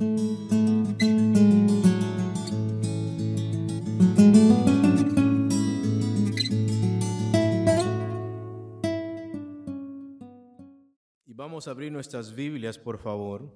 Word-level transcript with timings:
Y 0.00 0.04
vamos 11.34 11.66
a 11.66 11.72
abrir 11.72 11.90
nuestras 11.90 12.32
Biblias, 12.32 12.78
por 12.78 12.98
favor, 12.98 13.52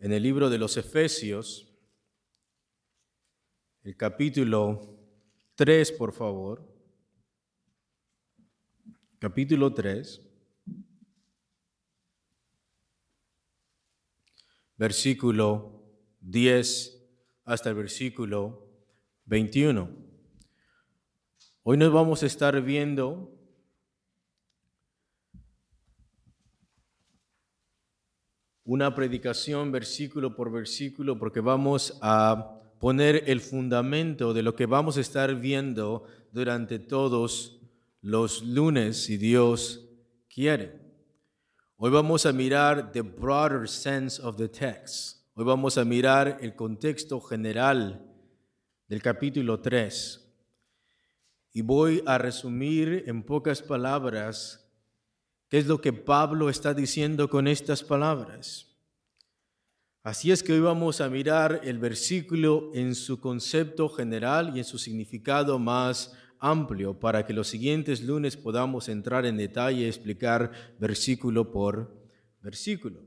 en 0.00 0.12
el 0.12 0.20
libro 0.24 0.50
de 0.50 0.58
los 0.58 0.76
Efesios, 0.76 1.72
el 3.84 3.96
capítulo 3.96 4.98
3, 5.54 5.92
por 5.92 6.12
favor. 6.12 6.68
Capítulo 9.20 9.72
3. 9.72 10.31
Versículo 14.82 15.80
10 16.22 17.06
hasta 17.44 17.68
el 17.68 17.76
versículo 17.76 18.68
21. 19.26 19.88
Hoy 21.62 21.76
nos 21.76 21.92
vamos 21.92 22.24
a 22.24 22.26
estar 22.26 22.60
viendo 22.60 23.32
una 28.64 28.92
predicación 28.92 29.70
versículo 29.70 30.34
por 30.34 30.50
versículo 30.50 31.16
porque 31.16 31.38
vamos 31.38 31.96
a 32.02 32.60
poner 32.80 33.22
el 33.28 33.40
fundamento 33.40 34.34
de 34.34 34.42
lo 34.42 34.56
que 34.56 34.66
vamos 34.66 34.96
a 34.96 35.00
estar 35.00 35.36
viendo 35.36 36.08
durante 36.32 36.80
todos 36.80 37.60
los 38.00 38.42
lunes, 38.42 39.04
si 39.04 39.16
Dios 39.16 39.88
quiere. 40.28 40.81
Hoy 41.84 41.90
vamos 41.90 42.26
a 42.26 42.32
mirar 42.32 42.92
the 42.92 43.00
broader 43.02 43.68
sense 43.68 44.22
of 44.22 44.36
the 44.36 44.46
text. 44.46 45.16
Hoy 45.34 45.44
vamos 45.44 45.76
a 45.76 45.84
mirar 45.84 46.38
el 46.40 46.54
contexto 46.54 47.20
general 47.20 48.00
del 48.86 49.02
capítulo 49.02 49.58
3. 49.58 50.20
Y 51.54 51.62
voy 51.62 52.00
a 52.06 52.18
resumir 52.18 53.02
en 53.08 53.24
pocas 53.24 53.60
palabras 53.60 54.60
¿Qué 55.48 55.58
es 55.58 55.66
lo 55.66 55.80
que 55.80 55.92
Pablo 55.92 56.48
está 56.50 56.72
diciendo 56.72 57.28
con 57.28 57.48
estas 57.48 57.82
palabras? 57.82 58.68
Así 60.04 60.30
es 60.30 60.40
que 60.44 60.52
hoy 60.52 60.60
vamos 60.60 61.00
a 61.00 61.08
mirar 61.08 61.62
el 61.64 61.80
versículo 61.80 62.70
en 62.74 62.94
su 62.94 63.18
concepto 63.20 63.88
general 63.88 64.52
y 64.54 64.60
en 64.60 64.64
su 64.64 64.78
significado 64.78 65.58
más 65.58 66.12
amplio 66.42 66.98
para 66.98 67.24
que 67.24 67.32
los 67.32 67.46
siguientes 67.46 68.02
lunes 68.02 68.36
podamos 68.36 68.88
entrar 68.88 69.24
en 69.24 69.36
detalle 69.36 69.82
y 69.82 69.86
explicar 69.86 70.50
versículo 70.78 71.50
por 71.50 71.96
versículo. 72.42 73.00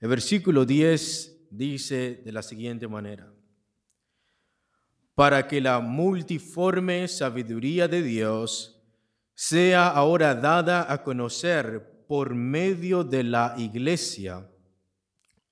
El 0.00 0.08
versículo 0.08 0.64
10 0.64 1.48
dice 1.50 2.22
de 2.24 2.32
la 2.32 2.42
siguiente 2.42 2.88
manera, 2.88 3.32
para 5.14 5.46
que 5.46 5.60
la 5.60 5.78
multiforme 5.80 7.06
sabiduría 7.06 7.86
de 7.86 8.02
Dios 8.02 8.82
sea 9.34 9.88
ahora 9.88 10.34
dada 10.34 10.90
a 10.90 11.02
conocer 11.02 12.04
por 12.08 12.34
medio 12.34 13.04
de 13.04 13.24
la 13.24 13.54
iglesia 13.58 14.48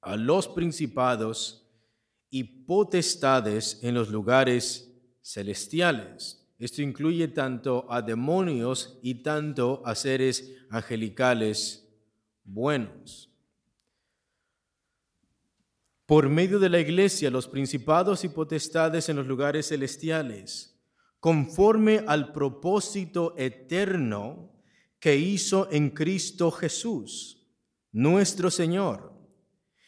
a 0.01 0.17
los 0.17 0.49
principados 0.49 1.71
y 2.31 2.45
potestades 2.45 3.79
en 3.83 3.95
los 3.95 4.09
lugares 4.09 4.91
celestiales. 5.23 6.42
Esto 6.63 6.81
incluye 6.81 7.27
tanto 7.27 7.87
a 7.91 8.03
demonios 8.03 9.01
y 9.03 9.25
tanto 9.25 9.83
a 9.85 9.97
seres 9.97 10.55
angelicales 10.71 11.93
buenos. 12.45 13.35
Por 16.07 16.29
medio 16.29 16.61
de 16.61 16.69
la 16.69 16.79
iglesia, 16.79 17.33
los 17.33 17.49
principados 17.49 18.23
y 18.23 18.29
potestades 18.29 19.09
en 19.09 19.17
los 19.17 19.27
lugares 19.27 19.71
celestiales 19.71 20.81
conforme 21.19 22.05
al 22.06 22.31
propósito 22.31 23.34
eterno 23.37 24.53
que 25.01 25.17
hizo 25.17 25.69
en 25.72 25.91
Cristo 25.91 26.53
Jesús, 26.53 27.45
nuestro 27.91 28.53
Señor, 28.53 29.12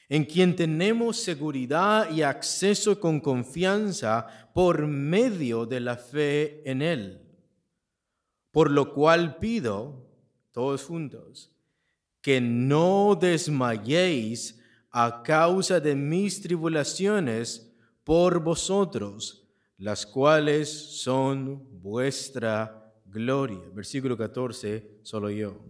en 0.09 0.25
quien 0.25 0.55
tenemos 0.55 1.17
seguridad 1.19 2.11
y 2.11 2.23
acceso 2.23 3.01
con 3.01 3.21
confianza 3.21 4.27
por 4.55 4.87
medio 4.87 5.67
de 5.67 5.81
la 5.81 5.97
fe 5.97 6.63
en 6.69 6.83
Él. 6.83 7.21
Por 8.51 8.71
lo 8.71 8.93
cual 8.93 9.37
pido, 9.39 10.07
todos 10.53 10.85
juntos, 10.85 11.51
que 12.21 12.41
no 12.41 13.19
desmayéis 13.21 14.61
a 14.91 15.23
causa 15.23 15.81
de 15.81 15.95
mis 15.95 16.41
tribulaciones 16.41 17.75
por 18.05 18.41
vosotros 18.41 19.45
las 19.79 20.07
cuales 20.07 20.69
son 20.71 21.81
vuestra 21.83 22.93
gloria. 23.07 23.61
Versículo 23.73 24.17
14, 24.17 25.01
solo 25.03 25.31
yo. 25.31 25.61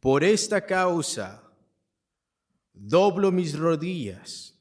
Por 0.00 0.24
esta 0.24 0.64
causa 0.66 1.42
doblo 2.72 3.30
mis 3.30 3.58
rodillas 3.58 4.60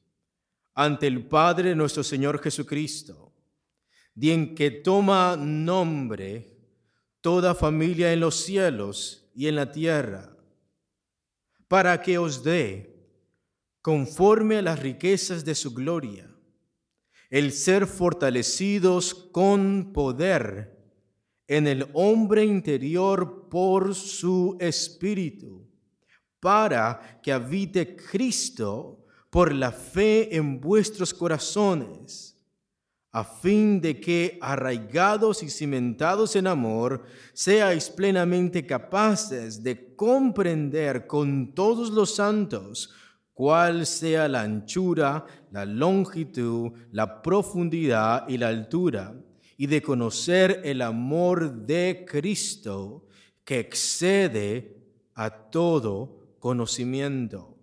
ante 0.74 1.08
el 1.08 1.28
Padre 1.28 1.76
nuestro 1.76 2.04
Señor 2.04 2.42
Jesucristo, 2.42 3.34
de 4.14 4.34
en 4.34 4.56
que 4.56 4.72
toma 4.72 5.36
nombre 5.38 6.58
toda 7.22 7.56
familia 7.56 8.12
en 8.12 8.20
los 8.20 8.36
cielos 8.36 9.30
y 9.34 9.48
en 9.48 9.56
la 9.56 9.72
tierra, 9.72 10.36
para 11.68 12.02
que 12.02 12.18
os 12.18 12.44
dé, 12.44 13.08
conforme 13.82 14.58
a 14.58 14.62
las 14.62 14.80
riquezas 14.80 15.46
de 15.46 15.56
su 15.56 15.74
gloria, 15.74 16.30
el 17.30 17.54
ser 17.54 17.88
fortalecidos 17.88 19.14
con 19.14 19.94
poder 19.94 20.78
en 21.48 21.68
el 21.68 21.88
hombre 21.94 22.44
interior 22.44 23.48
por 23.50 23.96
su 23.96 24.58
espíritu, 24.60 25.71
para 26.42 27.20
que 27.24 27.32
habite 27.32 27.96
Cristo 27.96 29.06
por 29.30 29.54
la 29.54 29.72
fe 29.72 30.36
en 30.36 30.60
vuestros 30.60 31.14
corazones, 31.14 32.36
a 33.14 33.24
fin 33.24 33.80
de 33.80 34.00
que, 34.00 34.38
arraigados 34.42 35.44
y 35.44 35.50
cimentados 35.50 36.36
en 36.36 36.48
amor, 36.48 37.04
seáis 37.34 37.90
plenamente 37.90 38.66
capaces 38.66 39.62
de 39.62 39.96
comprender 39.96 41.08
con 41.08 41.54
todos 41.54 41.90
los 41.92 42.16
santos 42.16 42.90
cuál 43.34 43.86
sea 43.86 44.28
la 44.28 44.42
anchura, 44.42 45.26
la 45.52 45.66
longitud, 45.66 46.72
la 46.92 47.22
profundidad 47.22 48.28
y 48.28 48.38
la 48.38 48.48
altura, 48.48 49.14
y 49.58 49.68
de 49.68 49.82
conocer 49.82 50.62
el 50.64 50.82
amor 50.82 51.66
de 51.66 52.06
Cristo 52.08 53.06
que 53.44 53.60
excede 53.60 54.78
a 55.14 55.30
todo 55.30 56.21
conocimiento, 56.42 57.58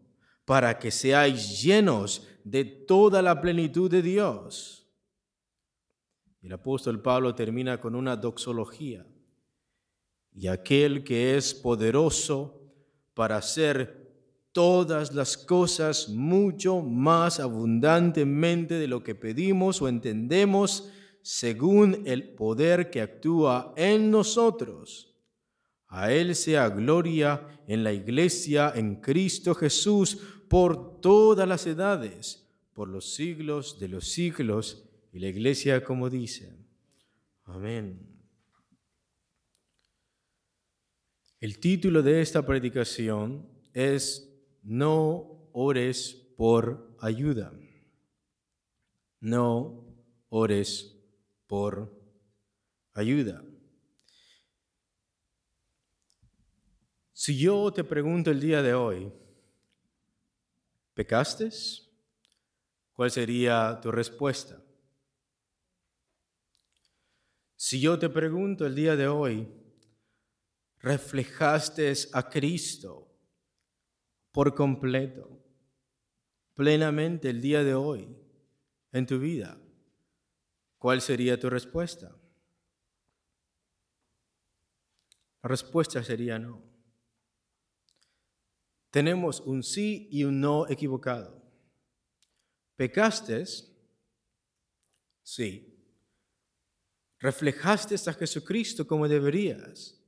para 0.46 0.78
que 0.78 0.90
seáis 0.90 1.60
llenos 1.60 2.26
de 2.44 2.64
toda 2.64 3.20
la 3.20 3.42
plenitud 3.42 3.90
de 3.90 4.00
Dios. 4.00 4.88
El 6.40 6.52
apóstol 6.54 7.02
Pablo 7.02 7.34
termina 7.34 7.78
con 7.78 7.94
una 7.94 8.16
doxología. 8.16 9.06
Y 10.32 10.46
aquel 10.46 11.04
que 11.04 11.36
es 11.36 11.52
poderoso 11.52 12.62
para 13.12 13.36
hacer 13.36 14.08
todas 14.52 15.12
las 15.14 15.36
cosas 15.36 16.08
mucho 16.08 16.80
más 16.80 17.40
abundantemente 17.40 18.74
de 18.74 18.88
lo 18.88 19.02
que 19.02 19.14
pedimos 19.14 19.82
o 19.82 19.88
entendemos 19.88 20.90
según 21.22 22.02
el 22.06 22.34
poder 22.34 22.88
que 22.88 23.02
actúa 23.02 23.74
en 23.76 24.10
nosotros. 24.10 25.07
A 25.88 26.12
Él 26.12 26.34
sea 26.34 26.68
gloria 26.68 27.46
en 27.66 27.82
la 27.82 27.92
iglesia, 27.92 28.72
en 28.74 28.96
Cristo 28.96 29.54
Jesús, 29.54 30.18
por 30.48 31.00
todas 31.00 31.48
las 31.48 31.66
edades, 31.66 32.46
por 32.74 32.88
los 32.88 33.14
siglos 33.14 33.78
de 33.80 33.88
los 33.88 34.08
siglos. 34.08 34.84
Y 35.12 35.18
la 35.18 35.28
iglesia 35.28 35.82
como 35.82 36.10
dice, 36.10 36.54
amén. 37.44 38.06
El 41.40 41.58
título 41.60 42.02
de 42.02 42.20
esta 42.20 42.44
predicación 42.44 43.48
es 43.72 44.28
no 44.62 45.48
ores 45.52 46.28
por 46.36 46.96
ayuda. 47.00 47.52
No 49.20 49.86
ores 50.28 50.96
por 51.46 51.96
ayuda. 52.92 53.47
Si 57.20 57.36
yo 57.36 57.72
te 57.72 57.82
pregunto 57.82 58.30
el 58.30 58.38
día 58.38 58.62
de 58.62 58.74
hoy, 58.74 59.12
¿pecaste? 60.94 61.50
¿Cuál 62.92 63.10
sería 63.10 63.80
tu 63.82 63.90
respuesta? 63.90 64.62
Si 67.56 67.80
yo 67.80 67.98
te 67.98 68.08
pregunto 68.08 68.64
el 68.64 68.76
día 68.76 68.94
de 68.94 69.08
hoy, 69.08 69.48
¿reflejaste 70.78 71.92
a 72.12 72.30
Cristo 72.30 73.12
por 74.30 74.54
completo 74.54 75.42
plenamente 76.54 77.30
el 77.30 77.40
día 77.40 77.64
de 77.64 77.74
hoy 77.74 78.16
en 78.92 79.06
tu 79.06 79.18
vida, 79.18 79.58
¿cuál 80.78 81.00
sería 81.00 81.36
tu 81.36 81.50
respuesta? 81.50 82.16
La 85.42 85.48
respuesta 85.48 86.04
sería 86.04 86.38
no. 86.38 86.67
Tenemos 88.90 89.40
un 89.40 89.62
sí 89.62 90.08
y 90.10 90.24
un 90.24 90.40
no 90.40 90.68
equivocado. 90.68 91.42
¿Pecaste? 92.76 93.44
Sí. 95.22 95.74
¿Reflejaste 97.18 97.96
a 98.08 98.12
Jesucristo 98.14 98.86
como 98.86 99.08
deberías? 99.08 100.00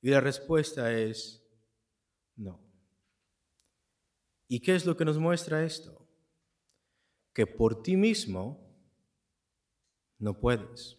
Y 0.00 0.10
la 0.10 0.20
respuesta 0.20 0.92
es 0.92 1.42
no. 2.36 2.60
¿Y 4.48 4.60
qué 4.60 4.74
es 4.74 4.84
lo 4.84 4.96
que 4.96 5.04
nos 5.04 5.18
muestra 5.18 5.64
esto? 5.64 6.06
Que 7.32 7.46
por 7.46 7.82
ti 7.82 7.96
mismo 7.96 8.70
no 10.18 10.38
puedes. 10.38 10.98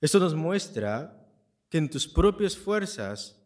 Esto 0.00 0.20
nos 0.20 0.34
muestra 0.34 1.28
que 1.68 1.78
en 1.78 1.90
tus 1.90 2.06
propias 2.06 2.56
fuerzas 2.56 3.42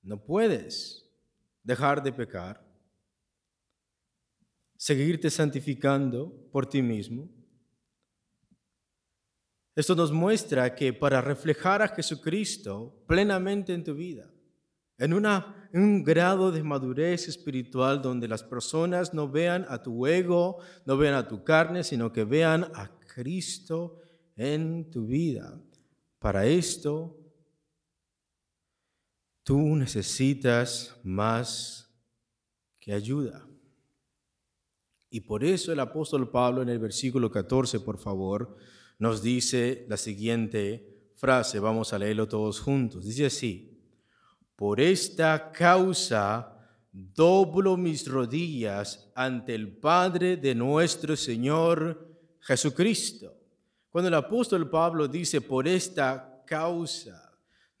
no 0.00 0.24
puedes 0.24 1.01
dejar 1.62 2.02
de 2.02 2.12
pecar, 2.12 2.64
seguirte 4.76 5.30
santificando 5.30 6.48
por 6.50 6.66
ti 6.66 6.82
mismo. 6.82 7.30
Esto 9.74 9.94
nos 9.94 10.12
muestra 10.12 10.74
que 10.74 10.92
para 10.92 11.20
reflejar 11.20 11.80
a 11.80 11.88
Jesucristo 11.88 13.02
plenamente 13.06 13.72
en 13.72 13.84
tu 13.84 13.94
vida, 13.94 14.30
en, 14.98 15.14
una, 15.14 15.68
un 15.72 16.02
grado 16.02 16.52
de 16.52 16.62
madurez 16.62 17.26
espiritual 17.28 18.02
donde 18.02 18.28
las 18.28 18.42
personas 18.42 19.14
no 19.14 19.28
vean 19.28 19.64
a 19.68 19.82
tu 19.82 20.06
ego, 20.06 20.58
no 20.84 20.96
vean 20.96 21.14
a 21.14 21.26
tu 21.26 21.42
carne, 21.42 21.84
sino 21.84 22.12
que 22.12 22.24
vean 22.24 22.70
a 22.74 22.90
Cristo 23.14 23.98
en 24.36 24.90
tu 24.90 25.06
vida. 25.06 25.58
Para 26.18 26.46
esto 26.46 27.21
Tú 29.42 29.76
necesitas 29.76 30.94
más 31.02 31.90
que 32.78 32.92
ayuda. 32.92 33.46
Y 35.10 35.20
por 35.20 35.44
eso 35.44 35.72
el 35.72 35.80
apóstol 35.80 36.30
Pablo 36.30 36.62
en 36.62 36.68
el 36.68 36.78
versículo 36.78 37.30
14, 37.30 37.80
por 37.80 37.98
favor, 37.98 38.56
nos 38.98 39.22
dice 39.22 39.84
la 39.88 39.96
siguiente 39.96 41.10
frase. 41.16 41.58
Vamos 41.58 41.92
a 41.92 41.98
leerlo 41.98 42.28
todos 42.28 42.60
juntos. 42.60 43.04
Dice 43.04 43.26
así, 43.26 43.78
por 44.56 44.80
esta 44.80 45.50
causa 45.52 46.52
doblo 46.92 47.76
mis 47.76 48.06
rodillas 48.06 49.10
ante 49.14 49.54
el 49.54 49.76
Padre 49.76 50.36
de 50.36 50.54
nuestro 50.54 51.16
Señor 51.16 52.08
Jesucristo. 52.40 53.34
Cuando 53.90 54.08
el 54.08 54.14
apóstol 54.14 54.70
Pablo 54.70 55.08
dice 55.08 55.40
por 55.40 55.66
esta 55.66 56.42
causa, 56.46 57.31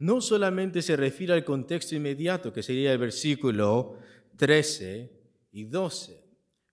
no 0.02 0.20
solamente 0.20 0.82
se 0.82 0.96
refiere 0.96 1.32
al 1.32 1.44
contexto 1.44 1.94
inmediato, 1.94 2.52
que 2.52 2.64
sería 2.64 2.92
el 2.92 2.98
versículo 2.98 3.98
13 4.36 5.12
y 5.52 5.62
12. 5.62 6.20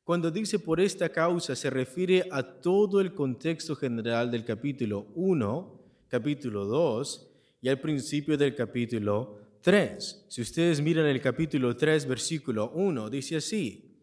Cuando 0.04 0.32
dice 0.32 0.58
por 0.58 0.82
esta 0.82 1.10
causa, 1.10 1.56
se 1.56 1.70
refiere 1.70 2.28
a 2.32 2.42
todo 2.42 3.00
el 3.00 3.14
contexto 3.14 3.76
general 3.76 4.32
del 4.32 4.44
capítulo 4.44 5.12
1, 5.14 5.80
capítulo 6.08 6.66
2 6.66 7.32
y 7.62 7.70
al 7.70 7.80
principio 7.80 8.36
del 8.36 8.56
capítulo 8.56 9.38
3. 9.62 10.26
Si 10.28 10.42
ustedes 10.42 10.82
miran 10.82 11.06
el 11.06 11.22
capítulo 11.22 11.78
3, 11.78 12.08
versículo 12.08 12.72
1, 12.72 13.12
dice 13.12 13.36
así, 13.36 13.96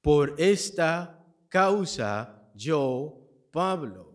por 0.00 0.36
esta 0.38 1.22
causa 1.50 2.50
yo, 2.54 3.28
Pablo 3.52 4.13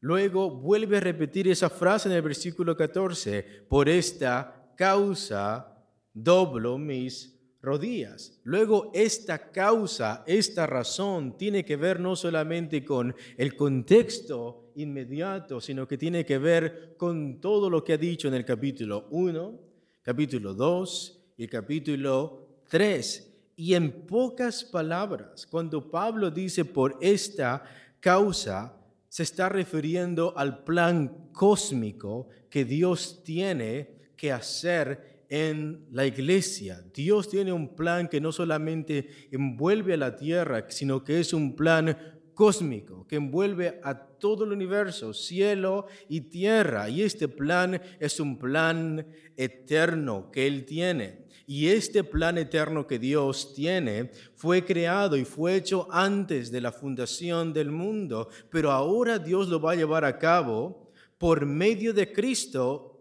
Luego 0.00 0.50
vuelve 0.50 0.98
a 0.98 1.00
repetir 1.00 1.48
esa 1.48 1.68
frase 1.68 2.08
en 2.08 2.14
el 2.14 2.22
versículo 2.22 2.76
14, 2.76 3.64
por 3.68 3.88
esta 3.88 4.72
causa 4.76 5.74
doblo 6.14 6.78
mis 6.78 7.36
rodillas. 7.60 8.40
Luego 8.44 8.90
esta 8.94 9.50
causa, 9.50 10.22
esta 10.26 10.66
razón 10.66 11.36
tiene 11.36 11.64
que 11.64 11.76
ver 11.76 11.98
no 11.98 12.14
solamente 12.14 12.84
con 12.84 13.14
el 13.36 13.56
contexto 13.56 14.70
inmediato, 14.76 15.60
sino 15.60 15.88
que 15.88 15.98
tiene 15.98 16.24
que 16.24 16.38
ver 16.38 16.94
con 16.96 17.40
todo 17.40 17.68
lo 17.68 17.82
que 17.82 17.94
ha 17.94 17.98
dicho 17.98 18.28
en 18.28 18.34
el 18.34 18.44
capítulo 18.44 19.08
1, 19.10 19.60
capítulo 20.02 20.54
2 20.54 21.20
y 21.38 21.48
capítulo 21.48 22.62
3. 22.68 23.24
Y 23.56 23.74
en 23.74 24.06
pocas 24.06 24.62
palabras, 24.62 25.44
cuando 25.44 25.90
Pablo 25.90 26.30
dice 26.30 26.64
por 26.64 26.96
esta 27.00 27.64
causa, 27.98 28.77
se 29.08 29.22
está 29.22 29.48
refiriendo 29.48 30.36
al 30.36 30.64
plan 30.64 31.30
cósmico 31.32 32.28
que 32.50 32.64
Dios 32.64 33.22
tiene 33.24 34.12
que 34.16 34.32
hacer 34.32 35.24
en 35.28 35.86
la 35.92 36.06
iglesia. 36.06 36.82
Dios 36.94 37.28
tiene 37.28 37.52
un 37.52 37.74
plan 37.74 38.08
que 38.08 38.20
no 38.20 38.32
solamente 38.32 39.08
envuelve 39.30 39.94
a 39.94 39.98
la 39.98 40.16
tierra, 40.16 40.66
sino 40.68 41.04
que 41.04 41.20
es 41.20 41.32
un 41.32 41.54
plan 41.54 41.96
cósmico 42.34 43.06
que 43.06 43.16
envuelve 43.16 43.80
a 43.82 43.98
todo 43.98 44.44
el 44.44 44.52
universo, 44.52 45.12
cielo 45.12 45.86
y 46.08 46.22
tierra. 46.22 46.88
Y 46.88 47.02
este 47.02 47.28
plan 47.28 47.80
es 47.98 48.20
un 48.20 48.38
plan 48.38 49.06
eterno 49.36 50.30
que 50.30 50.46
Él 50.46 50.64
tiene. 50.64 51.27
Y 51.50 51.68
este 51.68 52.04
plan 52.04 52.36
eterno 52.36 52.86
que 52.86 52.98
Dios 52.98 53.54
tiene 53.54 54.10
fue 54.34 54.66
creado 54.66 55.16
y 55.16 55.24
fue 55.24 55.56
hecho 55.56 55.88
antes 55.90 56.50
de 56.50 56.60
la 56.60 56.70
fundación 56.70 57.54
del 57.54 57.70
mundo, 57.70 58.28
pero 58.50 58.70
ahora 58.70 59.18
Dios 59.18 59.48
lo 59.48 59.58
va 59.58 59.72
a 59.72 59.76
llevar 59.76 60.04
a 60.04 60.18
cabo 60.18 60.92
por 61.16 61.46
medio 61.46 61.94
de 61.94 62.12
Cristo. 62.12 63.00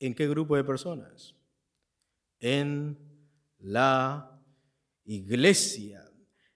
¿En 0.00 0.16
qué 0.16 0.26
grupo 0.26 0.56
de 0.56 0.64
personas? 0.64 1.36
En 2.40 2.98
la 3.60 4.36
iglesia. 5.04 6.07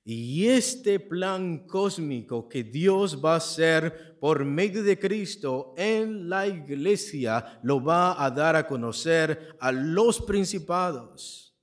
Y 0.05 0.49
este 0.49 0.99
plan 0.99 1.67
cósmico 1.67 2.49
que 2.49 2.65
Dios 2.65 3.25
va 3.25 3.35
a 3.35 3.37
hacer 3.37 4.19
por 4.19 4.45
medio 4.45 4.83
de 4.83 4.99
Cristo 4.99 5.75
en 5.77 6.29
la 6.29 6.47
iglesia 6.47 7.61
lo 7.63 7.83
va 7.83 8.25
a 8.25 8.31
dar 8.31 8.57
a 8.57 8.67
conocer 8.67 9.57
a 9.61 9.71
los 9.71 10.21
principados. 10.21 11.57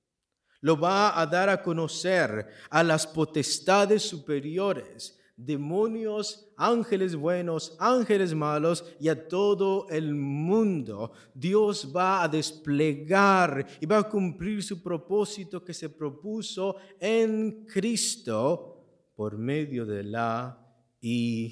Lo 0.61 0.79
va 0.79 1.19
a 1.19 1.25
dar 1.25 1.49
a 1.49 1.61
conocer 1.61 2.47
a 2.69 2.83
las 2.83 3.05
potestades 3.07 4.03
superiores 4.03 5.18
demonios, 5.45 6.51
ángeles 6.57 7.15
buenos, 7.15 7.75
ángeles 7.79 8.33
malos 8.33 8.83
y 8.99 9.07
a 9.07 9.27
todo 9.27 9.87
el 9.89 10.13
mundo. 10.13 11.13
Dios 11.33 11.91
va 11.95 12.23
a 12.23 12.27
desplegar 12.27 13.65
y 13.79 13.85
va 13.85 13.99
a 13.99 14.09
cumplir 14.09 14.61
su 14.61 14.83
propósito 14.83 15.63
que 15.63 15.73
se 15.73 15.89
propuso 15.89 16.75
en 16.99 17.65
Cristo 17.65 18.75
por 19.15 19.37
medio 19.37 19.85
de 19.85 20.03
la 20.03 20.59
iglesia. 20.99 21.49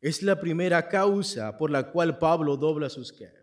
Es 0.00 0.22
la 0.22 0.38
primera 0.38 0.88
causa 0.88 1.56
por 1.56 1.70
la 1.70 1.90
cual 1.90 2.18
Pablo 2.18 2.56
dobla 2.56 2.90
sus 2.90 3.12
que 3.12 3.37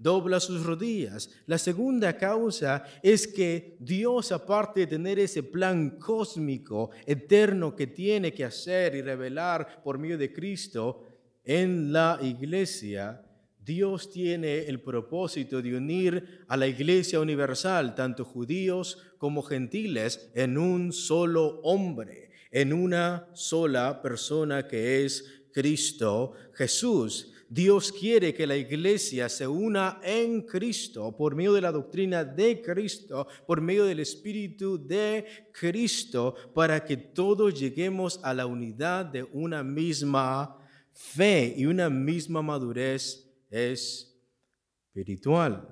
dobla 0.00 0.40
sus 0.40 0.64
rodillas. 0.64 1.30
La 1.46 1.58
segunda 1.58 2.16
causa 2.16 2.84
es 3.02 3.28
que 3.28 3.76
Dios, 3.78 4.32
aparte 4.32 4.80
de 4.80 4.86
tener 4.86 5.18
ese 5.18 5.42
plan 5.42 5.98
cósmico, 5.98 6.90
eterno 7.06 7.76
que 7.76 7.86
tiene 7.86 8.32
que 8.32 8.44
hacer 8.44 8.94
y 8.94 9.02
revelar 9.02 9.82
por 9.84 9.98
medio 9.98 10.16
de 10.16 10.32
Cristo 10.32 11.04
en 11.44 11.92
la 11.92 12.18
iglesia, 12.22 13.22
Dios 13.62 14.10
tiene 14.10 14.60
el 14.60 14.80
propósito 14.80 15.60
de 15.60 15.76
unir 15.76 16.44
a 16.48 16.56
la 16.56 16.66
iglesia 16.66 17.20
universal, 17.20 17.94
tanto 17.94 18.24
judíos 18.24 18.98
como 19.18 19.42
gentiles, 19.42 20.30
en 20.34 20.56
un 20.56 20.94
solo 20.94 21.60
hombre, 21.62 22.30
en 22.50 22.72
una 22.72 23.28
sola 23.34 24.00
persona 24.00 24.66
que 24.66 25.04
es 25.04 25.42
Cristo 25.52 26.32
Jesús. 26.54 27.29
Dios 27.52 27.90
quiere 27.90 28.32
que 28.32 28.46
la 28.46 28.56
iglesia 28.56 29.28
se 29.28 29.44
una 29.44 30.00
en 30.04 30.42
Cristo 30.42 31.16
por 31.16 31.34
medio 31.34 31.52
de 31.52 31.60
la 31.60 31.72
doctrina 31.72 32.24
de 32.24 32.62
Cristo, 32.62 33.26
por 33.44 33.60
medio 33.60 33.86
del 33.86 33.98
Espíritu 33.98 34.78
de 34.78 35.26
Cristo, 35.52 36.36
para 36.54 36.84
que 36.84 36.96
todos 36.96 37.58
lleguemos 37.58 38.20
a 38.22 38.32
la 38.34 38.46
unidad 38.46 39.06
de 39.06 39.24
una 39.24 39.64
misma 39.64 40.56
fe 40.92 41.52
y 41.56 41.66
una 41.66 41.90
misma 41.90 42.40
madurez 42.40 43.28
espiritual. 43.50 45.68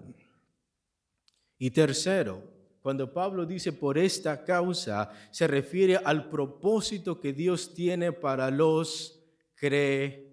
Y 1.59 1.71
tercero, 1.71 2.43
cuando 2.81 3.13
Pablo 3.13 3.47
dice 3.47 3.73
por 3.73 3.99
esta 3.99 4.45
causa, 4.45 5.13
se 5.31 5.47
refiere 5.47 5.97
al 5.97 6.29
propósito 6.29 7.21
que 7.21 7.33
Dios 7.33 7.73
tiene 7.73 8.11
para 8.11 8.51
los 8.51 9.23
creyentes 9.55 10.28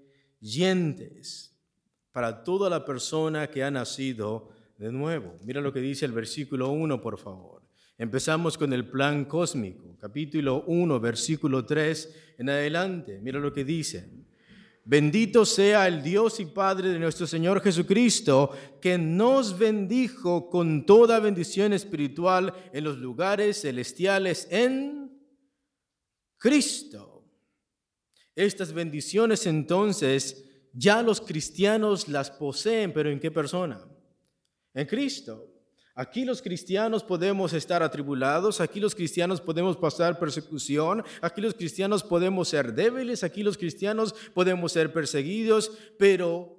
para 2.12 2.44
toda 2.44 2.70
la 2.70 2.86
persona 2.86 3.48
que 3.48 3.64
ha 3.64 3.72
nacido 3.72 4.50
de 4.78 4.92
nuevo. 4.92 5.38
Mira 5.44 5.62
lo 5.62 5.74
que 5.74 5.80
dice 5.80 6.06
el 6.06 6.12
versículo 6.12 6.70
1, 6.70 7.02
por 7.02 7.18
favor. 7.18 7.64
Empezamos 7.98 8.58
con 8.58 8.74
el 8.74 8.88
plan 8.88 9.26
cósmico, 9.26 9.96
capítulo 10.00 10.64
1, 10.68 11.00
versículo 11.00 11.66
3 11.66 12.36
en 12.38 12.50
adelante. 12.50 13.20
Mira 13.22 13.40
lo 13.40 13.54
que 13.54 13.64
dice. 13.64 14.10
Bendito 14.84 15.46
sea 15.46 15.88
el 15.88 16.04
Dios 16.04 16.40
y 16.40 16.46
Padre 16.46 16.90
de 16.90 17.00
nuestro 17.00 17.26
Señor 17.26 17.60
Jesucristo, 17.62 18.52
que 18.80 19.00
nos 19.00 19.58
bendijo 19.58 20.50
con 20.50 20.86
toda 20.86 21.20
bendición 21.20 21.74
espiritual 21.74 22.54
en 22.72 22.84
los 22.84 22.98
lugares 22.98 23.62
celestiales 23.62 24.48
en 24.52 25.10
Cristo. 26.38 27.15
Estas 28.36 28.74
bendiciones 28.74 29.46
entonces 29.46 30.44
ya 30.74 31.02
los 31.02 31.22
cristianos 31.22 32.08
las 32.10 32.30
poseen, 32.30 32.92
pero 32.92 33.10
¿en 33.10 33.20
qué 33.20 33.32
persona? 33.32 33.82
En 34.74 34.86
Cristo. 34.86 35.52
Aquí 35.98 36.26
los 36.26 36.42
cristianos 36.42 37.06
podemos 37.06 37.54
estar 37.54 37.82
atribulados, 37.82 38.60
aquí 38.60 38.82
los 38.82 38.94
cristianos 38.94 39.40
podemos 39.40 39.78
pasar 39.78 40.20
persecución, 40.20 41.06
aquí 41.22 41.40
los 41.40 41.54
cristianos 41.54 42.04
podemos 42.04 42.50
ser 42.50 42.74
débiles, 42.74 43.24
aquí 43.24 43.44
los 43.44 43.58
cristianos 43.58 44.14
podemos 44.34 44.74
ser 44.74 44.92
perseguidos, 44.92 45.72
pero 45.98 46.54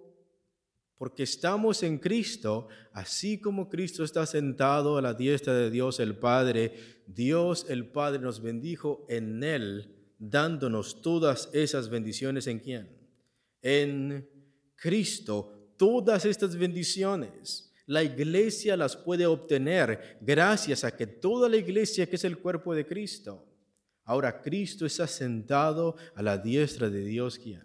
porque 0.96 1.24
estamos 1.24 1.82
en 1.82 1.98
Cristo, 1.98 2.68
así 2.92 3.38
como 3.38 3.68
Cristo 3.68 4.04
está 4.04 4.24
sentado 4.24 4.96
a 4.96 5.02
la 5.02 5.12
diestra 5.12 5.52
de 5.52 5.70
Dios 5.70 6.00
el 6.00 6.16
Padre, 6.16 7.02
Dios 7.06 7.66
el 7.68 7.86
Padre 7.86 8.20
nos 8.20 8.40
bendijo 8.40 9.04
en 9.10 9.44
Él, 9.44 9.95
dándonos 10.18 11.02
todas 11.02 11.48
esas 11.52 11.88
bendiciones 11.88 12.46
en 12.46 12.58
quién? 12.58 12.88
En 13.62 14.28
Cristo, 14.76 15.72
todas 15.76 16.24
estas 16.24 16.56
bendiciones 16.56 17.66
la 17.86 18.02
iglesia 18.02 18.76
las 18.76 18.96
puede 18.96 19.26
obtener 19.26 20.18
gracias 20.20 20.82
a 20.82 20.96
que 20.96 21.06
toda 21.06 21.48
la 21.48 21.56
iglesia, 21.56 22.06
que 22.06 22.16
es 22.16 22.24
el 22.24 22.38
cuerpo 22.38 22.74
de 22.74 22.84
Cristo, 22.84 23.46
ahora 24.04 24.42
Cristo 24.42 24.84
está 24.86 25.06
sentado 25.06 25.96
a 26.16 26.22
la 26.22 26.36
diestra 26.36 26.90
de 26.90 27.04
Dios, 27.04 27.38
quien 27.38 27.62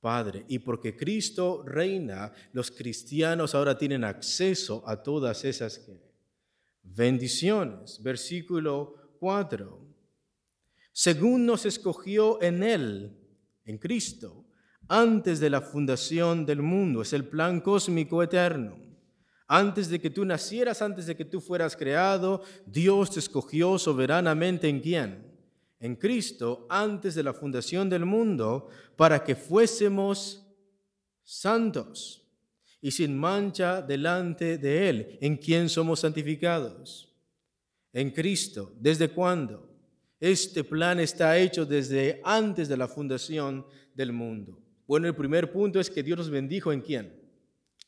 Padre. 0.00 0.44
Y 0.48 0.58
porque 0.58 0.96
Cristo 0.96 1.62
reina, 1.64 2.32
los 2.52 2.70
cristianos 2.70 3.54
ahora 3.54 3.78
tienen 3.78 4.04
acceso 4.04 4.82
a 4.86 5.02
todas 5.02 5.44
esas 5.44 5.80
bendiciones. 6.82 8.02
Versículo 8.02 9.16
4. 9.20 9.85
Según 10.98 11.44
nos 11.44 11.66
escogió 11.66 12.40
en 12.40 12.62
Él, 12.62 13.18
en 13.66 13.76
Cristo, 13.76 14.46
antes 14.88 15.40
de 15.40 15.50
la 15.50 15.60
fundación 15.60 16.46
del 16.46 16.62
mundo, 16.62 17.02
es 17.02 17.12
el 17.12 17.26
plan 17.26 17.60
cósmico 17.60 18.22
eterno 18.22 18.86
antes 19.48 19.88
de 19.88 20.00
que 20.00 20.10
tú 20.10 20.24
nacieras, 20.24 20.82
antes 20.82 21.06
de 21.06 21.16
que 21.16 21.24
tú 21.24 21.40
fueras 21.40 21.76
creado, 21.76 22.42
Dios 22.66 23.12
te 23.12 23.20
escogió 23.20 23.78
soberanamente 23.78 24.68
en 24.68 24.80
quién? 24.80 25.24
En 25.78 25.94
Cristo, 25.94 26.66
antes 26.68 27.14
de 27.14 27.22
la 27.22 27.32
fundación 27.32 27.88
del 27.88 28.04
mundo, 28.04 28.68
para 28.96 29.22
que 29.22 29.36
fuésemos 29.36 30.44
santos 31.22 32.26
y 32.80 32.90
sin 32.90 33.16
mancha 33.16 33.82
delante 33.82 34.58
de 34.58 34.88
Él. 34.88 35.18
¿En 35.20 35.36
quién 35.36 35.68
somos 35.68 36.00
santificados? 36.00 37.14
En 37.92 38.10
Cristo. 38.10 38.72
¿Desde 38.80 39.10
cuándo? 39.10 39.75
Este 40.20 40.64
plan 40.64 41.00
está 41.00 41.38
hecho 41.38 41.66
desde 41.66 42.20
antes 42.24 42.68
de 42.68 42.76
la 42.76 42.88
fundación 42.88 43.66
del 43.94 44.12
mundo. 44.12 44.58
Bueno, 44.86 45.06
el 45.06 45.14
primer 45.14 45.52
punto 45.52 45.80
es 45.80 45.90
que 45.90 46.02
Dios 46.02 46.18
nos 46.18 46.30
bendijo 46.30 46.72
en 46.72 46.80
quién? 46.80 47.26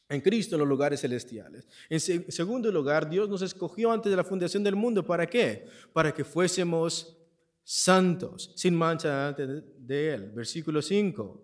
en 0.08 0.20
Cristo 0.20 0.54
en 0.54 0.60
los 0.60 0.68
lugares 0.68 1.00
celestiales. 1.00 1.68
En 1.88 2.00
segundo 2.00 2.72
lugar, 2.72 3.08
Dios 3.08 3.28
nos 3.28 3.42
escogió 3.42 3.92
antes 3.92 4.10
de 4.10 4.16
la 4.16 4.24
fundación 4.24 4.64
del 4.64 4.74
mundo. 4.74 5.04
¿Para 5.04 5.26
qué? 5.26 5.66
Para 5.92 6.12
que 6.12 6.24
fuésemos 6.24 7.16
santos, 7.62 8.52
sin 8.56 8.74
mancha 8.74 9.32
delante 9.34 9.68
de 9.78 10.14
Él. 10.14 10.30
Versículo 10.34 10.80
5. 10.80 11.42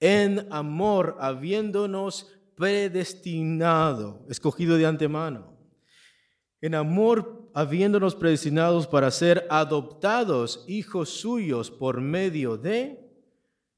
En 0.00 0.46
amor, 0.50 1.16
habiéndonos 1.20 2.32
predestinado, 2.56 4.24
escogido 4.30 4.76
de 4.76 4.86
antemano. 4.86 5.53
En 6.64 6.74
amor, 6.74 7.50
habiéndonos 7.52 8.14
predestinados 8.14 8.86
para 8.86 9.10
ser 9.10 9.46
adoptados 9.50 10.64
hijos 10.66 11.10
suyos 11.10 11.70
por 11.70 12.00
medio 12.00 12.56
de 12.56 13.06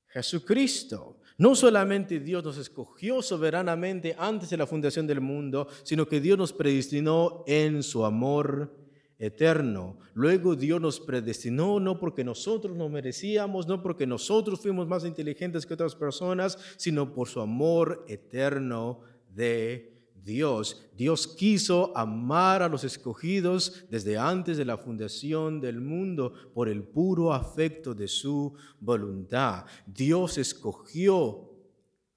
Jesucristo 0.06 1.16
no 1.36 1.56
solamente 1.56 2.20
Dios 2.20 2.44
nos 2.44 2.58
escogió 2.58 3.22
soberanamente 3.22 4.14
antes 4.16 4.50
de 4.50 4.56
la 4.56 4.68
fundación 4.68 5.04
del 5.04 5.20
mundo, 5.20 5.66
sino 5.82 6.06
que 6.06 6.20
Dios 6.20 6.38
nos 6.38 6.52
predestinó 6.52 7.42
en 7.48 7.82
su 7.82 8.04
amor 8.04 8.72
eterno. 9.18 9.98
Luego 10.14 10.54
Dios 10.54 10.80
nos 10.80 11.00
predestinó 11.00 11.80
no 11.80 11.98
porque 11.98 12.22
nosotros 12.22 12.76
nos 12.76 12.88
merecíamos, 12.88 13.66
no 13.66 13.82
porque 13.82 14.06
nosotros 14.06 14.60
fuimos 14.60 14.86
más 14.86 15.04
inteligentes 15.04 15.66
que 15.66 15.74
otras 15.74 15.96
personas, 15.96 16.56
sino 16.76 17.12
por 17.12 17.26
su 17.26 17.40
amor 17.40 18.04
eterno 18.06 19.00
de 19.34 19.95
Dios. 20.26 20.84
Dios 20.96 21.28
quiso 21.28 21.96
amar 21.96 22.60
a 22.60 22.68
los 22.68 22.82
escogidos 22.82 23.84
desde 23.88 24.18
antes 24.18 24.56
de 24.56 24.64
la 24.64 24.76
fundación 24.76 25.60
del 25.60 25.80
mundo 25.80 26.32
por 26.52 26.68
el 26.68 26.82
puro 26.82 27.32
afecto 27.32 27.94
de 27.94 28.08
su 28.08 28.52
voluntad. 28.80 29.66
Dios 29.86 30.36
escogió 30.36 31.52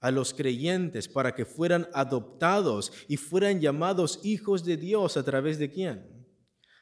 a 0.00 0.10
los 0.10 0.34
creyentes 0.34 1.08
para 1.08 1.34
que 1.36 1.44
fueran 1.44 1.86
adoptados 1.94 2.92
y 3.06 3.16
fueran 3.16 3.60
llamados 3.60 4.18
hijos 4.24 4.64
de 4.64 4.76
Dios 4.76 5.16
a 5.16 5.22
través 5.22 5.60
de 5.60 5.70
quién? 5.70 6.04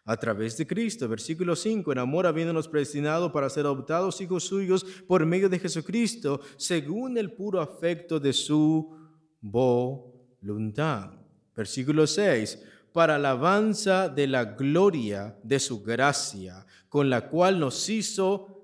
A 0.06 0.16
través 0.16 0.56
de 0.56 0.66
Cristo. 0.66 1.08
Versículo 1.08 1.54
5, 1.54 1.92
en 1.92 1.99
amor 1.99 2.26
habiéndonos 2.26 2.68
predestinado 2.68 3.30
para 3.30 3.50
ser 3.50 3.66
adoptados 3.66 4.18
hijos 4.23 4.44
suyos 4.44 4.82
por 5.06 5.26
medio 5.26 5.50
de 5.50 5.58
Jesucristo, 5.58 6.40
según 6.56 7.18
el 7.18 7.32
puro 7.32 7.61
afecto 7.61 8.18
de 8.18 8.32
su 8.32 8.97
voluntad. 9.42 11.17
Versículo 11.59 12.07
6, 12.07 12.62
para 12.93 13.17
alabanza 13.17 14.09
de 14.09 14.29
la 14.29 14.45
gloria 14.45 15.37
de 15.43 15.59
su 15.59 15.83
gracia, 15.83 16.65
con 16.88 17.11
la 17.11 17.29
cual 17.29 17.59
nos 17.59 17.88
hizo 17.88 18.62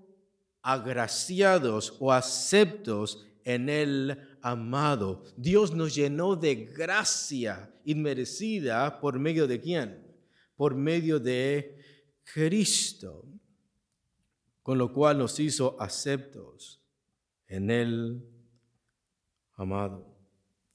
agraciados 0.63 1.97
o 1.99 2.13
aceptos 2.13 3.27
en 3.43 3.69
el 3.69 4.17
amado. 4.43 5.25
Dios 5.37 5.75
nos 5.75 5.93
llenó 5.93 6.37
de 6.37 6.55
gracia 6.67 7.69
inmerecida 7.85 9.01
por 9.01 9.19
medio 9.19 9.49
de 9.49 9.61
quién? 9.61 10.17
Por 10.55 10.77
medio 10.77 11.19
de 11.19 11.77
Cristo, 12.33 13.27
con 14.63 14.79
lo 14.79 14.93
cual 14.93 15.19
nos 15.19 15.41
hizo 15.41 15.77
aceptos 15.81 16.81
en 17.49 17.73
el 17.73 18.25
amado 19.57 20.14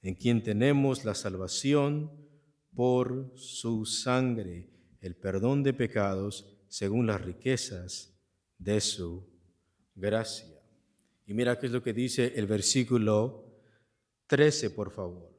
en 0.02 0.16
quien 0.16 0.44
tenemos 0.44 1.06
la 1.06 1.14
salvación 1.14 2.12
por 2.74 3.32
su 3.36 3.86
sangre, 3.86 4.70
el 5.02 5.16
perdón 5.16 5.64
de 5.64 5.74
pecados 5.74 6.58
según 6.68 7.08
las 7.08 7.22
riquezas 7.22 8.18
de 8.58 8.80
su 8.80 9.28
gracia. 9.96 10.60
Y 11.26 11.34
mira 11.34 11.60
qué 11.60 11.68
es 11.68 11.72
lo 11.72 11.84
que 11.84 11.94
dice 11.94 12.34
el 12.36 12.48
versículo 12.48 13.46
13, 14.28 14.72
por 14.72 14.92
favor. 14.92 15.30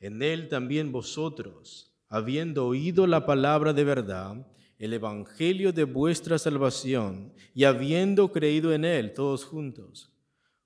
En 0.00 0.22
él 0.22 0.48
también 0.48 0.92
vosotros, 0.92 1.92
habiendo 2.08 2.66
oído 2.66 3.06
la 3.06 3.26
palabra 3.26 3.72
de 3.72 3.84
verdad, 3.84 4.46
el 4.78 4.92
evangelio 4.92 5.72
de 5.72 5.84
vuestra 5.84 6.38
salvación, 6.38 7.32
y 7.54 7.64
habiendo 7.64 8.32
creído 8.32 8.72
en 8.72 8.84
él 8.84 9.12
todos 9.12 9.44
juntos, 9.44 10.12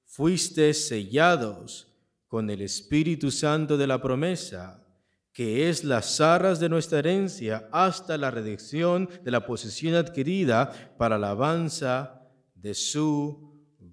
fuisteis 0.04 0.88
sellados 0.88 1.88
con 2.28 2.50
el 2.50 2.60
Espíritu 2.60 3.30
Santo 3.30 3.76
de 3.76 3.86
la 3.86 4.00
promesa, 4.00 4.84
que 5.32 5.68
es 5.68 5.82
las 5.82 6.20
arras 6.20 6.60
de 6.60 6.68
nuestra 6.68 6.98
herencia 6.98 7.68
hasta 7.72 8.18
la 8.18 8.30
redención 8.30 9.08
de 9.24 9.30
la 9.30 9.46
posesión 9.46 9.94
adquirida 9.94 10.94
para 10.98 11.18
la 11.18 11.28
alabanza 11.28 12.22
de 12.54 12.74
su 12.74 13.48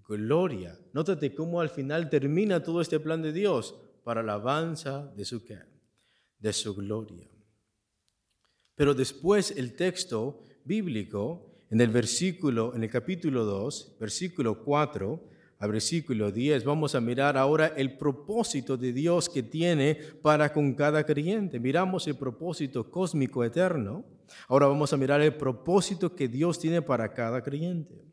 gloria. 0.07 0.77
Nótate 0.93 1.33
cómo 1.33 1.61
al 1.61 1.69
final 1.69 2.09
termina 2.09 2.61
todo 2.61 2.81
este 2.81 2.99
plan 2.99 3.21
de 3.21 3.31
Dios 3.31 3.75
para 4.03 4.21
la 4.21 4.33
alabanza 4.33 5.11
de 5.15 5.25
su 5.25 5.41
de 6.39 6.53
su 6.53 6.75
gloria. 6.75 7.29
Pero 8.75 8.93
después 8.93 9.51
el 9.51 9.75
texto 9.75 10.43
bíblico 10.63 11.63
en 11.69 11.79
el 11.79 11.89
versículo 11.89 12.75
en 12.75 12.83
el 12.83 12.89
capítulo 12.89 13.45
2, 13.45 13.97
versículo 13.99 14.63
4 14.63 15.34
al 15.57 15.71
versículo 15.71 16.31
10, 16.31 16.63
vamos 16.65 16.95
a 16.95 17.01
mirar 17.01 17.37
ahora 17.37 17.67
el 17.77 17.97
propósito 17.97 18.75
de 18.75 18.91
Dios 18.91 19.29
que 19.29 19.41
tiene 19.41 19.95
para 20.21 20.51
con 20.51 20.73
cada 20.73 21.05
creyente. 21.05 21.59
Miramos 21.59 22.07
el 22.07 22.15
propósito 22.15 22.89
cósmico 22.91 23.43
eterno. 23.43 24.03
Ahora 24.47 24.67
vamos 24.67 24.91
a 24.91 24.97
mirar 24.97 25.21
el 25.21 25.35
propósito 25.35 26.13
que 26.13 26.27
Dios 26.27 26.59
tiene 26.59 26.81
para 26.81 27.13
cada 27.13 27.41
creyente. 27.41 28.05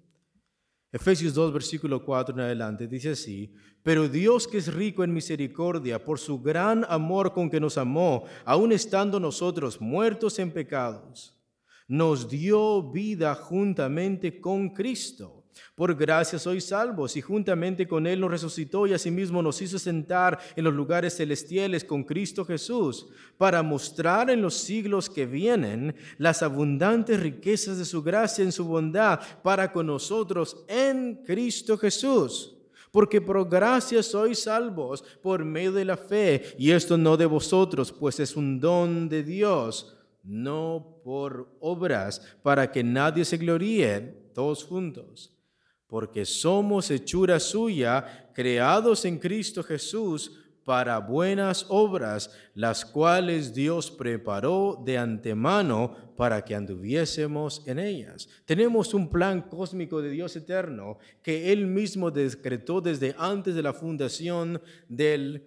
Efesios 0.92 1.32
2, 1.34 1.52
versículo 1.52 2.04
4 2.04 2.34
en 2.34 2.40
adelante 2.42 2.87
dice 2.87 3.11
así, 3.11 3.54
pero 3.82 4.08
Dios 4.08 4.46
que 4.46 4.58
es 4.58 4.72
rico 4.72 5.02
en 5.02 5.12
misericordia, 5.12 6.04
por 6.04 6.18
su 6.18 6.40
gran 6.40 6.84
amor 6.88 7.32
con 7.32 7.49
que 7.50 7.58
nos 7.58 7.78
amó, 7.78 8.25
aun 8.44 8.72
estando 8.72 9.18
nosotros 9.18 9.80
muertos 9.80 10.38
en 10.38 10.52
pecados, 10.52 11.34
nos 11.88 12.28
dio 12.28 12.92
vida 12.92 13.34
juntamente 13.34 14.38
con 14.38 14.68
Cristo. 14.68 15.41
Por 15.75 15.94
gracia 15.94 16.38
sois 16.38 16.66
salvos 16.66 17.16
y 17.16 17.21
juntamente 17.21 17.87
con 17.87 18.06
Él 18.06 18.21
nos 18.21 18.30
resucitó 18.30 18.87
y 18.87 18.92
asimismo 18.92 19.42
nos 19.42 19.61
hizo 19.62 19.78
sentar 19.78 20.38
en 20.54 20.64
los 20.64 20.75
lugares 20.75 21.16
celestiales 21.16 21.85
con 21.85 22.04
Cristo 22.04 22.44
Jesús, 22.44 23.06
para 23.38 23.62
mostrar 23.62 24.30
en 24.30 24.42
los 24.42 24.54
siglos 24.54 25.09
que 25.09 25.26
vienen 25.26 25.94
las 26.18 26.42
abundantes 26.42 27.21
riquezas 27.21 27.78
de 27.78 27.85
su 27.85 28.02
gracia 28.02 28.44
en 28.44 28.52
su 28.52 28.64
bondad 28.64 29.21
para 29.42 29.73
con 29.73 29.87
nosotros 29.87 30.64
en 30.68 31.23
Cristo 31.25 31.76
Jesús. 31.78 32.56
Porque 32.90 33.23
por 33.23 33.49
gracia 33.49 34.02
sois 34.02 34.40
salvos 34.40 35.02
por 35.23 35.44
medio 35.44 35.73
de 35.73 35.87
la 35.87 35.97
fe, 35.97 36.54
y 36.59 36.71
esto 36.71 36.99
no 36.99 37.16
de 37.16 37.25
vosotros, 37.26 37.90
pues 37.90 38.21
es 38.21 38.37
un 38.37 38.61
don 38.61 39.09
de 39.09 39.23
Dios 39.23 39.97
no 40.23 41.00
por 41.02 41.49
obras, 41.61 42.21
para 42.42 42.71
que 42.71 42.85
nadie 42.85 43.25
se 43.25 43.37
gloríe, 43.37 44.00
todos 44.35 44.64
juntos, 44.64 45.32
porque 45.92 46.25
somos 46.25 46.90
hechura 46.90 47.38
suya, 47.38 48.30
creados 48.32 49.04
en 49.04 49.18
Cristo 49.18 49.62
Jesús 49.62 50.32
para 50.64 50.96
buenas 50.96 51.66
obras, 51.68 52.30
las 52.54 52.87
cuales 52.87 53.52
Dios 53.52 53.90
preparó 53.90 54.82
de 54.82 54.96
antemano 54.96 55.94
para 56.16 56.42
que 56.46 56.54
anduviésemos 56.54 57.62
en 57.66 57.78
ellas. 57.78 58.26
Tenemos 58.46 58.94
un 58.94 59.11
plan 59.11 59.42
cósmico 59.42 60.00
de 60.00 60.08
Dios 60.08 60.34
eterno 60.34 60.96
que 61.22 61.52
Él 61.52 61.66
mismo 61.66 62.11
decretó 62.11 62.80
desde 62.80 63.14
antes 63.18 63.54
de 63.54 63.62
la 63.62 63.75
fundación 63.75 64.62
del 64.88 65.44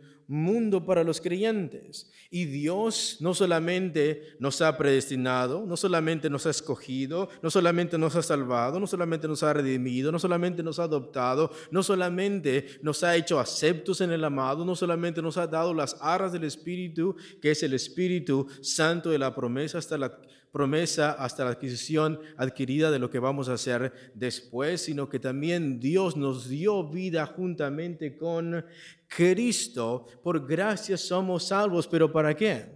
para 0.86 1.04
los 1.04 1.22
creyentes. 1.22 2.12
Y 2.32 2.46
Dios 2.46 3.18
no 3.20 3.34
solamente 3.34 4.36
nos 4.40 4.62
ha 4.62 4.78
predestinado, 4.78 5.66
no 5.66 5.78
solamente 5.78 6.30
nos 6.30 6.46
ha 6.46 6.50
escogido, 6.50 7.30
no 7.42 7.50
solamente 7.50 7.98
nos 7.98 8.16
ha 8.16 8.24
salvado, 8.24 8.80
no 8.80 8.88
solamente 8.88 9.28
nos 9.28 9.44
ha 9.44 9.54
redimido, 9.54 10.12
no 10.12 10.20
solamente 10.20 10.64
nos 10.64 10.80
ha 10.80 10.84
adoptado, 10.84 11.52
no 11.72 11.84
solamente 11.84 12.66
nos 12.82 13.04
ha 13.04 13.16
hecho 13.16 13.40
aceptos 13.40 14.02
en 14.02 14.12
el 14.12 14.24
amado, 14.24 14.66
no 14.66 14.76
solamente 14.76 15.22
nos 15.22 15.38
ha 15.38 15.48
dado 15.48 15.74
las 15.74 15.96
arras 16.02 16.34
del 16.34 16.44
Espíritu, 16.44 17.16
que 17.42 17.52
es 17.52 17.64
el 17.64 17.74
Espíritu 17.74 18.48
Santo 18.62 19.10
de 19.10 19.20
la 19.20 19.36
promesa 19.36 19.78
hasta 19.78 19.98
la 19.98 20.20
promesa 20.56 21.12
hasta 21.12 21.44
la 21.44 21.50
adquisición 21.50 22.18
adquirida 22.38 22.90
de 22.90 22.98
lo 22.98 23.10
que 23.10 23.20
vamos 23.20 23.50
a 23.50 23.56
hacer 23.56 23.92
después, 24.14 24.84
sino 24.84 25.10
que 25.10 25.20
también 25.20 25.82
Dios 25.82 26.16
nos 26.16 26.48
dio 26.48 26.90
vida 26.90 27.26
juntamente 27.26 28.16
con 28.16 28.64
Cristo. 29.06 30.08
Por 30.24 30.48
gracia 30.48 30.96
somos 30.96 31.48
salvos, 31.50 31.90
pero 31.90 32.10
¿para 32.10 32.34
qué? 32.38 32.68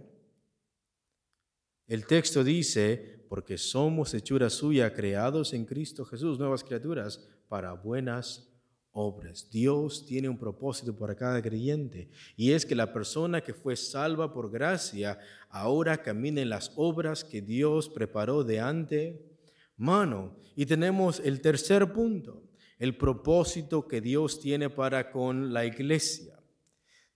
El 1.86 2.04
texto 2.06 2.44
dice, 2.44 3.24
porque 3.30 3.56
somos 3.56 4.12
hechura 4.12 4.50
suya, 4.50 4.92
creados 4.92 5.54
en 5.54 5.64
Cristo 5.64 6.04
Jesús, 6.04 6.38
nuevas 6.38 6.62
criaturas, 6.62 7.26
para 7.48 7.72
buenas 7.72 8.49
obras. 8.92 9.48
Dios 9.50 10.04
tiene 10.06 10.28
un 10.28 10.38
propósito 10.38 10.96
para 10.96 11.14
cada 11.14 11.40
creyente 11.40 12.08
y 12.36 12.52
es 12.52 12.66
que 12.66 12.74
la 12.74 12.92
persona 12.92 13.40
que 13.40 13.54
fue 13.54 13.76
salva 13.76 14.32
por 14.32 14.50
gracia 14.50 15.18
ahora 15.48 16.02
camine 16.02 16.42
en 16.42 16.50
las 16.50 16.72
obras 16.76 17.24
que 17.24 17.40
Dios 17.40 17.88
preparó 17.88 18.44
de 18.44 18.60
antemano. 18.60 20.36
Y 20.56 20.66
tenemos 20.66 21.20
el 21.20 21.40
tercer 21.40 21.92
punto, 21.92 22.42
el 22.78 22.96
propósito 22.96 23.86
que 23.86 24.00
Dios 24.00 24.40
tiene 24.40 24.70
para 24.70 25.10
con 25.10 25.52
la 25.52 25.64
iglesia. 25.64 26.38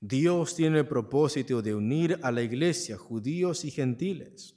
Dios 0.00 0.54
tiene 0.54 0.80
el 0.80 0.86
propósito 0.86 1.62
de 1.62 1.74
unir 1.74 2.18
a 2.22 2.30
la 2.30 2.42
iglesia, 2.42 2.96
judíos 2.96 3.64
y 3.64 3.70
gentiles. 3.70 4.54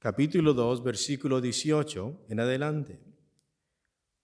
Capítulo 0.00 0.52
2, 0.52 0.82
versículo 0.82 1.40
18 1.40 2.26
en 2.28 2.40
adelante 2.40 3.13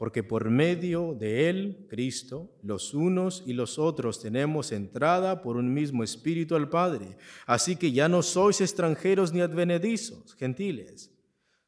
porque 0.01 0.23
por 0.23 0.49
medio 0.49 1.15
de 1.15 1.51
Él, 1.51 1.85
Cristo, 1.91 2.57
los 2.63 2.95
unos 2.95 3.43
y 3.45 3.53
los 3.53 3.79
otros 3.79 4.19
tenemos 4.19 4.73
entrada 4.73 5.43
por 5.43 5.59
un 5.59 5.75
mismo 5.75 6.03
espíritu 6.03 6.57
al 6.57 6.71
Padre. 6.71 7.19
Así 7.45 7.77
que 7.77 7.93
ya 7.93 8.09
no 8.09 8.23
sois 8.23 8.63
extranjeros 8.63 9.31
ni 9.35 9.43
advenedizos, 9.43 10.35
gentiles, 10.37 11.15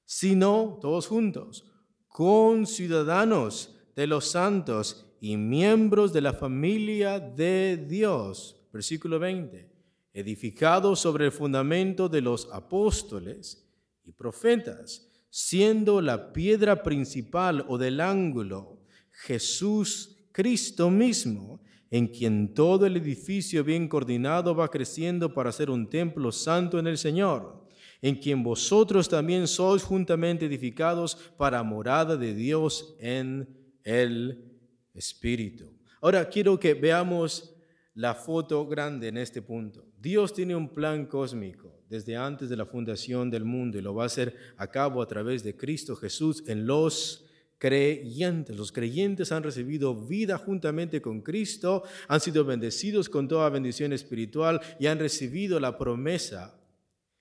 sino 0.06 0.78
todos 0.80 1.08
juntos, 1.08 1.70
con 2.08 2.66
ciudadanos 2.66 3.76
de 3.94 4.06
los 4.06 4.30
santos 4.30 5.12
y 5.20 5.36
miembros 5.36 6.14
de 6.14 6.22
la 6.22 6.32
familia 6.32 7.20
de 7.20 7.84
Dios. 7.86 8.56
Versículo 8.72 9.18
20. 9.18 9.68
Edificados 10.14 11.00
sobre 11.00 11.26
el 11.26 11.32
fundamento 11.32 12.08
de 12.08 12.22
los 12.22 12.48
apóstoles 12.50 13.68
y 14.06 14.12
profetas 14.12 15.11
siendo 15.34 16.02
la 16.02 16.30
piedra 16.34 16.82
principal 16.82 17.64
o 17.66 17.78
del 17.78 18.02
ángulo 18.02 18.82
Jesús 19.12 20.18
Cristo 20.30 20.90
mismo, 20.90 21.62
en 21.90 22.08
quien 22.08 22.52
todo 22.52 22.84
el 22.84 22.98
edificio 22.98 23.64
bien 23.64 23.88
coordinado 23.88 24.54
va 24.54 24.70
creciendo 24.70 25.32
para 25.32 25.50
ser 25.50 25.70
un 25.70 25.88
templo 25.88 26.30
santo 26.32 26.78
en 26.78 26.86
el 26.86 26.98
Señor, 26.98 27.66
en 28.02 28.16
quien 28.16 28.42
vosotros 28.42 29.08
también 29.08 29.48
sois 29.48 29.82
juntamente 29.82 30.44
edificados 30.44 31.16
para 31.38 31.62
morada 31.62 32.18
de 32.18 32.34
Dios 32.34 32.94
en 33.00 33.48
el 33.84 34.52
Espíritu. 34.92 35.72
Ahora 36.02 36.28
quiero 36.28 36.60
que 36.60 36.74
veamos 36.74 37.54
la 37.94 38.14
foto 38.14 38.66
grande 38.66 39.08
en 39.08 39.16
este 39.16 39.40
punto. 39.40 39.86
Dios 39.98 40.34
tiene 40.34 40.54
un 40.54 40.68
plan 40.68 41.06
cósmico 41.06 41.81
desde 41.92 42.16
antes 42.16 42.48
de 42.48 42.56
la 42.56 42.64
fundación 42.64 43.28
del 43.28 43.44
mundo 43.44 43.76
y 43.76 43.82
lo 43.82 43.94
va 43.94 44.04
a 44.04 44.06
hacer 44.06 44.34
a 44.56 44.66
cabo 44.66 45.02
a 45.02 45.06
través 45.06 45.44
de 45.44 45.54
Cristo 45.54 45.94
Jesús 45.94 46.42
en 46.46 46.66
los 46.66 47.26
creyentes. 47.58 48.56
Los 48.56 48.72
creyentes 48.72 49.30
han 49.30 49.42
recibido 49.42 49.94
vida 49.94 50.38
juntamente 50.38 51.02
con 51.02 51.20
Cristo, 51.20 51.82
han 52.08 52.18
sido 52.18 52.46
bendecidos 52.46 53.10
con 53.10 53.28
toda 53.28 53.50
bendición 53.50 53.92
espiritual 53.92 54.58
y 54.80 54.86
han 54.86 54.98
recibido 54.98 55.60
la 55.60 55.76
promesa 55.76 56.58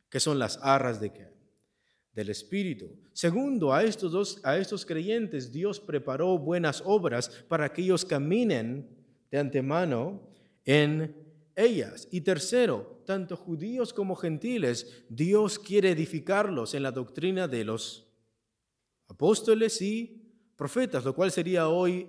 que 0.10 0.21
son 0.21 0.39
las 0.39 0.57
arras 0.62 1.01
de? 1.01 1.12
Del 2.15 2.29
Espíritu. 2.29 2.95
Segundo, 3.12 3.73
a 3.73 3.84
estos 3.84 4.13
dos, 4.13 4.39
a 4.43 4.57
estos 4.57 4.86
creyentes 4.86 5.51
Dios 5.51 5.81
preparó 5.81 6.38
buenas 6.38 6.81
obras 6.86 7.27
para 7.49 7.73
que 7.73 7.81
ellos 7.81 8.05
caminen 8.05 8.88
de 9.29 9.38
antemano 9.38 10.21
en 10.63 11.13
ellas. 11.62 12.08
Y 12.12 12.21
tercero, 12.21 13.02
tanto 13.06 13.36
judíos 13.36 13.93
como 13.93 14.15
gentiles, 14.15 15.06
Dios 15.10 15.60
quiere 15.60 15.91
edificarlos 15.91 16.74
en 16.74 16.84
la 16.84 16.91
doctrina 16.91 17.47
de 17.47 17.63
los 17.65 18.08
apóstoles 19.08 19.82
y 19.82 20.21
profetas, 20.56 21.04
lo 21.04 21.13
cual 21.13 21.32
sería 21.32 21.67
hoy 21.67 22.08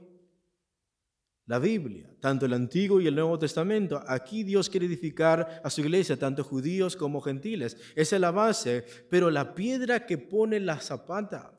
la 1.46 1.58
Biblia, 1.58 2.14
tanto 2.20 2.46
el 2.46 2.52
Antiguo 2.52 3.00
y 3.00 3.06
el 3.06 3.14
Nuevo 3.14 3.38
Testamento. 3.38 4.02
Aquí 4.06 4.44
Dios 4.44 4.70
quiere 4.70 4.86
edificar 4.86 5.60
a 5.64 5.70
su 5.70 5.80
iglesia, 5.80 6.16
tanto 6.16 6.44
judíos 6.44 6.96
como 6.96 7.20
gentiles. 7.20 7.76
Esa 7.96 8.16
es 8.16 8.20
la 8.20 8.30
base, 8.30 8.84
pero 9.10 9.30
la 9.30 9.54
piedra 9.54 10.06
que 10.06 10.18
pone 10.18 10.60
la 10.60 10.78
zapata, 10.78 11.58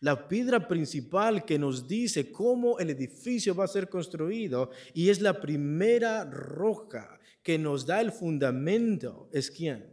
la 0.00 0.26
piedra 0.28 0.66
principal 0.66 1.44
que 1.44 1.58
nos 1.58 1.86
dice 1.86 2.32
cómo 2.32 2.78
el 2.78 2.90
edificio 2.90 3.54
va 3.54 3.64
a 3.64 3.68
ser 3.68 3.88
construido 3.88 4.70
y 4.94 5.10
es 5.10 5.20
la 5.20 5.40
primera 5.40 6.24
roca 6.24 7.19
que 7.42 7.58
nos 7.58 7.86
da 7.86 8.00
el 8.00 8.12
fundamento 8.12 9.28
es 9.32 9.50
quién? 9.50 9.86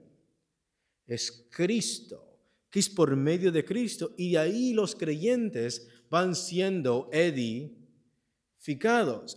Es 1.06 1.48
Cristo, 1.50 2.38
que 2.70 2.80
es 2.80 2.90
por 2.90 3.16
medio 3.16 3.52
de 3.52 3.64
Cristo. 3.64 4.14
Y 4.18 4.36
ahí 4.36 4.74
los 4.74 4.96
creyentes 4.96 5.88
van 6.10 6.36
siendo 6.36 7.10
edificados. 7.14 7.80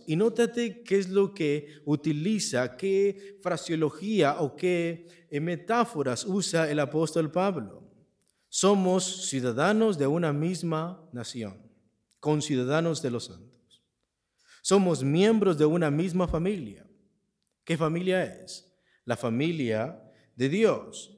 Y 0.05 0.17
nótate 0.17 0.83
qué 0.83 0.97
es 0.97 1.09
lo 1.09 1.33
que 1.33 1.81
utiliza, 1.85 2.75
qué 2.75 3.37
fraseología 3.41 4.41
o 4.41 4.55
qué 4.55 5.07
metáforas 5.31 6.25
usa 6.25 6.69
el 6.69 6.79
apóstol 6.79 7.31
Pablo. 7.31 7.89
Somos 8.49 9.29
ciudadanos 9.29 9.97
de 9.97 10.07
una 10.07 10.33
misma 10.33 11.07
nación, 11.13 11.57
conciudadanos 12.19 13.01
de 13.01 13.11
los 13.11 13.27
santos. 13.27 13.81
Somos 14.61 15.05
miembros 15.05 15.57
de 15.57 15.65
una 15.65 15.89
misma 15.89 16.27
familia 16.27 16.85
¿Qué 17.63 17.77
familia 17.77 18.23
es? 18.23 18.73
La 19.05 19.17
familia 19.17 20.01
de 20.35 20.49
Dios. 20.49 21.17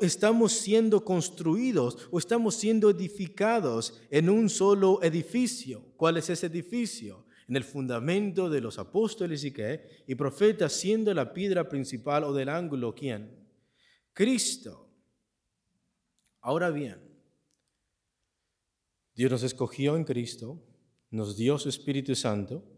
estamos 0.00 0.52
siendo 0.52 1.04
construidos 1.04 2.08
o 2.10 2.18
estamos 2.18 2.54
siendo 2.54 2.90
edificados 2.90 4.00
en 4.10 4.30
un 4.30 4.48
solo 4.48 5.02
edificio. 5.02 5.92
¿Cuál 5.96 6.16
es 6.16 6.30
ese 6.30 6.46
edificio? 6.46 7.26
En 7.48 7.56
el 7.56 7.64
fundamento 7.64 8.50
de 8.50 8.60
los 8.60 8.78
apóstoles 8.78 9.44
y 9.44 9.52
qué? 9.52 10.02
Y 10.06 10.14
profetas 10.16 10.72
siendo 10.72 11.14
la 11.14 11.32
piedra 11.32 11.68
principal 11.68 12.24
o 12.24 12.32
del 12.32 12.48
ángulo, 12.48 12.94
¿quién? 12.94 13.30
Cristo. 14.12 14.90
Ahora 16.40 16.70
bien, 16.70 17.00
Dios 19.14 19.30
nos 19.30 19.42
escogió 19.42 19.96
en 19.96 20.04
Cristo, 20.04 20.62
nos 21.10 21.36
dio 21.36 21.58
su 21.58 21.68
Espíritu 21.68 22.14
Santo 22.14 22.75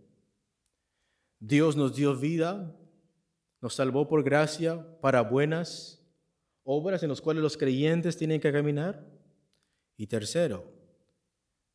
Dios 1.40 1.76
nos 1.76 1.94
dio 1.94 2.16
vida, 2.16 2.74
nos 3.60 3.74
salvó 3.74 4.08
por 4.08 4.22
gracia 4.22 4.86
para 5.00 5.22
buenas 5.22 6.02
obras 6.64 7.02
en 7.02 7.08
las 7.08 7.20
cuales 7.20 7.42
los 7.42 7.56
creyentes 7.56 8.16
tienen 8.16 8.40
que 8.40 8.52
caminar. 8.52 9.06
Y 9.96 10.06
tercero, 10.06 10.72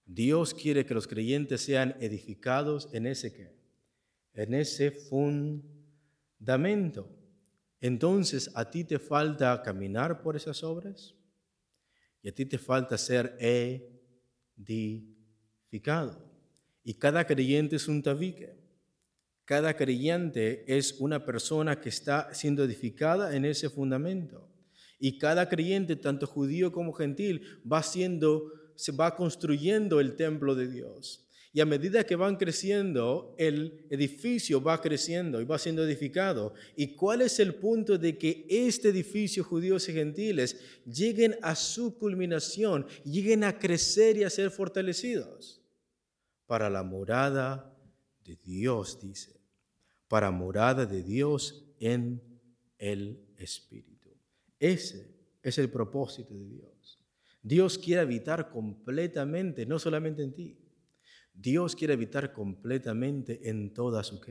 Dios 0.05 0.53
quiere 0.53 0.85
que 0.85 0.93
los 0.93 1.07
creyentes 1.07 1.61
sean 1.61 1.95
edificados 1.99 2.89
en 2.93 3.07
ese 3.07 3.33
qué? 3.33 3.53
En 4.33 4.53
ese 4.53 4.91
fundamento. 4.91 7.09
Entonces, 7.79 8.51
¿a 8.55 8.69
ti 8.69 8.83
te 8.83 8.99
falta 8.99 9.61
caminar 9.61 10.21
por 10.21 10.35
esas 10.35 10.63
obras? 10.63 11.15
Y 12.21 12.29
a 12.29 12.33
ti 12.33 12.45
te 12.45 12.57
falta 12.57 12.97
ser 12.97 13.37
edificado. 14.57 16.17
Y 16.83 16.93
cada 16.93 17.25
creyente 17.25 17.75
es 17.75 17.87
un 17.87 18.01
tabique. 18.01 18.62
Cada 19.45 19.75
creyente 19.75 20.63
es 20.67 20.95
una 20.99 21.25
persona 21.25 21.81
que 21.81 21.89
está 21.89 22.33
siendo 22.33 22.63
edificada 22.63 23.35
en 23.35 23.45
ese 23.45 23.69
fundamento. 23.69 24.49
Y 24.99 25.17
cada 25.17 25.49
creyente, 25.49 25.97
tanto 25.97 26.27
judío 26.27 26.71
como 26.71 26.93
gentil, 26.93 27.41
va 27.69 27.83
siendo, 27.83 28.53
se 28.75 28.93
va 28.93 29.15
construyendo 29.15 29.99
el 29.99 30.15
templo 30.15 30.55
de 30.55 30.69
Dios. 30.69 31.27
Y 31.55 31.59
a 31.59 31.65
medida 31.65 32.03
que 32.05 32.15
van 32.15 32.37
creciendo, 32.37 33.35
el 33.37 33.85
edificio 33.91 34.63
va 34.63 34.81
creciendo 34.81 35.39
y 35.39 35.45
va 35.45 35.59
siendo 35.59 35.85
edificado. 35.85 36.53
¿Y 36.75 36.95
cuál 36.95 37.21
es 37.21 37.37
el 37.39 37.53
punto 37.55 37.97
de 37.97 38.17
que 38.17 38.47
este 38.49 38.89
edificio, 38.89 39.43
judíos 39.43 39.87
y 39.87 39.93
gentiles, 39.93 40.57
lleguen 40.85 41.35
a 41.43 41.55
su 41.55 41.95
culminación, 41.99 42.87
lleguen 43.03 43.43
a 43.43 43.59
crecer 43.59 44.17
y 44.17 44.23
a 44.23 44.31
ser 44.31 44.49
fortalecidos? 44.49 45.61
Para 46.47 46.71
la 46.71 46.81
morada 46.81 47.72
de 48.23 48.35
Dios, 48.35 48.99
dice. 49.01 49.39
Para 50.07 50.31
morada 50.31 50.85
de 50.85 51.03
Dios 51.03 51.65
en 51.79 52.21
el 52.77 53.33
Espíritu. 53.37 54.09
Ese 54.59 55.15
es 55.41 55.57
el 55.57 55.69
propósito 55.69 56.33
de 56.33 56.45
Dios. 56.45 56.99
Dios 57.41 57.77
quiere 57.77 58.01
habitar 58.01 58.49
completamente, 58.49 59.65
no 59.65 59.79
solamente 59.79 60.23
en 60.23 60.33
ti 60.33 60.57
Dios 61.33 61.75
quiere 61.75 61.93
habitar 61.93 62.31
completamente 62.31 63.49
en 63.49 63.73
toda 63.73 64.03
su 64.03 64.21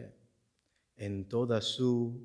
en 0.96 1.28
toda 1.28 1.60
su 1.60 2.20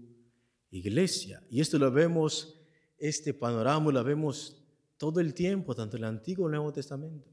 iglesia. 0.70 1.42
Y 1.50 1.62
esto 1.62 1.80
lo 1.80 1.92
vemos, 1.92 2.62
este 2.98 3.34
panorama 3.34 3.92
lo 3.92 4.04
vemos 4.04 4.64
todo 4.98 5.20
el 5.20 5.34
tiempo, 5.34 5.74
tanto 5.74 5.98
en 5.98 6.04
el 6.04 6.10
Antiguo 6.10 6.44
como 6.44 6.50
en 6.50 6.54
el 6.54 6.58
Nuevo 6.60 6.74
Testamento. 6.74 7.32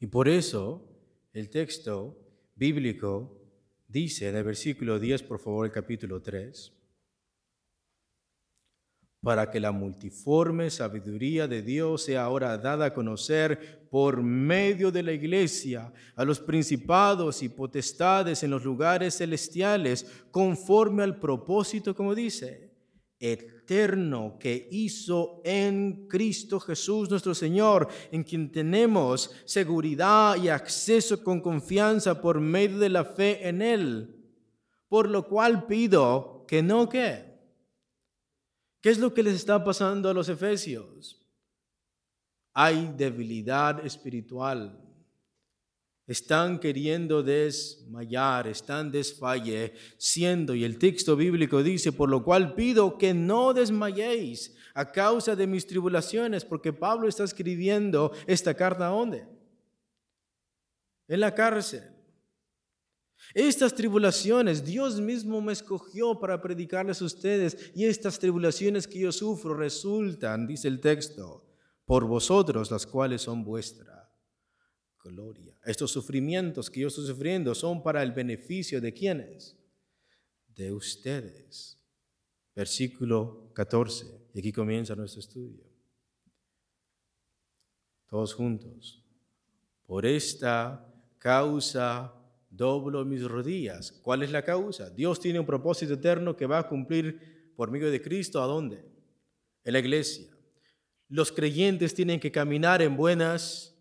Y 0.00 0.06
por 0.06 0.28
eso 0.28 0.84
el 1.32 1.50
texto 1.50 2.27
bíblico 2.58 3.40
dice 3.86 4.28
en 4.28 4.36
el 4.36 4.44
versículo 4.44 4.98
10, 4.98 5.22
por 5.22 5.38
favor, 5.38 5.64
el 5.64 5.72
capítulo 5.72 6.20
3, 6.20 6.72
para 9.22 9.50
que 9.50 9.60
la 9.60 9.72
multiforme 9.72 10.70
sabiduría 10.70 11.48
de 11.48 11.62
Dios 11.62 12.04
sea 12.04 12.24
ahora 12.24 12.58
dada 12.58 12.86
a 12.86 12.94
conocer 12.94 13.88
por 13.90 14.22
medio 14.22 14.90
de 14.90 15.02
la 15.02 15.12
iglesia 15.12 15.92
a 16.14 16.24
los 16.24 16.40
principados 16.40 17.42
y 17.42 17.48
potestades 17.48 18.42
en 18.42 18.50
los 18.50 18.64
lugares 18.64 19.18
celestiales, 19.18 20.04
conforme 20.30 21.02
al 21.02 21.18
propósito, 21.18 21.94
como 21.94 22.14
dice, 22.14 22.67
eterno 23.20 24.36
que 24.38 24.68
hizo 24.70 25.40
en 25.44 26.06
Cristo 26.08 26.60
Jesús 26.60 27.10
nuestro 27.10 27.34
Señor, 27.34 27.88
en 28.10 28.22
quien 28.24 28.50
tenemos 28.50 29.30
seguridad 29.44 30.36
y 30.36 30.48
acceso 30.48 31.22
con 31.22 31.40
confianza 31.40 32.20
por 32.20 32.40
medio 32.40 32.78
de 32.78 32.88
la 32.88 33.04
fe 33.04 33.48
en 33.48 33.62
Él. 33.62 34.14
Por 34.88 35.08
lo 35.08 35.26
cual 35.26 35.66
pido 35.66 36.44
que 36.46 36.62
no 36.62 36.88
que. 36.88 37.28
¿Qué 38.80 38.90
es 38.90 38.98
lo 38.98 39.12
que 39.12 39.22
les 39.22 39.34
está 39.34 39.62
pasando 39.64 40.08
a 40.08 40.14
los 40.14 40.28
efesios? 40.28 41.20
Hay 42.54 42.92
debilidad 42.96 43.84
espiritual 43.84 44.87
están 46.08 46.58
queriendo 46.58 47.22
desmayar, 47.22 48.48
están 48.48 48.90
desfalleciendo. 48.90 50.54
Y 50.54 50.64
el 50.64 50.78
texto 50.78 51.14
bíblico 51.16 51.62
dice, 51.62 51.92
por 51.92 52.08
lo 52.08 52.24
cual 52.24 52.54
pido 52.54 52.96
que 52.96 53.12
no 53.12 53.52
desmayéis 53.52 54.56
a 54.74 54.90
causa 54.90 55.36
de 55.36 55.46
mis 55.46 55.66
tribulaciones, 55.66 56.46
porque 56.46 56.72
Pablo 56.72 57.08
está 57.08 57.24
escribiendo 57.24 58.12
esta 58.26 58.54
carta 58.54 58.86
a 58.86 58.90
dónde? 58.90 59.28
En 61.08 61.20
la 61.20 61.34
cárcel. 61.34 61.82
Estas 63.34 63.74
tribulaciones, 63.74 64.64
Dios 64.64 65.00
mismo 65.00 65.42
me 65.42 65.52
escogió 65.52 66.18
para 66.18 66.40
predicarles 66.40 67.02
a 67.02 67.04
ustedes 67.04 67.70
y 67.74 67.84
estas 67.84 68.18
tribulaciones 68.18 68.86
que 68.86 69.00
yo 69.00 69.12
sufro 69.12 69.52
resultan, 69.52 70.46
dice 70.46 70.68
el 70.68 70.80
texto, 70.80 71.44
por 71.84 72.06
vosotros 72.06 72.70
las 72.70 72.86
cuales 72.86 73.22
son 73.22 73.44
vuestras 73.44 73.97
gloria. 75.04 75.58
Estos 75.64 75.90
sufrimientos 75.90 76.70
que 76.70 76.80
yo 76.80 76.88
estoy 76.88 77.06
sufriendo 77.06 77.54
son 77.54 77.82
para 77.82 78.02
el 78.02 78.12
beneficio 78.12 78.80
de 78.80 78.92
quienes? 78.92 79.56
De 80.54 80.72
ustedes. 80.72 81.78
Versículo 82.54 83.50
14. 83.54 84.06
Y 84.34 84.40
aquí 84.40 84.52
comienza 84.52 84.96
nuestro 84.96 85.20
estudio. 85.20 85.64
Todos 88.08 88.34
juntos. 88.34 89.04
Por 89.86 90.04
esta 90.04 90.84
causa 91.18 92.14
doblo 92.50 93.04
mis 93.04 93.22
rodillas. 93.22 93.92
¿Cuál 93.92 94.22
es 94.22 94.30
la 94.30 94.42
causa? 94.42 94.90
Dios 94.90 95.20
tiene 95.20 95.38
un 95.38 95.46
propósito 95.46 95.94
eterno 95.94 96.36
que 96.36 96.46
va 96.46 96.58
a 96.58 96.68
cumplir 96.68 97.52
por 97.54 97.70
medio 97.70 97.90
de 97.90 98.02
Cristo. 98.02 98.42
¿A 98.42 98.46
dónde? 98.46 98.84
En 99.64 99.72
la 99.72 99.78
iglesia. 99.78 100.26
Los 101.08 101.32
creyentes 101.32 101.94
tienen 101.94 102.20
que 102.20 102.32
caminar 102.32 102.82
en 102.82 102.96
buenas 102.96 103.77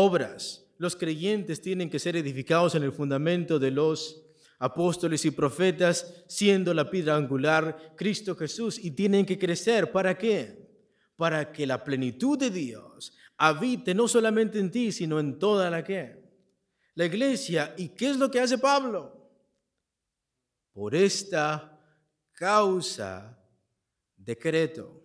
obras 0.00 0.64
los 0.78 0.94
creyentes 0.94 1.60
tienen 1.60 1.90
que 1.90 1.98
ser 1.98 2.14
edificados 2.14 2.76
en 2.76 2.84
el 2.84 2.92
fundamento 2.92 3.58
de 3.58 3.72
los 3.72 4.22
apóstoles 4.60 5.24
y 5.24 5.32
profetas, 5.32 6.24
siendo 6.28 6.72
la 6.72 6.88
piedra 6.88 7.16
angular 7.16 7.94
Cristo 7.96 8.36
Jesús, 8.36 8.78
y 8.78 8.92
tienen 8.92 9.26
que 9.26 9.38
crecer. 9.38 9.90
¿Para 9.90 10.16
qué? 10.16 10.68
Para 11.16 11.50
que 11.50 11.66
la 11.66 11.82
plenitud 11.82 12.38
de 12.38 12.50
Dios 12.50 13.12
habite 13.36 13.92
no 13.92 14.06
solamente 14.06 14.60
en 14.60 14.70
ti, 14.70 14.92
sino 14.92 15.18
en 15.18 15.36
toda 15.36 15.68
la 15.68 15.82
que 15.82 16.22
la 16.94 17.06
iglesia. 17.06 17.74
¿Y 17.76 17.88
qué 17.88 18.10
es 18.10 18.16
lo 18.16 18.30
que 18.30 18.38
hace 18.38 18.56
Pablo? 18.56 19.32
Por 20.72 20.94
esta 20.94 21.76
causa 22.34 23.36
decreto 24.16 24.97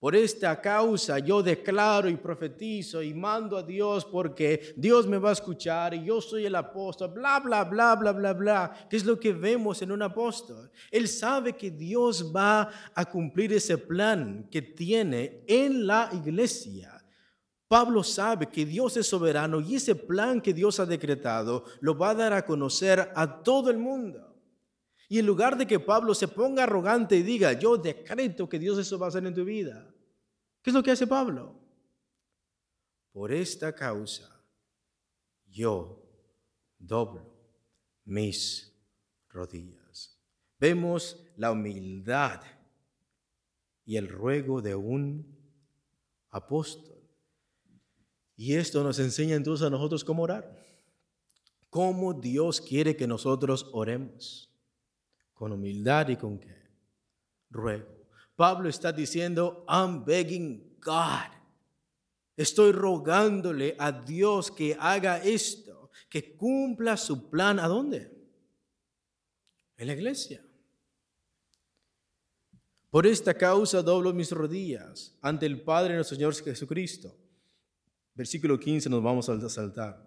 Por 0.00 0.16
esta 0.16 0.58
causa 0.58 1.18
yo 1.18 1.42
declaro 1.42 2.08
y 2.08 2.16
profetizo 2.16 3.02
y 3.02 3.12
mando 3.12 3.58
a 3.58 3.62
Dios 3.62 4.06
porque 4.06 4.72
Dios 4.74 5.06
me 5.06 5.18
va 5.18 5.28
a 5.28 5.34
escuchar 5.34 5.92
y 5.92 6.06
yo 6.06 6.22
soy 6.22 6.46
el 6.46 6.54
apóstol, 6.54 7.12
bla, 7.12 7.38
bla, 7.38 7.64
bla, 7.64 7.94
bla, 7.96 8.12
bla, 8.12 8.32
bla, 8.32 8.86
¿Qué 8.88 8.96
es 8.96 9.04
lo 9.04 9.20
que 9.20 9.34
vemos 9.34 9.82
en 9.82 9.92
un 9.92 10.00
apóstol. 10.00 10.70
Él 10.90 11.06
sabe 11.06 11.52
que 11.52 11.70
Dios 11.70 12.32
va 12.34 12.70
a 12.94 13.04
cumplir 13.04 13.52
ese 13.52 13.76
plan 13.76 14.48
que 14.50 14.62
tiene 14.62 15.44
en 15.46 15.86
la 15.86 16.08
iglesia. 16.14 16.96
Pablo 17.68 18.02
sabe 18.02 18.46
que 18.46 18.64
Dios 18.64 18.96
es 18.96 19.06
soberano 19.06 19.60
y 19.60 19.74
ese 19.74 19.94
plan 19.94 20.40
que 20.40 20.54
Dios 20.54 20.80
ha 20.80 20.86
decretado 20.86 21.64
lo 21.80 21.96
va 21.96 22.10
a 22.10 22.14
dar 22.14 22.32
a 22.32 22.46
conocer 22.46 23.12
a 23.14 23.42
todo 23.42 23.70
el 23.70 23.76
mundo. 23.76 24.30
Y 25.10 25.18
en 25.18 25.26
lugar 25.26 25.58
de 25.58 25.66
que 25.66 25.80
Pablo 25.80 26.14
se 26.14 26.28
ponga 26.28 26.62
arrogante 26.62 27.16
y 27.16 27.22
diga, 27.22 27.52
yo 27.52 27.76
decreto 27.76 28.48
que 28.48 28.60
Dios 28.60 28.78
eso 28.78 28.96
va 28.96 29.06
a 29.06 29.08
hacer 29.08 29.26
en 29.26 29.34
tu 29.34 29.44
vida, 29.44 29.89
¿qué 30.62 30.70
es 30.70 30.74
lo 30.74 30.82
que 30.82 30.90
hace 30.90 31.06
Pablo? 31.06 31.54
Por 33.12 33.32
esta 33.32 33.74
causa 33.74 34.40
yo 35.46 36.02
doblo 36.78 37.36
mis 38.04 38.72
rodillas. 39.28 40.18
Vemos 40.58 41.24
la 41.36 41.52
humildad 41.52 42.42
y 43.84 43.96
el 43.96 44.08
ruego 44.08 44.60
de 44.60 44.74
un 44.74 45.36
apóstol. 46.30 47.00
Y 48.36 48.54
esto 48.54 48.82
nos 48.82 48.98
enseña 48.98 49.36
entonces 49.36 49.66
a 49.66 49.70
nosotros 49.70 50.04
cómo 50.04 50.22
orar. 50.22 50.58
Cómo 51.68 52.14
Dios 52.14 52.60
quiere 52.60 52.96
que 52.96 53.06
nosotros 53.06 53.68
oremos 53.72 54.50
con 55.34 55.52
humildad 55.52 56.08
y 56.08 56.16
con 56.16 56.38
qué? 56.38 56.56
Ruego. 57.48 57.99
Pablo 58.40 58.70
está 58.70 58.90
diciendo, 58.90 59.66
I'm 59.68 60.02
begging 60.02 60.78
God. 60.80 61.30
Estoy 62.38 62.72
rogándole 62.72 63.76
a 63.78 63.92
Dios 63.92 64.50
que 64.50 64.74
haga 64.80 65.18
esto, 65.18 65.90
que 66.08 66.38
cumpla 66.38 66.96
su 66.96 67.28
plan. 67.28 67.58
¿A 67.58 67.68
dónde? 67.68 68.10
En 69.76 69.88
la 69.88 69.92
iglesia. 69.92 70.42
Por 72.88 73.06
esta 73.06 73.34
causa 73.34 73.82
doblo 73.82 74.14
mis 74.14 74.32
rodillas 74.32 75.18
ante 75.20 75.44
el 75.44 75.60
Padre 75.60 75.96
nuestro 75.96 76.16
Señor 76.16 76.34
Jesucristo. 76.34 77.14
Versículo 78.14 78.58
15 78.58 78.88
nos 78.88 79.02
vamos 79.02 79.28
a 79.28 79.50
saltar. 79.50 80.02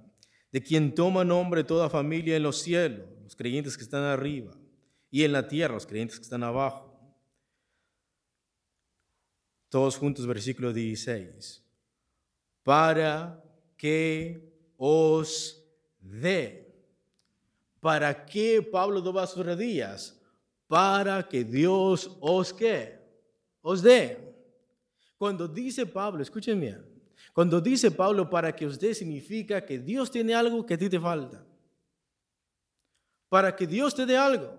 De 0.51 0.63
quien 0.63 0.95
toma 0.95 1.23
nombre 1.23 1.63
toda 1.63 1.87
familia 1.87 2.35
en 2.35 2.41
los 2.41 2.63
cielos, 2.63 3.07
los 3.21 3.35
creyentes 3.35 3.77
que 3.77 3.83
están 3.83 4.01
arriba 4.01 4.57
y 5.11 5.23
en 5.23 5.33
la 5.33 5.47
tierra, 5.47 5.75
los 5.75 5.85
creyentes 5.85 6.17
que 6.17 6.23
están 6.23 6.41
abajo. 6.41 6.92
Todos 9.73 9.97
juntos, 9.97 10.27
versículo 10.27 10.71
16. 10.71 11.65
Para 12.61 13.43
que 13.75 14.39
os 14.77 15.65
dé. 15.99 16.71
¿Para 17.79 18.23
qué 18.23 18.61
Pablo 18.61 19.01
dobla 19.01 19.25
sus 19.25 19.43
rodillas? 19.43 20.21
Para 20.67 21.27
que 21.27 21.43
Dios 21.43 22.15
os 22.21 22.53
qué? 22.53 22.99
Os 23.63 23.81
dé. 23.81 24.35
Cuando 25.17 25.47
dice 25.47 25.87
Pablo, 25.87 26.21
escuchen 26.21 26.59
bien, 26.61 26.85
cuando 27.33 27.59
dice 27.59 27.89
Pablo 27.89 28.29
para 28.29 28.55
que 28.55 28.67
os 28.67 28.79
dé 28.79 28.93
significa 28.93 29.65
que 29.65 29.79
Dios 29.79 30.11
tiene 30.11 30.35
algo 30.35 30.63
que 30.63 30.75
a 30.75 30.77
ti 30.77 30.87
te 30.87 30.99
falta. 30.99 31.43
Para 33.27 33.55
que 33.55 33.65
Dios 33.65 33.95
te 33.95 34.05
dé 34.05 34.17
algo. 34.17 34.55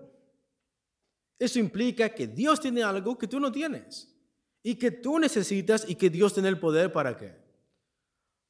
Eso 1.39 1.57
implica 1.57 2.09
que 2.09 2.27
Dios 2.27 2.59
tiene 2.59 2.83
algo 2.83 3.17
que 3.17 3.29
tú 3.29 3.39
no 3.39 3.49
tienes 3.49 4.11
y 4.67 4.77
que 4.77 4.89
tú 4.89 5.19
necesitas 5.19 5.85
y 5.87 5.93
que 5.93 6.09
Dios 6.09 6.33
tiene 6.33 6.49
el 6.49 6.57
poder 6.57 6.91
para 6.91 7.15
qué? 7.15 7.37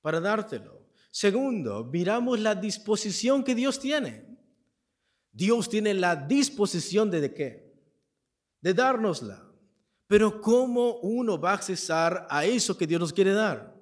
Para 0.02 0.22
dártelo. 0.22 0.82
Segundo, 1.12 1.84
miramos 1.84 2.40
la 2.40 2.56
disposición 2.56 3.44
que 3.44 3.54
Dios 3.54 3.82
tiene. 3.82 4.26
Dios 5.34 5.68
tiene 5.68 5.94
la 5.94 6.16
disposición 6.16 7.12
de, 7.12 7.20
de 7.20 7.34
qué? 7.34 7.76
De 8.62 8.74
dárnosla. 8.74 9.46
Pero 10.08 10.40
¿cómo 10.40 11.00
uno 11.00 11.38
va 11.38 11.52
a 11.52 11.56
accesar 11.56 12.26
a 12.30 12.46
eso 12.46 12.78
que 12.78 12.88
Dios 12.88 13.02
nos 13.02 13.12
quiere 13.12 13.34
dar? 13.34 13.76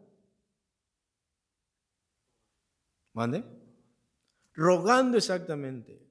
¿Mande? 3.14 3.44
Rogando 4.56 5.20
exactamente, 5.20 6.02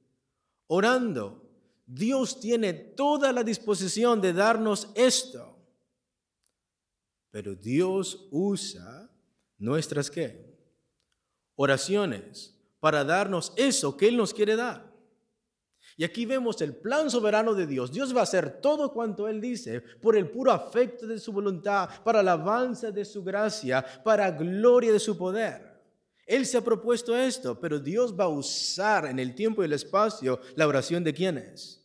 orando, 0.69 1.51
Dios 1.85 2.39
tiene 2.39 2.75
toda 2.75 3.33
la 3.33 3.43
disposición 3.43 4.21
de 4.21 4.33
darnos 4.33 4.93
esto. 4.95 5.52
Pero 7.33 7.57
Dios 7.57 8.29
usa 8.31 9.11
nuestras 9.59 10.09
qué? 10.09 10.57
Oraciones 11.57 12.57
para 12.79 13.03
darnos 13.03 13.53
eso 13.57 13.97
que 13.97 14.07
Él 14.07 14.17
nos 14.17 14.33
quiere 14.33 14.55
dar. 14.55 14.93
Y 15.97 16.05
aquí 16.05 16.25
vemos 16.25 16.61
el 16.63 16.77
plan 16.77 17.11
soberano 17.11 17.55
de 17.55 17.67
Dios. 17.67 17.91
Dios 17.91 18.15
va 18.15 18.21
a 18.21 18.23
hacer 18.23 18.61
todo 18.61 18.93
cuanto 18.93 19.27
Él 19.27 19.41
dice 19.41 19.81
por 19.81 20.17
el 20.17 20.31
puro 20.31 20.53
afecto 20.53 21.09
de 21.09 21.19
su 21.19 21.33
voluntad, 21.33 21.89
para 22.05 22.21
alabanza 22.21 22.93
de 22.93 23.05
su 23.05 23.25
gracia, 23.25 23.85
para 24.05 24.31
gloria 24.31 24.93
de 24.93 25.01
su 25.01 25.19
poder. 25.19 25.73
Él 26.25 26.47
se 26.47 26.59
ha 26.59 26.61
propuesto 26.63 27.17
esto, 27.17 27.59
pero 27.59 27.81
Dios 27.81 28.15
va 28.19 28.25
a 28.25 28.29
usar 28.29 29.07
en 29.07 29.19
el 29.19 29.35
tiempo 29.35 29.63
y 29.63 29.65
el 29.67 29.73
espacio 29.73 30.39
la 30.55 30.69
oración 30.69 31.03
de 31.03 31.13
quienes? 31.13 31.83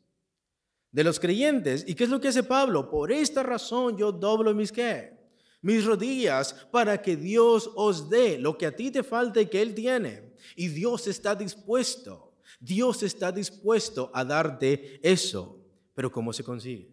de 0.92 1.04
los 1.04 1.20
creyentes. 1.20 1.84
¿Y 1.88 1.96
qué 1.96 2.06
es 2.06 2.10
lo 2.10 2.20
que 2.20 2.30
hace 2.30 2.44
Pablo? 2.44 2.90
Por 2.90 3.12
esta 3.12 3.44
razón 3.44 3.98
yo 3.98 4.12
doblo 4.12 4.54
mis 4.54 4.72
qué? 4.72 5.17
Mis 5.62 5.86
rodillas 5.86 6.54
para 6.72 7.02
que 7.02 7.16
Dios 7.16 7.70
os 7.76 8.10
dé 8.10 8.38
lo 8.38 8.58
que 8.58 8.68
a 8.68 8.76
ti 8.76 8.92
te 8.92 9.04
falta 9.04 9.42
y 9.42 9.48
que 9.48 9.62
Él 9.62 9.74
tiene. 9.74 10.34
Y 10.56 10.68
Dios 10.68 11.08
está 11.08 11.36
dispuesto. 11.36 12.36
Dios 12.60 13.04
está 13.04 13.32
dispuesto 13.32 14.12
a 14.14 14.24
darte 14.24 15.00
eso. 15.02 15.60
Pero 15.94 16.12
¿cómo 16.12 16.32
se 16.32 16.44
consigue? 16.44 16.90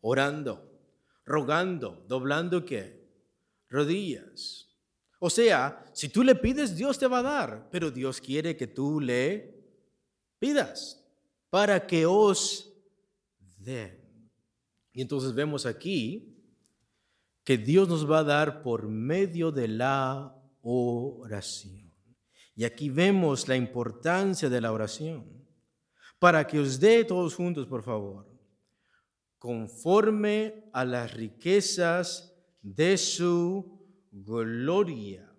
Orando, 0.00 0.70
rogando, 1.24 2.04
doblando 2.08 2.64
qué? 2.64 3.06
Rodillas. 3.68 4.68
O 5.18 5.28
sea, 5.28 5.84
si 5.92 6.08
tú 6.08 6.22
le 6.22 6.34
pides, 6.34 6.76
Dios 6.76 6.98
te 6.98 7.06
va 7.06 7.18
a 7.18 7.22
dar, 7.22 7.68
pero 7.70 7.90
Dios 7.90 8.20
quiere 8.20 8.56
que 8.56 8.66
tú 8.66 9.00
le 9.00 9.54
pidas 10.38 11.04
para 11.50 11.86
que 11.86 12.06
os 12.06 12.72
dé. 13.58 14.00
Y 14.92 15.02
entonces 15.02 15.34
vemos 15.34 15.66
aquí 15.66 16.37
que 17.48 17.56
Dios 17.56 17.88
nos 17.88 18.04
va 18.04 18.18
a 18.18 18.24
dar 18.24 18.60
por 18.60 18.86
medio 18.90 19.50
de 19.50 19.68
la 19.68 20.38
oración. 20.60 21.90
Y 22.54 22.64
aquí 22.64 22.90
vemos 22.90 23.48
la 23.48 23.56
importancia 23.56 24.50
de 24.50 24.60
la 24.60 24.70
oración. 24.70 25.48
Para 26.18 26.46
que 26.46 26.60
os 26.60 26.78
dé 26.78 27.06
todos 27.06 27.34
juntos, 27.34 27.66
por 27.66 27.82
favor, 27.82 28.28
conforme 29.38 30.68
a 30.74 30.84
las 30.84 31.14
riquezas 31.14 32.36
de 32.60 32.98
su 32.98 33.80
gloria. 34.12 35.34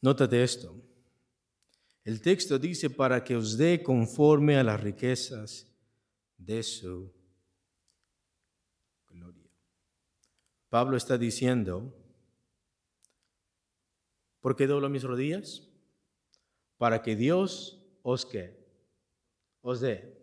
Nótate 0.00 0.44
esto. 0.44 0.80
El 2.04 2.22
texto 2.22 2.56
dice 2.56 2.88
para 2.88 3.24
que 3.24 3.34
os 3.34 3.58
dé 3.58 3.82
conforme 3.82 4.56
a 4.58 4.62
las 4.62 4.80
riquezas 4.80 5.66
de 6.36 6.62
su 6.62 7.12
gloria. 9.12 9.50
Pablo 10.72 10.96
está 10.96 11.18
diciendo, 11.18 11.92
¿por 14.40 14.56
qué 14.56 14.66
doblo 14.66 14.88
mis 14.88 15.02
rodillas? 15.02 15.68
Para 16.78 17.02
que 17.02 17.14
Dios 17.14 17.78
os 18.00 18.24
que 18.24 18.56
os 19.60 19.82
dé. 19.82 20.18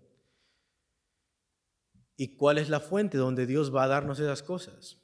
¿Y 2.17 2.35
cuál 2.35 2.57
es 2.57 2.67
la 2.67 2.79
fuente 2.79 3.19
donde 3.19 3.45
Dios 3.45 3.71
va 3.71 3.83
a 3.83 3.87
darnos 3.89 4.19
esas 4.19 4.41
cosas? 4.41 4.97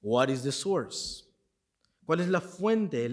What 0.00 0.30
is 0.30 0.42
the 0.42 0.50
source? 0.50 1.26
¿Cuál 2.06 2.20
es 2.20 2.28
la 2.28 2.40
fuente? 2.40 3.04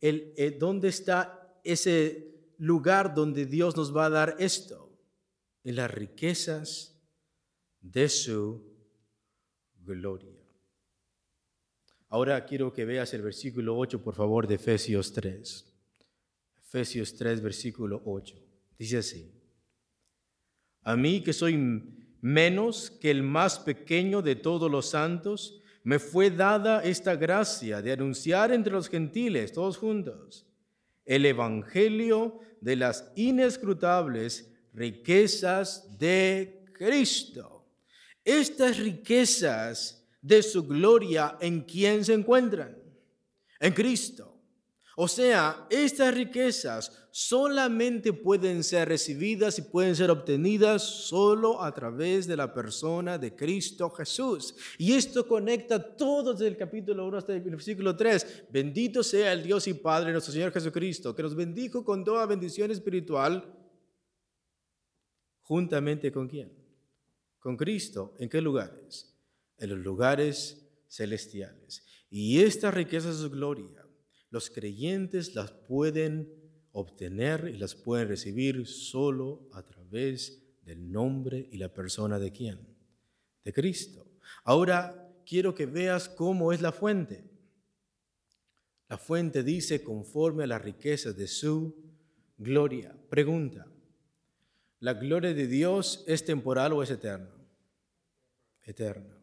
el, 0.00 0.56
dónde 0.58 0.88
está 0.88 1.60
ese 1.62 2.54
lugar 2.56 3.14
donde 3.14 3.44
Dios 3.44 3.76
nos 3.76 3.94
va 3.94 4.06
a 4.06 4.10
dar 4.10 4.36
esto, 4.38 4.98
en 5.62 5.76
las 5.76 5.90
riquezas 5.90 6.98
de 7.82 8.08
su 8.08 8.67
gloria. 9.88 10.36
Ahora 12.08 12.44
quiero 12.46 12.72
que 12.72 12.84
veas 12.84 13.12
el 13.14 13.22
versículo 13.22 13.76
8, 13.76 14.02
por 14.02 14.14
favor, 14.14 14.46
de 14.46 14.54
Efesios 14.54 15.12
3. 15.12 15.64
Efesios 16.62 17.14
3, 17.16 17.40
versículo 17.42 18.02
8. 18.04 18.36
Dice 18.78 18.98
así. 18.98 19.30
A 20.82 20.96
mí 20.96 21.22
que 21.22 21.32
soy 21.32 21.56
menos 22.20 22.90
que 22.90 23.10
el 23.10 23.22
más 23.22 23.58
pequeño 23.58 24.22
de 24.22 24.36
todos 24.36 24.70
los 24.70 24.90
santos, 24.90 25.62
me 25.84 25.98
fue 25.98 26.30
dada 26.30 26.82
esta 26.82 27.16
gracia 27.16 27.80
de 27.80 27.92
anunciar 27.92 28.52
entre 28.52 28.72
los 28.72 28.88
gentiles, 28.88 29.52
todos 29.52 29.78
juntos, 29.78 30.46
el 31.04 31.24
Evangelio 31.24 32.40
de 32.60 32.76
las 32.76 33.10
inescrutables 33.16 34.52
riquezas 34.74 35.98
de 35.98 36.64
Cristo. 36.72 37.57
Estas 38.28 38.76
riquezas 38.76 40.06
de 40.20 40.42
su 40.42 40.62
gloria, 40.64 41.38
¿en 41.40 41.62
quién 41.62 42.04
se 42.04 42.12
encuentran? 42.12 42.76
En 43.58 43.72
Cristo. 43.72 44.38
O 44.96 45.08
sea, 45.08 45.66
estas 45.70 46.14
riquezas 46.14 47.08
solamente 47.10 48.12
pueden 48.12 48.62
ser 48.62 48.86
recibidas 48.86 49.58
y 49.58 49.62
pueden 49.62 49.96
ser 49.96 50.10
obtenidas 50.10 50.82
solo 50.82 51.64
a 51.64 51.72
través 51.72 52.26
de 52.26 52.36
la 52.36 52.52
persona 52.52 53.16
de 53.16 53.34
Cristo 53.34 53.88
Jesús. 53.88 54.54
Y 54.76 54.92
esto 54.92 55.26
conecta 55.26 55.96
todo 55.96 56.34
desde 56.34 56.48
el 56.48 56.58
capítulo 56.58 57.06
1 57.06 57.16
hasta 57.16 57.32
el 57.32 57.40
versículo 57.40 57.96
3. 57.96 58.48
Bendito 58.50 59.02
sea 59.02 59.32
el 59.32 59.42
Dios 59.42 59.66
y 59.68 59.72
Padre 59.72 60.12
nuestro 60.12 60.34
Señor 60.34 60.52
Jesucristo, 60.52 61.14
que 61.14 61.22
nos 61.22 61.34
bendijo 61.34 61.82
con 61.82 62.04
toda 62.04 62.26
bendición 62.26 62.70
espiritual, 62.70 63.42
juntamente 65.40 66.12
con 66.12 66.28
quién? 66.28 66.67
Con 67.48 67.56
Cristo. 67.56 68.14
¿En 68.18 68.28
qué 68.28 68.42
lugares? 68.42 69.16
En 69.56 69.70
los 69.70 69.78
lugares 69.78 70.68
celestiales. 70.86 71.82
Y 72.10 72.40
esta 72.40 72.70
riqueza 72.70 73.08
es 73.08 73.16
su 73.16 73.30
gloria 73.30 73.88
los 74.30 74.50
creyentes 74.50 75.34
las 75.34 75.50
pueden 75.50 76.30
obtener 76.72 77.50
y 77.52 77.58
las 77.58 77.74
pueden 77.74 78.08
recibir 78.08 78.66
solo 78.66 79.48
a 79.52 79.62
través 79.62 80.44
del 80.62 80.90
nombre 80.92 81.48
y 81.50 81.56
la 81.56 81.72
persona 81.72 82.18
de 82.18 82.30
quién? 82.30 82.76
De 83.44 83.52
Cristo. 83.52 84.06
Ahora 84.44 85.10
quiero 85.26 85.54
que 85.54 85.66
veas 85.66 86.08
cómo 86.08 86.52
es 86.52 86.60
la 86.60 86.72
fuente. 86.72 87.24
La 88.88 88.98
fuente 88.98 89.42
dice 89.42 89.82
conforme 89.82 90.44
a 90.44 90.46
las 90.46 90.62
riquezas 90.62 91.16
de 91.16 91.26
su 91.26 91.74
gloria. 92.36 92.94
Pregunta, 93.08 93.66
¿la 94.80 94.94
gloria 94.94 95.32
de 95.32 95.46
Dios 95.46 96.04
es 96.06 96.24
temporal 96.24 96.72
o 96.74 96.82
es 96.82 96.90
eterna? 96.90 97.37
Eterna. 98.68 99.18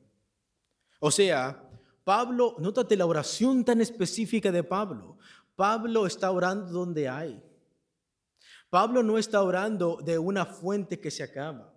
O 1.00 1.12
sea, 1.12 1.70
Pablo, 2.04 2.56
nótate 2.60 2.96
la 2.96 3.06
oración 3.06 3.64
tan 3.64 3.80
específica 3.82 4.52
de 4.52 4.64
Pablo. 4.64 5.18
Pablo 5.56 6.06
está 6.06 6.32
orando 6.32 6.72
donde 6.72 7.08
hay. 7.08 7.42
Pablo 8.70 9.04
no 9.04 9.18
está 9.18 9.42
orando 9.42 10.00
de 10.04 10.18
una 10.18 10.46
fuente 10.46 11.00
que 11.00 11.12
se 11.12 11.24
acaba. 11.24 11.74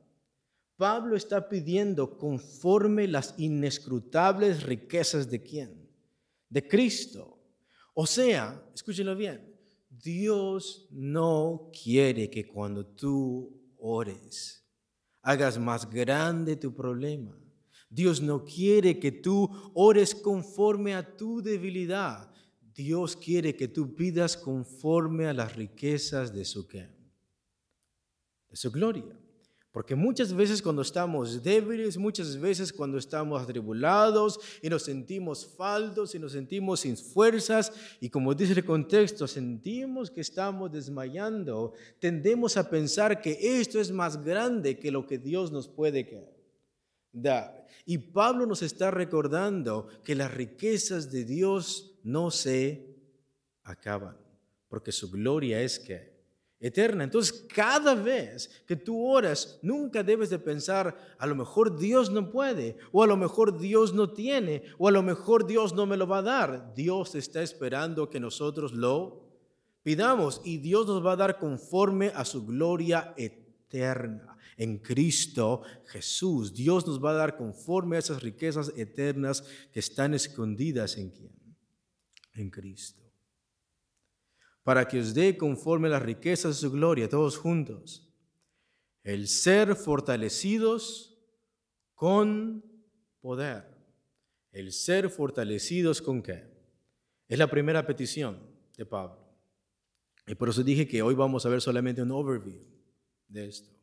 Pablo 0.77 1.17
está 1.17 1.49
pidiendo 1.49 2.17
conforme 2.19 3.07
las 3.07 3.35
inescrutables 3.37 4.63
riquezas 4.63 5.29
de 5.31 5.43
quién? 5.43 5.91
De 6.49 6.67
Cristo. 6.67 7.39
O 7.95 8.07
sea, 8.07 8.63
escúchenlo 8.75 9.17
bien, 9.17 9.55
Dios 9.91 10.89
no 10.91 11.71
quiere 11.73 12.31
que 12.31 12.47
cuando 12.47 12.87
tú 12.87 13.75
ores 13.77 14.65
hagas 15.23 15.59
más 15.59 15.89
grande 15.91 16.57
tu 16.57 16.75
problema. 16.75 17.37
Dios 17.91 18.21
no 18.21 18.45
quiere 18.45 18.99
que 18.99 19.13
tú 19.13 19.51
ores 19.75 20.15
conforme 20.15 20.95
a 20.95 21.17
tu 21.17 21.43
debilidad. 21.43 22.31
Dios 22.75 23.17
quiere 23.17 23.57
que 23.57 23.69
tú 23.69 23.95
pidas 23.97 24.37
conforme 24.37 25.27
a 25.27 25.33
las 25.33 25.57
riquezas 25.57 26.33
de 26.33 26.45
su 26.45 26.67
De 26.67 28.57
su 28.57 28.71
gloria. 28.71 29.19
Porque 29.73 29.95
muchas 29.95 30.33
veces 30.33 30.63
cuando 30.63 30.83
estamos 30.83 31.43
débiles, 31.43 31.99
muchas 31.99 32.41
veces 32.41 32.73
cuando 32.73 32.99
estamos 32.99 33.43
atribulados 33.43 34.41
y 34.63 34.69
nos 34.69 34.83
sentimos 34.83 35.47
faldos 35.47 36.15
y 36.15 36.19
nos 36.19 36.33
sentimos 36.33 36.81
sin 36.81 36.97
fuerzas 36.97 37.73
y 38.01 38.09
como 38.09 38.35
dice 38.35 38.55
el 38.55 38.65
contexto, 38.65 39.29
sentimos 39.29 40.11
que 40.11 40.23
estamos 40.23 40.73
desmayando, 40.73 41.75
tendemos 42.01 42.57
a 42.57 42.69
pensar 42.69 43.21
que 43.21 43.39
esto 43.61 43.79
es 43.79 43.93
más 43.93 44.25
grande 44.25 44.79
que 44.79 44.91
lo 44.91 45.07
que 45.07 45.19
Dios 45.19 45.53
nos 45.53 45.69
puede 45.69 46.07
dar. 47.13 47.67
Y 47.85 47.99
Pablo 47.99 48.47
nos 48.47 48.63
está 48.63 48.91
recordando 48.91 49.89
que 50.05 50.15
las 50.15 50.33
riquezas 50.33 51.11
de 51.11 51.25
Dios 51.25 51.99
no 52.03 52.31
se 52.31 52.87
acaban, 53.65 54.17
porque 54.69 54.93
su 54.93 55.11
gloria 55.11 55.61
es 55.63 55.79
que 55.79 56.19
eterna. 56.61 57.05
Entonces, 57.05 57.47
cada 57.55 57.95
vez 57.95 58.63
que 58.67 58.77
tú 58.77 59.07
oras, 59.07 59.59
nunca 59.63 60.03
debes 60.03 60.31
de 60.31 60.39
pensar, 60.39 60.97
a 61.19 61.27
lo 61.27 61.35
mejor 61.35 61.79
Dios 61.79 62.11
no 62.11 62.31
puede, 62.31 62.77
o 62.93 63.03
a 63.03 63.07
lo 63.07 63.17
mejor 63.17 63.59
Dios 63.59 63.95
no 63.95 64.13
tiene, 64.13 64.65
o 64.77 64.89
a 64.89 64.91
lo 64.93 65.03
mejor 65.03 65.47
Dios 65.47 65.73
no 65.73 65.87
me 65.87 65.97
lo 65.97 66.07
va 66.07 66.19
a 66.19 66.23
dar. 66.23 66.75
Dios 66.75 67.15
está 67.15 67.43
esperando 67.43 68.11
que 68.11 68.21
nosotros 68.21 68.73
lo 68.73 69.23
pidamos 69.83 70.41
y 70.45 70.59
Dios 70.59 70.87
nos 70.87 71.05
va 71.05 71.13
a 71.13 71.17
dar 71.17 71.39
conforme 71.39 72.09
a 72.09 72.25
su 72.25 72.45
gloria 72.45 73.15
eterna 73.17 74.38
en 74.59 74.79
Cristo 74.79 75.63
Jesús. 75.87 76.53
Dios 76.53 76.87
nos 76.87 77.03
va 77.03 77.13
a 77.13 77.15
dar 77.15 77.37
conforme 77.37 77.97
a 77.97 78.01
esas 78.01 78.23
riquezas 78.23 78.73
eternas 78.77 79.43
que 79.73 79.81
están 79.81 80.13
escondidas 80.13 80.99
en 80.99 81.11
quién? 81.11 81.57
En 82.35 82.51
Cristo. 82.51 83.03
Para 84.63 84.87
que 84.87 85.01
os 85.01 85.15
dé 85.15 85.39
conforme 85.39 85.89
a 85.89 85.93
las 85.93 86.03
riquezas 86.03 86.57
de 86.57 86.61
su 86.61 86.71
gloria, 86.71 87.09
todos 87.09 87.39
juntos, 87.39 88.13
el 89.03 89.29
ser 89.29 89.75
fortalecidos 89.75 91.17
con 91.95 92.63
poder. 93.21 93.65
El 94.51 94.73
ser 94.73 95.09
fortalecidos 95.09 96.03
con 96.03 96.21
qué? 96.21 96.45
Es 97.29 97.39
la 97.39 97.49
primera 97.49 97.87
petición 97.87 98.39
de 98.77 98.85
Pablo. 98.85 99.25
Y 100.27 100.35
por 100.35 100.49
eso 100.49 100.63
dije 100.63 100.87
que 100.87 101.01
hoy 101.01 101.15
vamos 101.15 101.47
a 101.47 101.49
ver 101.49 101.61
solamente 101.61 102.03
un 102.03 102.11
overview 102.11 102.61
de 103.29 103.47
esto. 103.47 103.78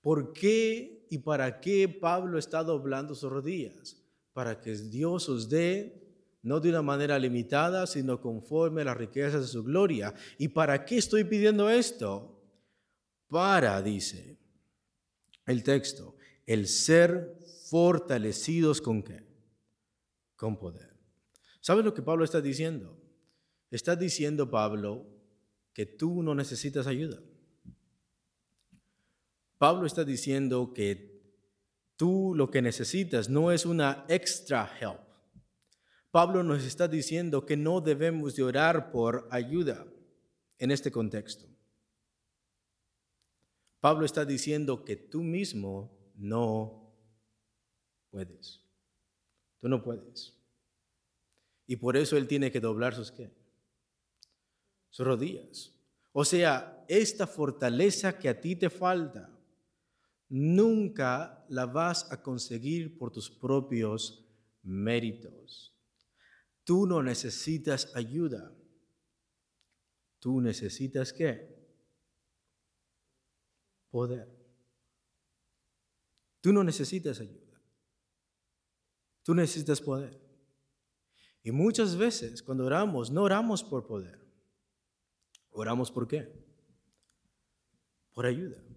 ¿Por 0.00 0.32
qué 0.32 1.06
y 1.10 1.18
para 1.18 1.60
qué 1.60 1.88
Pablo 1.88 2.38
está 2.38 2.62
doblando 2.62 3.14
sus 3.14 3.30
rodillas? 3.30 3.96
Para 4.32 4.60
que 4.60 4.74
Dios 4.74 5.28
os 5.28 5.48
dé, 5.48 6.00
no 6.42 6.60
de 6.60 6.70
una 6.70 6.82
manera 6.82 7.18
limitada, 7.18 7.86
sino 7.86 8.20
conforme 8.20 8.82
a 8.82 8.86
las 8.86 8.96
riquezas 8.96 9.42
de 9.42 9.48
su 9.48 9.62
gloria. 9.62 10.14
¿Y 10.38 10.48
para 10.48 10.84
qué 10.84 10.96
estoy 10.98 11.24
pidiendo 11.24 11.68
esto? 11.68 12.40
Para, 13.28 13.80
dice 13.82 14.38
el 15.46 15.62
texto, 15.62 16.16
el 16.46 16.66
ser 16.66 17.38
fortalecidos 17.68 18.80
con 18.80 19.02
qué? 19.02 19.24
Con 20.36 20.58
poder. 20.58 20.96
¿Sabes 21.60 21.84
lo 21.84 21.92
que 21.92 22.02
Pablo 22.02 22.24
está 22.24 22.40
diciendo? 22.40 22.96
Está 23.70 23.96
diciendo 23.96 24.50
Pablo 24.50 25.06
que 25.72 25.86
tú 25.86 26.22
no 26.22 26.34
necesitas 26.34 26.86
ayuda. 26.86 27.20
Pablo 29.60 29.86
está 29.86 30.04
diciendo 30.04 30.72
que 30.72 31.20
tú 31.96 32.32
lo 32.34 32.50
que 32.50 32.62
necesitas 32.62 33.28
no 33.28 33.52
es 33.52 33.66
una 33.66 34.06
extra 34.08 34.74
help. 34.80 35.02
Pablo 36.10 36.42
nos 36.42 36.64
está 36.64 36.88
diciendo 36.88 37.44
que 37.44 37.58
no 37.58 37.82
debemos 37.82 38.34
de 38.34 38.42
orar 38.42 38.90
por 38.90 39.28
ayuda 39.30 39.86
en 40.56 40.70
este 40.70 40.90
contexto. 40.90 41.46
Pablo 43.80 44.06
está 44.06 44.24
diciendo 44.24 44.82
que 44.82 44.96
tú 44.96 45.22
mismo 45.22 46.10
no 46.14 46.96
puedes. 48.08 48.64
Tú 49.58 49.68
no 49.68 49.82
puedes. 49.82 50.32
Y 51.66 51.76
por 51.76 51.98
eso 51.98 52.16
él 52.16 52.26
tiene 52.26 52.50
que 52.50 52.60
doblar 52.60 52.94
qué? 53.14 53.30
Sus 54.88 55.06
rodillas. 55.06 55.70
O 56.12 56.24
sea, 56.24 56.82
esta 56.88 57.26
fortaleza 57.26 58.18
que 58.18 58.30
a 58.30 58.40
ti 58.40 58.56
te 58.56 58.70
falta, 58.70 59.36
nunca 60.30 61.44
la 61.48 61.66
vas 61.66 62.10
a 62.10 62.22
conseguir 62.22 62.96
por 62.96 63.10
tus 63.10 63.28
propios 63.28 64.24
méritos. 64.62 65.76
Tú 66.64 66.86
no 66.86 67.02
necesitas 67.02 67.94
ayuda. 67.96 68.54
Tú 70.20 70.40
necesitas 70.40 71.12
qué? 71.12 71.58
Poder. 73.90 74.28
Tú 76.40 76.52
no 76.52 76.62
necesitas 76.62 77.20
ayuda. 77.20 77.60
Tú 79.24 79.34
necesitas 79.34 79.80
poder. 79.80 80.18
Y 81.42 81.50
muchas 81.50 81.96
veces 81.96 82.42
cuando 82.42 82.66
oramos, 82.66 83.10
no 83.10 83.22
oramos 83.22 83.64
por 83.64 83.86
poder. 83.86 84.20
Oramos 85.50 85.90
por 85.90 86.06
qué? 86.06 86.32
Por 88.12 88.26
ayuda. 88.26 88.69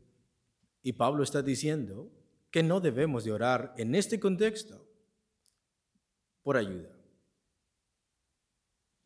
Y 0.84 0.94
Pablo 0.94 1.24
está 1.24 1.42
diciendo 1.42 2.12
que 2.52 2.62
no 2.62 2.80
debemos 2.80 3.24
de 3.24 3.32
orar 3.32 3.74
en 3.78 3.96
este 3.96 4.20
contexto 4.20 4.86
por 6.44 6.58
ayuda. 6.58 6.92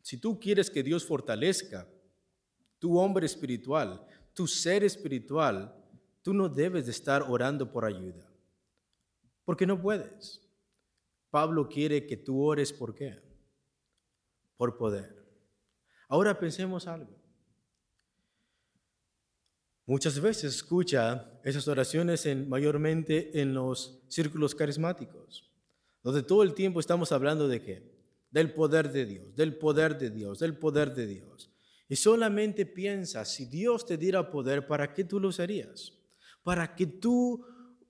Si 0.02 0.18
tú 0.18 0.38
quieres 0.40 0.70
que 0.70 0.82
Dios 0.82 1.06
fortalezca 1.06 1.88
tu 2.78 2.98
hombre 2.98 3.26
espiritual, 3.26 4.04
tu 4.34 4.46
ser 4.46 4.82
espiritual, 4.84 5.74
tú 6.22 6.34
no 6.34 6.48
debes 6.48 6.86
de 6.86 6.92
estar 6.92 7.22
orando 7.22 7.70
por 7.70 7.84
ayuda. 7.84 8.30
Porque 9.44 9.66
no 9.66 9.80
puedes. 9.80 10.42
Pablo 11.30 11.68
quiere 11.68 12.06
que 12.06 12.16
tú 12.16 12.42
ores 12.42 12.72
por 12.72 12.94
qué? 12.94 13.20
Por 14.56 14.76
poder. 14.76 15.24
Ahora 16.08 16.38
pensemos 16.38 16.86
algo. 16.86 17.17
Muchas 19.88 20.20
veces 20.20 20.54
escucha 20.54 21.40
esas 21.42 21.66
oraciones 21.66 22.26
en, 22.26 22.46
mayormente 22.46 23.40
en 23.40 23.54
los 23.54 24.02
círculos 24.08 24.54
carismáticos, 24.54 25.50
donde 26.02 26.22
todo 26.22 26.42
el 26.42 26.52
tiempo 26.52 26.78
estamos 26.78 27.10
hablando 27.10 27.48
de 27.48 27.62
qué? 27.62 27.90
Del 28.30 28.52
poder 28.52 28.92
de 28.92 29.06
Dios, 29.06 29.34
del 29.34 29.56
poder 29.56 29.96
de 29.96 30.10
Dios, 30.10 30.40
del 30.40 30.58
poder 30.58 30.94
de 30.94 31.06
Dios. 31.06 31.50
Y 31.88 31.96
solamente 31.96 32.66
piensa, 32.66 33.24
si 33.24 33.46
Dios 33.46 33.86
te 33.86 33.96
diera 33.96 34.30
poder, 34.30 34.66
¿para 34.66 34.92
qué 34.92 35.04
tú 35.04 35.18
lo 35.18 35.28
usarías? 35.28 35.94
¿Para 36.42 36.74
qué 36.74 36.86
tú 36.86 37.42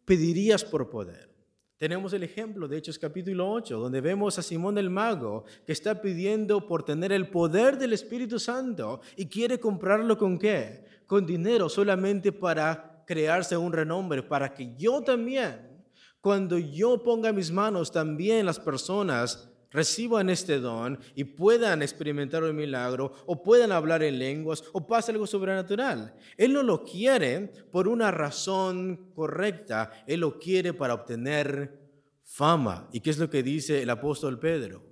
pedirías 0.05 0.65
por 0.65 0.89
poder? 0.91 1.35
Tenemos 1.79 2.13
el 2.13 2.25
ejemplo 2.25 2.67
de 2.67 2.77
Hechos 2.77 2.99
capítulo 2.99 3.49
8, 3.53 3.79
donde 3.79 4.01
vemos 4.01 4.37
a 4.37 4.43
Simón 4.43 4.79
el 4.79 4.91
mago 4.91 5.45
que 5.65 5.73
está 5.73 6.03
pidiendo 6.03 6.67
por 6.67 6.83
tener 6.83 7.13
el 7.13 7.31
poder 7.31 7.79
del 7.79 7.93
Espíritu 7.93 8.41
Santo 8.41 9.01
y 9.17 9.27
quiere 9.27 9.61
comprarlo 9.61 10.19
con 10.19 10.39
qué? 10.39 10.85
con 11.09 11.25
dinero 11.25 11.71
solamente 11.71 12.33
para 12.33 13.03
crearse 13.07 13.57
un 13.57 13.73
renombre, 13.73 14.23
para 14.23 14.53
que 14.53 14.75
yo 14.77 15.01
también, 15.01 15.87
cuando 16.21 16.59
yo 16.59 17.03
ponga 17.03 17.33
mis 17.33 17.51
manos, 17.51 17.91
también 17.91 18.45
las 18.45 18.61
personas 18.61 19.49
reciban 19.71 20.31
este 20.31 20.61
don 20.61 20.99
y 21.15 21.25
puedan 21.25 21.83
experimentar 21.83 22.43
un 22.43 22.57
milagro 22.57 23.13
o 23.27 23.43
puedan 23.43 23.73
hablar 23.73 24.03
en 24.03 24.19
lenguas 24.19 24.65
o 24.73 24.87
pase 24.87 25.13
algo 25.13 25.27
sobrenatural. 25.27 26.15
Él 26.37 26.53
no 26.53 26.63
lo 26.63 26.85
quiere 26.85 27.53
por 27.71 27.89
una 27.89 28.11
razón 28.11 29.11
correcta, 29.15 29.91
Él 30.07 30.21
lo 30.21 30.39
quiere 30.39 30.73
para 30.73 30.95
obtener 30.95 31.79
fama. 32.25 32.89
¿Y 32.93 33.01
qué 33.01 33.11
es 33.11 33.19
lo 33.19 33.31
que 33.31 33.43
dice 33.43 33.83
el 33.83 33.91
apóstol 33.91 34.39
Pedro? 34.39 34.83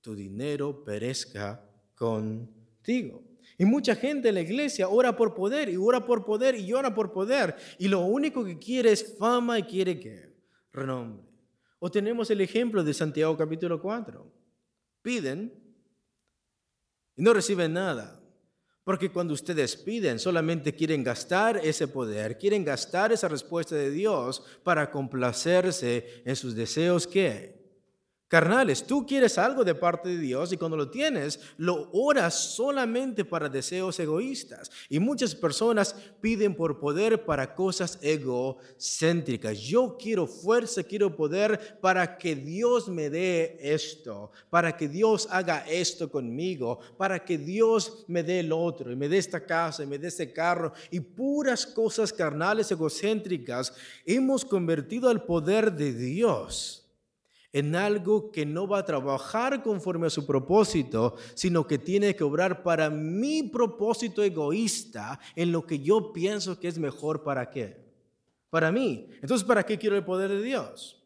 Tu 0.00 0.14
dinero 0.14 0.84
perezca 0.84 1.64
contigo. 1.94 3.22
Y 3.56 3.64
mucha 3.64 3.94
gente 3.94 4.28
en 4.28 4.34
la 4.34 4.40
iglesia 4.40 4.88
ora 4.88 5.14
por 5.16 5.34
poder 5.34 5.68
y 5.68 5.76
ora 5.76 6.04
por 6.04 6.24
poder 6.24 6.56
y 6.56 6.72
ora 6.72 6.92
por 6.92 7.12
poder. 7.12 7.54
Y 7.78 7.88
lo 7.88 8.00
único 8.00 8.44
que 8.44 8.58
quiere 8.58 8.92
es 8.92 9.16
fama 9.16 9.58
y 9.58 9.62
quiere 9.62 10.00
que 10.00 10.34
renombre. 10.72 11.33
O 11.86 11.90
tenemos 11.90 12.30
el 12.30 12.40
ejemplo 12.40 12.82
de 12.82 12.94
Santiago 12.94 13.36
capítulo 13.36 13.78
4. 13.78 14.26
Piden 15.02 15.52
y 17.14 17.22
no 17.22 17.34
reciben 17.34 17.74
nada. 17.74 18.22
Porque 18.84 19.12
cuando 19.12 19.34
ustedes 19.34 19.76
piden, 19.76 20.18
solamente 20.18 20.74
quieren 20.74 21.04
gastar 21.04 21.58
ese 21.58 21.86
poder, 21.86 22.38
quieren 22.38 22.64
gastar 22.64 23.12
esa 23.12 23.28
respuesta 23.28 23.74
de 23.74 23.90
Dios 23.90 24.42
para 24.62 24.90
complacerse 24.90 26.22
en 26.24 26.34
sus 26.36 26.54
deseos 26.54 27.06
que 27.06 27.63
carnales. 28.34 28.84
Tú 28.84 29.06
quieres 29.06 29.38
algo 29.38 29.62
de 29.62 29.76
parte 29.76 30.08
de 30.08 30.18
Dios 30.18 30.52
y 30.52 30.56
cuando 30.56 30.76
lo 30.76 30.90
tienes, 30.90 31.38
lo 31.56 31.88
oras 31.92 32.34
solamente 32.34 33.24
para 33.24 33.48
deseos 33.48 34.00
egoístas. 34.00 34.72
Y 34.88 34.98
muchas 34.98 35.36
personas 35.36 35.94
piden 36.20 36.56
por 36.56 36.80
poder 36.80 37.24
para 37.24 37.54
cosas 37.54 37.96
egocéntricas. 38.02 39.60
Yo 39.60 39.96
quiero 39.96 40.26
fuerza, 40.26 40.82
quiero 40.82 41.14
poder 41.14 41.78
para 41.80 42.18
que 42.18 42.34
Dios 42.34 42.88
me 42.88 43.08
dé 43.08 43.56
esto, 43.60 44.32
para 44.50 44.76
que 44.76 44.88
Dios 44.88 45.28
haga 45.30 45.64
esto 45.68 46.10
conmigo, 46.10 46.80
para 46.98 47.24
que 47.24 47.38
Dios 47.38 48.04
me 48.08 48.24
dé 48.24 48.40
el 48.40 48.50
otro, 48.50 48.90
y 48.90 48.96
me 48.96 49.08
dé 49.08 49.18
esta 49.18 49.46
casa, 49.46 49.84
y 49.84 49.86
me 49.86 50.00
dé 50.00 50.08
este 50.08 50.32
carro, 50.32 50.72
y 50.90 50.98
puras 50.98 51.64
cosas 51.64 52.12
carnales 52.12 52.68
egocéntricas. 52.72 53.72
Hemos 54.04 54.44
convertido 54.44 55.08
al 55.08 55.22
poder 55.22 55.72
de 55.72 55.92
Dios 55.92 56.83
en 57.54 57.76
algo 57.76 58.32
que 58.32 58.44
no 58.44 58.66
va 58.66 58.80
a 58.80 58.84
trabajar 58.84 59.62
conforme 59.62 60.08
a 60.08 60.10
su 60.10 60.26
propósito, 60.26 61.14
sino 61.34 61.68
que 61.68 61.78
tiene 61.78 62.16
que 62.16 62.24
obrar 62.24 62.64
para 62.64 62.90
mi 62.90 63.44
propósito 63.44 64.24
egoísta, 64.24 65.20
en 65.36 65.52
lo 65.52 65.64
que 65.64 65.78
yo 65.78 66.12
pienso 66.12 66.58
que 66.58 66.66
es 66.66 66.78
mejor 66.78 67.22
para 67.22 67.48
qué. 67.48 67.80
Para 68.50 68.72
mí. 68.72 69.08
Entonces, 69.22 69.46
¿para 69.46 69.64
qué 69.64 69.78
quiero 69.78 69.96
el 69.96 70.04
poder 70.04 70.32
de 70.32 70.42
Dios? 70.42 71.00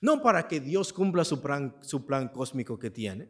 No 0.00 0.22
para 0.22 0.46
que 0.46 0.60
Dios 0.60 0.92
cumpla 0.92 1.24
su 1.24 1.42
plan, 1.42 1.76
su 1.80 2.06
plan 2.06 2.28
cósmico 2.28 2.78
que 2.78 2.90
tiene. 2.90 3.28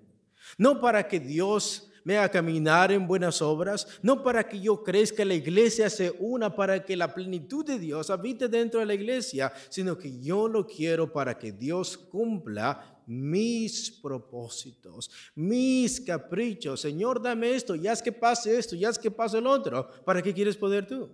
No 0.58 0.78
para 0.78 1.08
que 1.08 1.18
Dios 1.18 1.90
me 2.06 2.16
haga 2.16 2.28
caminar 2.28 2.92
en 2.92 3.04
buenas 3.04 3.42
obras, 3.42 3.98
no 4.00 4.22
para 4.22 4.48
que 4.48 4.60
yo 4.60 4.84
crezca, 4.84 5.24
la 5.24 5.34
iglesia 5.34 5.90
se 5.90 6.12
una 6.20 6.54
para 6.54 6.84
que 6.84 6.96
la 6.96 7.12
plenitud 7.12 7.66
de 7.66 7.80
Dios 7.80 8.10
habite 8.10 8.46
dentro 8.46 8.78
de 8.78 8.86
la 8.86 8.94
iglesia, 8.94 9.52
sino 9.68 9.98
que 9.98 10.20
yo 10.20 10.46
lo 10.46 10.64
quiero 10.64 11.12
para 11.12 11.36
que 11.36 11.50
Dios 11.50 11.98
cumpla 11.98 13.02
mis 13.06 13.90
propósitos, 13.90 15.10
mis 15.34 16.00
caprichos. 16.00 16.80
Señor, 16.80 17.20
dame 17.20 17.56
esto, 17.56 17.74
ya 17.74 17.92
es 17.92 18.00
que 18.00 18.12
pase 18.12 18.56
esto, 18.56 18.76
ya 18.76 18.88
es 18.88 19.00
que 19.00 19.10
pase 19.10 19.38
el 19.38 19.46
otro. 19.48 19.90
¿Para 20.04 20.22
qué 20.22 20.32
quieres 20.32 20.56
poder 20.56 20.86
tú? 20.86 21.10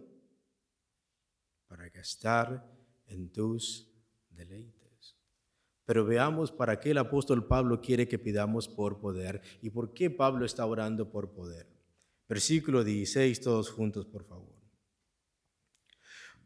Para 1.69 1.89
gastar 1.89 2.71
en 3.07 3.33
tus 3.33 3.91
deleites. 4.29 4.72
Pero 5.85 6.05
veamos 6.05 6.53
para 6.53 6.79
qué 6.79 6.93
el 6.93 6.99
apóstol 6.99 7.47
Pablo 7.47 7.81
quiere 7.81 8.07
que 8.07 8.19
pidamos 8.19 8.69
por 8.69 9.01
poder 9.01 9.41
y 9.61 9.71
por 9.71 9.93
qué 9.93 10.11
Pablo 10.11 10.45
está 10.45 10.65
orando 10.67 11.11
por 11.11 11.33
poder. 11.33 11.67
Versículo 12.29 12.85
16, 12.85 13.41
todos 13.41 13.71
juntos, 13.71 14.07
por 14.07 14.25
favor. 14.25 14.55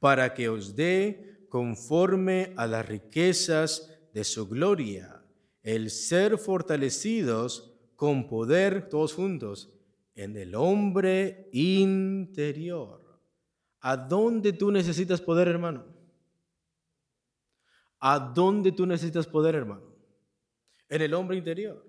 Para 0.00 0.34
que 0.34 0.48
os 0.48 0.74
dé 0.74 1.46
conforme 1.48 2.52
a 2.56 2.66
las 2.66 2.86
riquezas 2.86 3.92
de 4.12 4.24
su 4.24 4.48
gloria, 4.48 5.22
el 5.62 5.90
ser 5.90 6.38
fortalecidos 6.38 7.72
con 7.94 8.28
poder, 8.28 8.88
todos 8.88 9.14
juntos, 9.14 9.76
en 10.14 10.36
el 10.36 10.54
hombre 10.54 11.48
interior. 11.52 13.20
¿A 13.80 13.96
dónde 13.96 14.52
tú 14.52 14.70
necesitas 14.72 15.20
poder, 15.20 15.48
hermano? 15.48 15.95
¿A 18.08 18.20
dónde 18.20 18.70
tú 18.70 18.86
necesitas 18.86 19.26
poder, 19.26 19.56
hermano? 19.56 19.82
En 20.88 21.02
el 21.02 21.12
hombre 21.12 21.36
interior. 21.36 21.84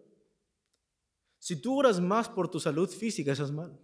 Si 1.38 1.61
tú 1.61 1.78
oras 1.78 2.01
más 2.01 2.28
por 2.28 2.49
tu 2.49 2.59
salud 2.59 2.89
física, 2.89 3.34
estás 3.34 3.51
mal. 3.51 3.80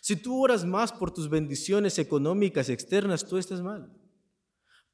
Si 0.00 0.16
tú 0.16 0.42
oras 0.42 0.64
más 0.64 0.90
por 0.90 1.12
tus 1.12 1.28
bendiciones 1.28 1.98
económicas 1.98 2.70
externas, 2.70 3.26
tú 3.26 3.36
estás 3.36 3.60
mal. 3.60 3.92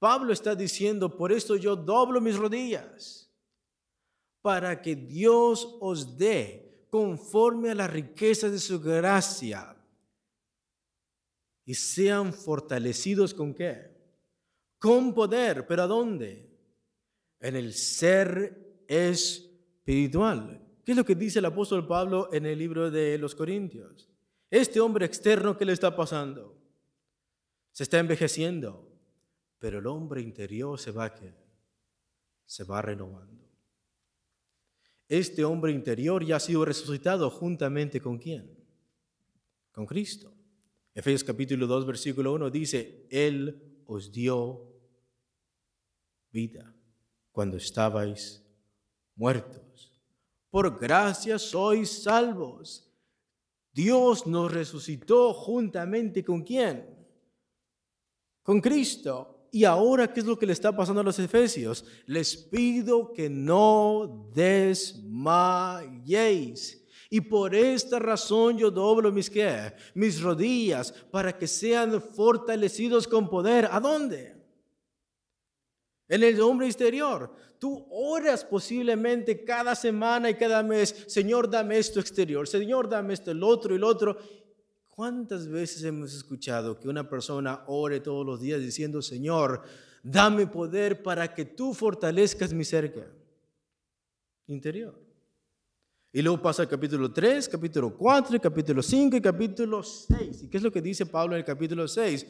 Pablo 0.01 0.33
está 0.33 0.57
diciendo, 0.57 1.17
por 1.17 1.31
esto 1.31 1.55
yo 1.55 1.77
doblo 1.77 2.21
mis 2.21 2.37
rodillas, 2.37 3.33
para 4.41 4.83
que 4.83 4.97
Dios 4.97 5.79
os 5.81 6.19
dé 6.19 6.85
conforme 6.91 7.71
a 7.71 7.77
la 7.77 7.87
riqueza 7.87 8.51
de 8.51 8.59
su 8.59 8.81
gracia 8.81 9.77
y 11.65 11.75
sean 11.75 12.35
fortalecidos 12.35 13.33
con 13.33 13.55
qué? 13.55 13.92
Con 14.83 15.15
poder, 15.15 15.65
pero 15.65 15.85
¿a 15.85 15.87
dónde? 15.87 16.51
En 17.39 17.55
el 17.55 17.73
ser 17.73 18.83
espiritual. 18.89 20.61
¿Qué 20.85 20.91
es 20.91 20.97
lo 20.99 21.05
que 21.05 21.15
dice 21.15 21.39
el 21.39 21.45
apóstol 21.45 21.87
Pablo 21.87 22.29
en 22.33 22.47
el 22.47 22.59
libro 22.59 22.91
de 22.91 23.17
los 23.17 23.37
Corintios? 23.37 24.11
Este 24.51 24.81
hombre 24.81 25.07
externo, 25.07 25.57
¿qué 25.57 25.65
le 25.65 25.73
está 25.73 25.95
pasando? 25.95 26.59
Se 27.71 27.85
está 27.85 28.01
envejeciendo, 28.01 28.91
pero 29.61 29.79
el 29.79 29.87
hombre 29.87 30.21
interior 30.21 30.81
se 30.81 30.91
va, 30.91 31.15
se 32.45 32.65
va 32.65 32.83
renovando. 32.83 33.49
Este 35.09 35.45
hombre 35.45 35.71
interior 35.71 36.25
ya 36.25 36.37
ha 36.37 36.41
sido 36.41 36.65
resucitado 36.65 37.31
juntamente 37.31 38.01
con 38.01 38.19
quién? 38.19 38.59
Con 39.71 39.87
Cristo. 39.87 40.35
Efesios 40.93 41.23
capítulo 41.23 41.69
2, 41.69 41.87
versículo 41.87 42.33
1 42.33 42.51
dice, 42.51 43.07
Él 43.11 43.85
os 43.87 44.11
dio 44.11 44.72
vida 46.33 46.75
cuando 47.31 47.57
estabais 47.57 48.43
muertos. 49.15 49.93
Por 50.51 50.79
gracia 50.79 51.39
sois 51.39 52.03
salvos. 52.03 52.89
Dios 53.73 54.27
nos 54.27 54.53
resucitó 54.53 55.33
juntamente 55.33 56.25
con 56.25 56.43
quién? 56.43 56.85
Con 58.43 58.61
Cristo. 58.61 59.49
Y 59.51 59.65
ahora, 59.65 60.13
¿qué 60.13 60.21
es 60.21 60.27
lo 60.27 60.39
que 60.39 60.47
le 60.47 60.53
está 60.53 60.75
pasando 60.75 61.01
a 61.03 61.05
los 61.05 61.19
efesios? 61.19 61.85
Les 62.07 62.37
pido 62.37 63.13
que 63.13 63.29
no 63.31 64.31
desmayéis. 64.35 65.19
Y 67.11 67.21
por 67.21 67.55
esta 67.55 67.99
razón 67.99 68.57
yo 68.57 68.71
doblo 68.71 69.13
mis, 69.13 69.31
mis 69.95 70.23
rodillas 70.23 70.93
para 71.11 71.37
que 71.37 71.47
sean 71.47 72.01
fortalecidos 72.01 73.07
con 73.07 73.29
poder. 73.29 73.69
¿A 73.71 73.79
dónde? 73.81 74.42
En 76.13 76.23
el 76.23 76.39
hombre 76.43 76.67
exterior. 76.67 77.33
Tú 77.59 77.87
oras 77.91 78.45
posiblemente 78.45 79.45
cada 79.45 79.75
semana 79.75 80.29
y 80.29 80.35
cada 80.35 80.63
mes, 80.63 81.05
Señor, 81.07 81.49
dame 81.49 81.79
esto 81.79 82.01
exterior, 82.01 82.47
Señor, 82.47 82.87
dame 82.87 83.15
esto, 83.15 83.31
el 83.31 83.43
otro 83.43 83.73
y 83.73 83.77
el 83.77 83.85
otro. 83.85 84.19
¿Cuántas 84.91 85.49
veces 85.49 85.83
hemos 85.85 86.13
escuchado 86.13 86.79
que 86.79 86.87
una 86.87 87.09
persona 87.09 87.65
ore 87.67 88.01
todos 88.01 88.27
los 88.27 88.43
días 88.43 88.61
diciendo, 88.61 89.01
Señor, 89.01 89.63
dame 90.03 90.47
poder 90.47 91.03
para 91.03 91.33
que 91.33 91.47
tú 91.47 91.73
fortalezcas 91.73 92.53
mi 92.53 92.65
cerca 92.65 93.07
interior? 94.49 94.95
Y 96.13 96.21
luego 96.21 96.43
pasa 96.43 96.61
al 96.61 96.69
capítulo 96.69 97.11
3, 97.11 97.49
capítulo 97.49 97.97
4, 97.97 98.39
capítulo 98.39 98.83
5 98.83 99.17
y 99.17 99.21
capítulo 99.23 99.83
6. 99.83 100.43
¿Y 100.43 100.51
qué 100.51 100.59
es 100.59 100.63
lo 100.63 100.71
que 100.71 100.83
dice 100.83 101.07
Pablo 101.07 101.37
en 101.37 101.39
el 101.39 101.47
capítulo 101.47 101.89
6? 101.89 102.27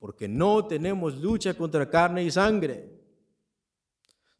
Porque 0.00 0.26
no 0.26 0.66
tenemos 0.66 1.16
lucha 1.20 1.54
contra 1.54 1.88
carne 1.88 2.24
y 2.24 2.30
sangre, 2.32 2.99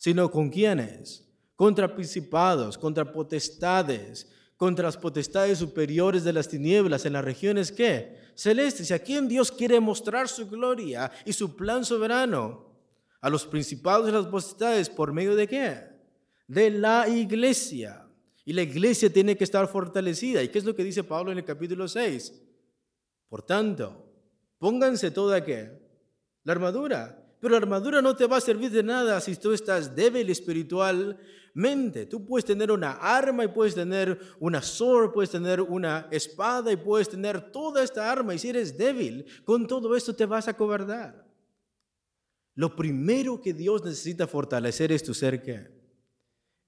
sino 0.00 0.30
con 0.30 0.48
quienes? 0.48 1.28
Contra 1.54 1.94
principados, 1.94 2.78
contra 2.78 3.12
potestades, 3.12 4.26
contra 4.56 4.86
las 4.86 4.96
potestades 4.96 5.58
superiores 5.58 6.24
de 6.24 6.32
las 6.32 6.48
tinieblas 6.48 7.04
en 7.04 7.12
las 7.12 7.24
regiones 7.24 7.70
que 7.70 8.16
celestes. 8.34 8.90
¿Y 8.90 8.94
a 8.94 8.98
quién 8.98 9.28
Dios 9.28 9.52
quiere 9.52 9.78
mostrar 9.78 10.26
su 10.26 10.48
gloria 10.48 11.12
y 11.26 11.34
su 11.34 11.54
plan 11.54 11.84
soberano? 11.84 12.66
A 13.20 13.28
los 13.28 13.44
principados 13.44 14.08
y 14.08 14.12
las 14.12 14.24
potestades, 14.24 14.88
¿por 14.88 15.12
medio 15.12 15.36
de 15.36 15.46
qué? 15.46 15.82
De 16.48 16.70
la 16.70 17.06
iglesia. 17.06 18.06
Y 18.46 18.54
la 18.54 18.62
iglesia 18.62 19.12
tiene 19.12 19.36
que 19.36 19.44
estar 19.44 19.68
fortalecida. 19.68 20.42
¿Y 20.42 20.48
qué 20.48 20.58
es 20.58 20.64
lo 20.64 20.74
que 20.74 20.82
dice 20.82 21.04
Pablo 21.04 21.30
en 21.30 21.36
el 21.36 21.44
capítulo 21.44 21.86
6? 21.86 22.40
Por 23.28 23.42
tanto, 23.42 24.10
pónganse 24.58 25.10
toda 25.10 25.44
qué? 25.44 25.78
La 26.44 26.52
armadura. 26.52 27.19
Pero 27.40 27.52
la 27.52 27.56
armadura 27.56 28.02
no 28.02 28.14
te 28.14 28.26
va 28.26 28.36
a 28.36 28.40
servir 28.40 28.70
de 28.70 28.82
nada 28.82 29.18
si 29.20 29.34
tú 29.34 29.52
estás 29.52 29.96
débil 29.96 30.28
espiritualmente. 30.28 32.04
Tú 32.04 32.26
puedes 32.26 32.44
tener 32.44 32.70
una 32.70 32.92
arma 32.92 33.44
y 33.44 33.48
puedes 33.48 33.74
tener 33.74 34.20
una 34.38 34.60
sword, 34.60 35.12
puedes 35.12 35.30
tener 35.30 35.62
una 35.62 36.06
espada 36.10 36.70
y 36.70 36.76
puedes 36.76 37.08
tener 37.08 37.50
toda 37.50 37.82
esta 37.82 38.12
arma. 38.12 38.34
Y 38.34 38.38
si 38.38 38.50
eres 38.50 38.76
débil, 38.76 39.24
con 39.42 39.66
todo 39.66 39.96
esto 39.96 40.14
te 40.14 40.26
vas 40.26 40.48
a 40.48 40.54
cobardar. 40.54 41.26
Lo 42.54 42.76
primero 42.76 43.40
que 43.40 43.54
Dios 43.54 43.82
necesita 43.82 44.26
fortalecer 44.26 44.92
es 44.92 45.02
tu 45.02 45.14
ser 45.14 45.42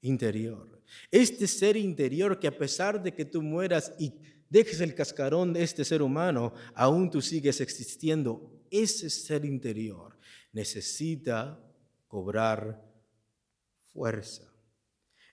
interior. 0.00 0.80
Este 1.10 1.46
ser 1.46 1.76
interior 1.76 2.38
que 2.38 2.48
a 2.48 2.56
pesar 2.56 3.02
de 3.02 3.12
que 3.12 3.26
tú 3.26 3.42
mueras 3.42 3.92
y 3.98 4.14
dejes 4.48 4.80
el 4.80 4.94
cascarón 4.94 5.52
de 5.52 5.64
este 5.64 5.84
ser 5.84 6.00
humano, 6.00 6.54
aún 6.74 7.10
tú 7.10 7.20
sigues 7.20 7.60
existiendo. 7.60 8.50
Ese 8.70 9.10
ser 9.10 9.44
interior 9.44 10.11
necesita 10.52 11.58
cobrar 12.06 12.82
fuerza. 13.92 14.52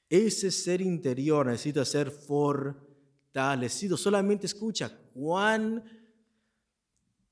Ese 0.10 0.50
ser 0.50 0.82
interior 0.82 1.46
necesita 1.46 1.86
ser 1.86 2.10
fortalecido. 2.10 3.96
Solamente 3.96 4.48
escucha 4.48 4.90
cuán 5.14 5.84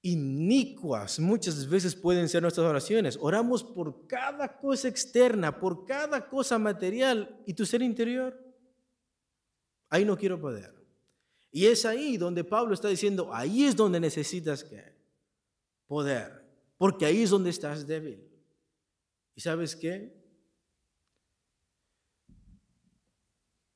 inicuas 0.02 1.20
muchas 1.20 1.68
veces 1.68 1.96
pueden 1.96 2.30
ser 2.30 2.42
nuestras 2.42 2.66
oraciones. 2.68 3.18
Oramos 3.20 3.64
por 3.64 4.06
cada 4.08 4.58
cosa 4.58 4.88
externa, 4.88 5.60
por 5.60 5.86
cada 5.86 6.30
cosa 6.30 6.60
material 6.60 7.42
y 7.46 7.54
tu 7.54 7.66
ser 7.66 7.82
interior. 7.82 8.40
Ahí 9.90 10.06
no 10.06 10.18
quiero 10.18 10.40
poder. 10.40 10.74
Y 11.52 11.66
es 11.66 11.86
ahí 11.86 12.18
donde 12.18 12.44
Pablo 12.44 12.74
está 12.74 12.90
diciendo, 12.90 13.34
ahí 13.34 13.64
es 13.64 13.76
donde 13.76 14.00
necesitas 14.00 14.64
que 14.64 14.96
poder, 15.88 16.37
porque 16.78 17.06
ahí 17.06 17.24
es 17.24 17.30
donde 17.30 17.50
estás 17.50 17.88
débil. 17.88 18.24
¿Y 19.36 19.42
sabes 19.42 19.76
qué? 19.76 20.16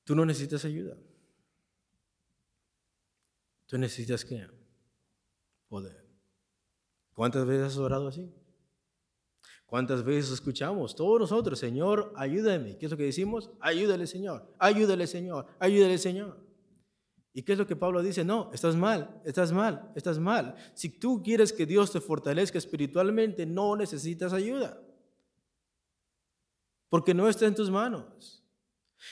Tú 0.04 0.16
no 0.16 0.26
necesitas 0.26 0.66
ayuda. 0.66 0.98
Tú 3.66 3.78
necesitas 3.78 4.26
qué? 4.26 4.48
Poder. 5.68 6.06
¿Cuántas 7.14 7.46
veces 7.46 7.68
has 7.68 7.78
orado 7.78 8.08
así? 8.08 8.34
¿Cuántas 9.66 10.04
veces 10.04 10.32
escuchamos? 10.32 10.96
Todos 10.96 11.20
nosotros, 11.20 11.58
Señor, 11.58 12.12
ayúdame. 12.18 12.78
¿Qué 12.78 12.88
es 12.88 12.92
lo 12.92 12.98
que 12.98 13.06
decimos? 13.06 13.52
Ayúdale, 13.62 14.06
Señor. 14.06 14.54
Ayúdale, 14.60 15.08
Señor. 15.08 15.48
Ayúdale, 15.60 15.98
Señor. 15.98 16.51
¿Y 17.34 17.44
qué 17.44 17.54
es 17.54 17.58
lo 17.58 17.68
que 17.68 17.76
Pablo 17.76 18.04
dice? 18.04 18.26
No, 18.26 18.52
estás 18.54 18.76
mal, 18.76 19.22
estás 19.24 19.52
mal, 19.52 19.92
estás 19.96 20.20
mal. 20.20 20.56
Si 20.74 20.90
tú 20.90 21.24
quieres 21.24 21.54
que 21.54 21.66
Dios 21.66 21.92
te 21.92 22.02
fortalezca 22.02 22.58
espiritualmente, 22.58 23.46
no 23.46 23.76
necesitas 23.76 24.34
ayuda. 24.34 24.82
Porque 26.90 27.14
no 27.14 27.30
está 27.30 27.46
en 27.46 27.56
tus 27.56 27.72
manos. 27.72 28.44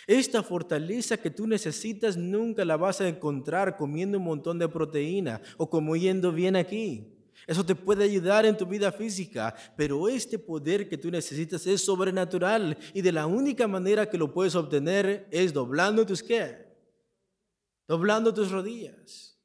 Esta 0.05 0.43
fortaleza 0.43 1.17
que 1.17 1.31
tú 1.31 1.47
necesitas 1.47 2.17
nunca 2.17 2.65
la 2.65 2.77
vas 2.77 2.99
a 2.99 3.07
encontrar 3.07 3.77
comiendo 3.77 4.17
un 4.17 4.25
montón 4.25 4.59
de 4.59 4.67
proteína 4.67 5.41
o 5.57 5.69
comiendo 5.69 6.31
bien 6.31 6.57
aquí. 6.57 7.15
Eso 7.47 7.65
te 7.65 7.73
puede 7.73 8.03
ayudar 8.03 8.45
en 8.45 8.57
tu 8.57 8.65
vida 8.65 8.91
física, 8.91 9.55
pero 9.77 10.07
este 10.09 10.37
poder 10.37 10.89
que 10.89 10.97
tú 10.97 11.09
necesitas 11.09 11.65
es 11.65 11.81
sobrenatural 11.81 12.77
y 12.93 13.01
de 13.01 13.13
la 13.13 13.25
única 13.25 13.65
manera 13.65 14.09
que 14.09 14.17
lo 14.17 14.31
puedes 14.31 14.55
obtener 14.55 15.27
es 15.31 15.53
doblando 15.53 16.05
tus 16.05 16.21
qué? 16.21 16.68
Doblando 17.89 18.33
tus 18.33 18.51
rodillas. 18.51 19.37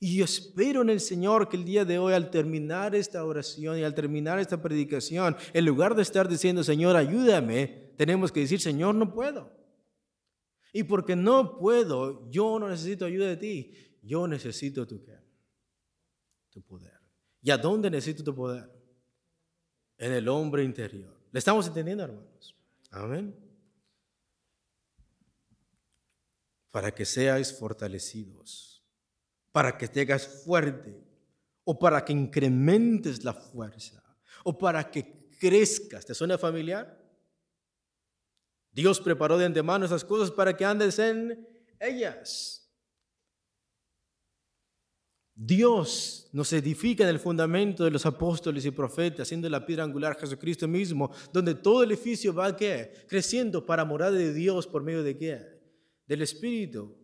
Y 0.00 0.16
yo 0.16 0.24
espero 0.24 0.82
en 0.82 0.90
el 0.90 1.00
Señor 1.00 1.48
que 1.48 1.56
el 1.56 1.64
día 1.64 1.84
de 1.84 1.98
hoy, 1.98 2.12
al 2.12 2.30
terminar 2.30 2.96
esta 2.96 3.24
oración 3.24 3.78
y 3.78 3.84
al 3.84 3.94
terminar 3.94 4.40
esta 4.40 4.60
predicación, 4.60 5.36
en 5.52 5.64
lugar 5.64 5.94
de 5.94 6.02
estar 6.02 6.28
diciendo, 6.28 6.64
Señor, 6.64 6.96
ayúdame, 6.96 7.92
tenemos 7.96 8.32
que 8.32 8.40
decir, 8.40 8.60
Señor, 8.60 8.96
no 8.96 9.12
puedo. 9.14 9.52
Y 10.72 10.82
porque 10.82 11.14
no 11.14 11.56
puedo, 11.58 12.28
yo 12.30 12.58
no 12.58 12.68
necesito 12.68 13.04
ayuda 13.04 13.28
de 13.28 13.36
ti, 13.36 13.98
yo 14.02 14.26
necesito 14.26 14.86
tu 14.86 15.04
qué? 15.04 15.22
tu 16.54 16.62
poder. 16.62 16.98
¿Y 17.42 17.50
a 17.50 17.58
dónde 17.58 17.90
necesito 17.90 18.24
tu 18.24 18.34
poder? 18.34 18.70
En 19.98 20.12
el 20.12 20.28
hombre 20.28 20.62
interior. 20.62 21.14
¿Le 21.32 21.38
estamos 21.38 21.66
entendiendo, 21.66 22.04
hermanos? 22.04 22.56
Amén. 22.90 23.43
Para 26.74 26.90
que 26.90 27.04
seáis 27.04 27.52
fortalecidos, 27.56 28.82
para 29.52 29.78
que 29.78 29.86
te 29.86 30.00
hagas 30.00 30.26
fuerte, 30.26 30.92
o 31.62 31.78
para 31.78 32.04
que 32.04 32.12
incrementes 32.12 33.22
la 33.22 33.32
fuerza, 33.32 34.02
o 34.42 34.58
para 34.58 34.90
que 34.90 35.28
crezcas. 35.38 36.04
¿Te 36.04 36.16
suena 36.16 36.36
familiar? 36.36 37.00
Dios 38.72 38.98
preparó 38.98 39.38
de 39.38 39.44
antemano 39.44 39.86
esas 39.86 40.04
cosas 40.04 40.32
para 40.32 40.56
que 40.56 40.64
andes 40.64 40.98
en 40.98 41.46
ellas. 41.78 42.68
Dios 45.32 46.28
nos 46.32 46.52
edifica 46.52 47.04
en 47.04 47.10
el 47.10 47.20
fundamento 47.20 47.84
de 47.84 47.92
los 47.92 48.04
apóstoles 48.04 48.64
y 48.64 48.72
profetas, 48.72 49.28
siendo 49.28 49.48
la 49.48 49.64
piedra 49.64 49.84
angular 49.84 50.18
Jesucristo 50.18 50.66
mismo, 50.66 51.12
donde 51.32 51.54
todo 51.54 51.84
el 51.84 51.92
edificio 51.92 52.34
va 52.34 52.56
creciendo 52.56 53.64
para 53.64 53.84
morada 53.84 54.18
de 54.18 54.34
Dios 54.34 54.66
por 54.66 54.82
medio 54.82 55.04
de 55.04 55.16
qué? 55.16 55.53
Del 56.06 56.22
Espíritu. 56.22 56.96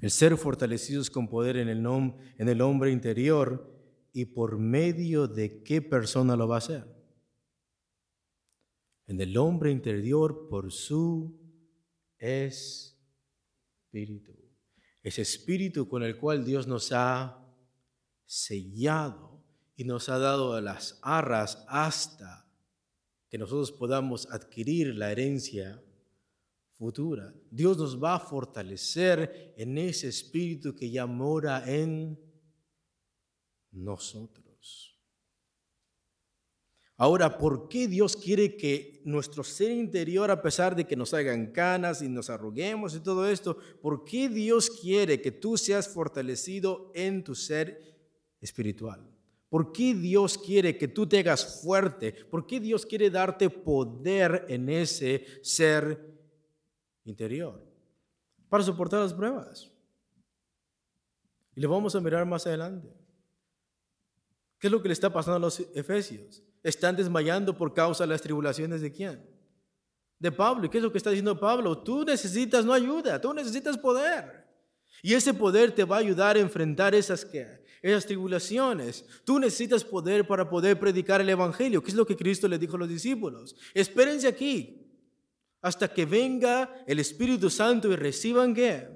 El 0.00 0.10
ser 0.10 0.36
fortalecidos 0.36 1.10
con 1.10 1.28
poder 1.28 1.56
en 1.56 1.68
el, 1.68 1.84
en 1.86 2.48
el 2.48 2.60
hombre 2.60 2.90
interior 2.90 3.70
y 4.12 4.24
por 4.26 4.58
medio 4.58 5.28
de 5.28 5.62
qué 5.62 5.82
persona 5.82 6.36
lo 6.36 6.48
va 6.48 6.56
a 6.56 6.58
hacer. 6.58 6.84
En 9.06 9.20
el 9.20 9.36
hombre 9.36 9.70
interior 9.70 10.48
por 10.48 10.72
su 10.72 11.38
espíritu 12.18 13.02
ese 15.02 15.22
espíritu 15.22 15.88
con 15.88 16.02
el 16.02 16.16
cual 16.16 16.44
Dios 16.44 16.66
nos 16.66 16.92
ha 16.92 17.44
sellado 18.24 19.42
y 19.74 19.84
nos 19.84 20.08
ha 20.08 20.18
dado 20.18 20.60
las 20.60 20.98
arras 21.02 21.64
hasta 21.68 22.41
que 23.32 23.38
nosotros 23.38 23.72
podamos 23.72 24.30
adquirir 24.30 24.94
la 24.94 25.10
herencia 25.10 25.82
futura. 26.72 27.32
Dios 27.50 27.78
nos 27.78 27.98
va 27.98 28.16
a 28.16 28.20
fortalecer 28.20 29.54
en 29.56 29.78
ese 29.78 30.08
espíritu 30.08 30.76
que 30.76 30.90
ya 30.90 31.06
mora 31.06 31.64
en 31.66 32.20
nosotros. 33.70 35.00
Ahora, 36.98 37.38
¿por 37.38 37.70
qué 37.70 37.88
Dios 37.88 38.18
quiere 38.18 38.54
que 38.54 39.00
nuestro 39.06 39.42
ser 39.42 39.70
interior, 39.70 40.30
a 40.30 40.42
pesar 40.42 40.76
de 40.76 40.86
que 40.86 40.94
nos 40.94 41.14
hagan 41.14 41.52
canas 41.52 42.02
y 42.02 42.10
nos 42.10 42.28
arruguemos 42.28 42.94
y 42.94 43.00
todo 43.00 43.26
esto, 43.26 43.56
¿por 43.80 44.04
qué 44.04 44.28
Dios 44.28 44.68
quiere 44.68 45.22
que 45.22 45.32
tú 45.32 45.56
seas 45.56 45.88
fortalecido 45.88 46.92
en 46.94 47.24
tu 47.24 47.34
ser 47.34 47.96
espiritual? 48.42 49.11
¿Por 49.52 49.70
qué 49.70 49.94
Dios 49.94 50.38
quiere 50.38 50.78
que 50.78 50.88
tú 50.88 51.06
te 51.06 51.18
hagas 51.18 51.60
fuerte? 51.60 52.10
¿Por 52.10 52.46
qué 52.46 52.58
Dios 52.58 52.86
quiere 52.86 53.10
darte 53.10 53.50
poder 53.50 54.46
en 54.48 54.70
ese 54.70 55.26
ser 55.42 56.10
interior? 57.04 57.62
Para 58.48 58.64
soportar 58.64 59.00
las 59.00 59.12
pruebas. 59.12 59.70
Y 61.54 61.60
lo 61.60 61.68
vamos 61.68 61.94
a 61.94 62.00
mirar 62.00 62.24
más 62.24 62.46
adelante. 62.46 62.88
¿Qué 64.58 64.68
es 64.68 64.72
lo 64.72 64.80
que 64.80 64.88
le 64.88 64.94
está 64.94 65.12
pasando 65.12 65.36
a 65.36 65.40
los 65.40 65.60
efesios? 65.74 66.42
están 66.62 66.96
desmayando 66.96 67.54
por 67.54 67.74
causa 67.74 68.04
de 68.04 68.08
las 68.08 68.22
tribulaciones 68.22 68.80
de 68.80 68.90
quién? 68.90 69.22
De 70.18 70.32
Pablo. 70.32 70.64
¿Y 70.64 70.70
qué 70.70 70.78
es 70.78 70.82
lo 70.82 70.90
que 70.90 70.96
está 70.96 71.10
diciendo 71.10 71.38
Pablo? 71.38 71.76
Tú 71.76 72.06
necesitas 72.06 72.64
no 72.64 72.72
ayuda, 72.72 73.20
tú 73.20 73.34
necesitas 73.34 73.76
poder. 73.76 74.48
Y 75.02 75.12
ese 75.12 75.34
poder 75.34 75.72
te 75.72 75.84
va 75.84 75.96
a 75.96 76.00
ayudar 76.00 76.36
a 76.36 76.40
enfrentar 76.40 76.94
esas, 76.94 77.26
esas 77.82 78.06
tribulaciones. 78.06 79.04
Tú 79.24 79.38
necesitas 79.40 79.84
poder 79.84 80.26
para 80.26 80.48
poder 80.48 80.78
predicar 80.78 81.20
el 81.20 81.28
Evangelio, 81.28 81.82
que 81.82 81.90
es 81.90 81.96
lo 81.96 82.06
que 82.06 82.16
Cristo 82.16 82.46
le 82.46 82.58
dijo 82.58 82.76
a 82.76 82.78
los 82.78 82.88
discípulos. 82.88 83.56
Espérense 83.74 84.28
aquí 84.28 84.86
hasta 85.60 85.92
que 85.92 86.06
venga 86.06 86.84
el 86.86 87.00
Espíritu 87.00 87.50
Santo 87.50 87.90
y 87.90 87.96
reciban 87.96 88.54
qué? 88.54 88.88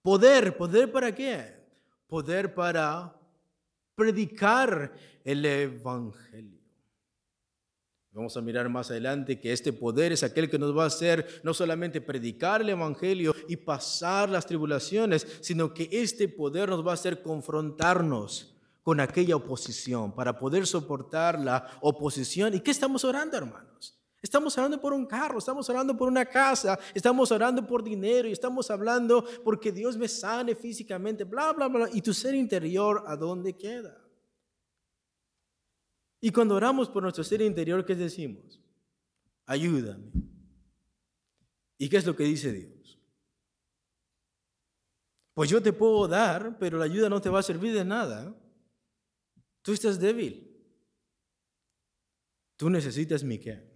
Poder, 0.00 0.56
poder 0.56 0.90
para 0.90 1.14
qué? 1.14 1.54
Poder 2.06 2.54
para 2.54 3.14
predicar 3.94 4.92
el 5.22 5.44
Evangelio. 5.44 6.61
Vamos 8.14 8.36
a 8.36 8.42
mirar 8.42 8.68
más 8.68 8.90
adelante 8.90 9.40
que 9.40 9.54
este 9.54 9.72
poder 9.72 10.12
es 10.12 10.22
aquel 10.22 10.50
que 10.50 10.58
nos 10.58 10.76
va 10.76 10.84
a 10.84 10.88
hacer 10.88 11.40
no 11.42 11.54
solamente 11.54 12.02
predicar 12.02 12.60
el 12.60 12.68
Evangelio 12.68 13.34
y 13.48 13.56
pasar 13.56 14.28
las 14.28 14.44
tribulaciones, 14.44 15.26
sino 15.40 15.72
que 15.72 15.88
este 15.90 16.28
poder 16.28 16.68
nos 16.68 16.86
va 16.86 16.90
a 16.90 16.94
hacer 16.94 17.22
confrontarnos 17.22 18.54
con 18.82 19.00
aquella 19.00 19.36
oposición 19.36 20.14
para 20.14 20.38
poder 20.38 20.66
soportar 20.66 21.40
la 21.40 21.78
oposición. 21.80 22.52
¿Y 22.52 22.60
qué 22.60 22.70
estamos 22.70 23.02
orando, 23.02 23.38
hermanos? 23.38 23.98
Estamos 24.20 24.56
orando 24.58 24.78
por 24.78 24.92
un 24.92 25.06
carro, 25.06 25.38
estamos 25.38 25.68
orando 25.70 25.96
por 25.96 26.06
una 26.06 26.26
casa, 26.26 26.78
estamos 26.94 27.32
orando 27.32 27.66
por 27.66 27.82
dinero 27.82 28.28
y 28.28 28.32
estamos 28.32 28.70
hablando 28.70 29.24
porque 29.42 29.72
Dios 29.72 29.96
me 29.96 30.06
sane 30.06 30.54
físicamente, 30.54 31.24
bla, 31.24 31.54
bla, 31.54 31.68
bla. 31.68 31.88
¿Y 31.90 32.02
tu 32.02 32.12
ser 32.12 32.34
interior 32.34 33.04
a 33.06 33.16
dónde 33.16 33.56
queda? 33.56 34.01
Y 36.24 36.30
cuando 36.30 36.54
oramos 36.54 36.88
por 36.88 37.02
nuestro 37.02 37.24
ser 37.24 37.42
interior, 37.42 37.84
¿qué 37.84 37.96
decimos? 37.96 38.62
Ayúdame. 39.44 40.12
¿Y 41.76 41.88
qué 41.88 41.96
es 41.96 42.06
lo 42.06 42.14
que 42.14 42.22
dice 42.22 42.52
Dios? 42.52 42.96
Pues 45.34 45.50
yo 45.50 45.60
te 45.60 45.72
puedo 45.72 46.06
dar, 46.06 46.58
pero 46.60 46.78
la 46.78 46.84
ayuda 46.84 47.08
no 47.08 47.20
te 47.20 47.28
va 47.28 47.40
a 47.40 47.42
servir 47.42 47.74
de 47.74 47.84
nada. 47.84 48.32
Tú 49.62 49.72
estás 49.72 49.98
débil. 49.98 50.48
Tú 52.56 52.70
necesitas 52.70 53.24
mi 53.24 53.40
qué? 53.40 53.68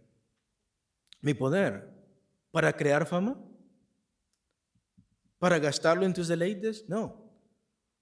Mi 1.22 1.34
poder 1.34 1.92
para 2.52 2.76
crear 2.76 3.08
fama. 3.08 3.42
¿Para 5.40 5.58
gastarlo 5.58 6.06
en 6.06 6.14
tus 6.14 6.28
deleites? 6.28 6.88
No. 6.88 7.28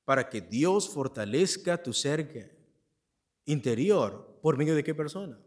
Para 0.04 0.28
que 0.28 0.42
Dios 0.42 0.90
fortalezca 0.90 1.82
tu 1.82 1.94
ser 1.94 2.54
interior 3.46 4.33
¿Por 4.44 4.58
medio 4.58 4.74
de 4.74 4.84
qué 4.84 4.94
persona? 4.94 5.40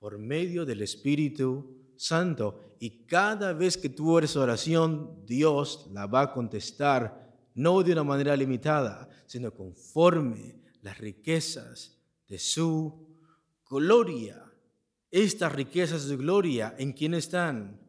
Por 0.00 0.18
medio 0.18 0.66
del 0.66 0.82
Espíritu 0.82 1.92
Santo. 1.96 2.74
Y 2.80 3.06
cada 3.06 3.52
vez 3.52 3.76
que 3.76 3.88
tú 3.88 4.10
ores 4.10 4.34
oración, 4.34 5.24
Dios 5.24 5.88
la 5.92 6.06
va 6.06 6.22
a 6.22 6.32
contestar, 6.32 7.32
no 7.54 7.84
de 7.84 7.92
una 7.92 8.02
manera 8.02 8.36
limitada, 8.36 9.08
sino 9.26 9.54
conforme 9.54 10.60
las 10.82 10.98
riquezas 10.98 11.96
de 12.26 12.36
su 12.40 13.16
gloria. 13.70 14.44
Estas 15.08 15.52
riquezas 15.52 16.08
de 16.08 16.16
gloria, 16.16 16.74
¿en 16.76 16.94
quién 16.94 17.14
están? 17.14 17.80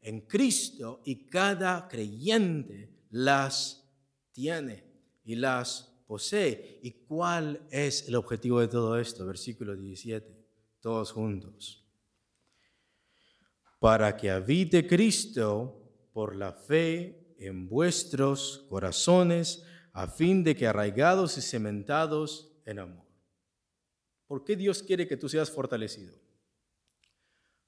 En 0.00 0.22
Cristo 0.22 1.02
y 1.04 1.26
cada 1.26 1.86
creyente 1.86 2.90
las 3.10 3.88
tiene 4.32 4.82
y 5.22 5.36
las 5.36 5.91
posee. 6.12 6.78
¿Y 6.82 6.90
cuál 6.90 7.66
es 7.70 8.06
el 8.06 8.16
objetivo 8.16 8.60
de 8.60 8.68
todo 8.68 8.98
esto? 8.98 9.24
Versículo 9.24 9.74
17, 9.74 10.44
todos 10.78 11.10
juntos. 11.10 11.88
Para 13.78 14.14
que 14.14 14.30
habite 14.30 14.86
Cristo 14.86 16.10
por 16.12 16.36
la 16.36 16.52
fe 16.52 17.34
en 17.38 17.66
vuestros 17.66 18.66
corazones, 18.68 19.64
a 19.94 20.06
fin 20.06 20.44
de 20.44 20.54
que 20.54 20.66
arraigados 20.66 21.38
y 21.38 21.40
cementados 21.40 22.52
en 22.66 22.80
amor. 22.80 23.06
¿Por 24.26 24.44
qué 24.44 24.54
Dios 24.54 24.82
quiere 24.82 25.08
que 25.08 25.16
tú 25.16 25.30
seas 25.30 25.50
fortalecido? 25.50 26.14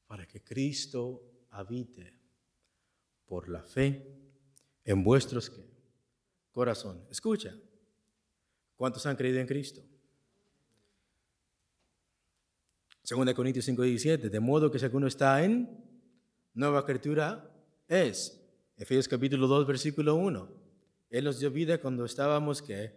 Para 0.06 0.26
que 0.26 0.44
Cristo 0.44 1.46
habite 1.48 2.20
por 3.24 3.48
la 3.48 3.62
fe 3.62 4.06
en 4.84 5.02
vuestros 5.02 5.50
corazones. 6.52 7.10
Escucha, 7.10 7.56
¿Cuántos 8.76 9.06
han 9.06 9.16
creído 9.16 9.38
en 9.40 9.46
Cristo? 9.46 9.82
Segunda 13.02 13.34
Corintios 13.34 13.66
5:17, 13.66 14.30
de 14.30 14.40
modo 14.40 14.70
que 14.70 14.78
si 14.78 14.84
alguno 14.84 15.06
está 15.06 15.42
en 15.44 15.68
nueva 16.54 16.84
criatura, 16.84 17.50
es. 17.86 18.40
Efesios 18.76 19.06
capítulo 19.06 19.46
2, 19.46 19.66
versículo 19.66 20.16
1. 20.16 20.48
Él 21.10 21.24
nos 21.24 21.38
dio 21.38 21.50
vida 21.50 21.80
cuando 21.80 22.04
estábamos 22.04 22.60
¿qué? 22.60 22.92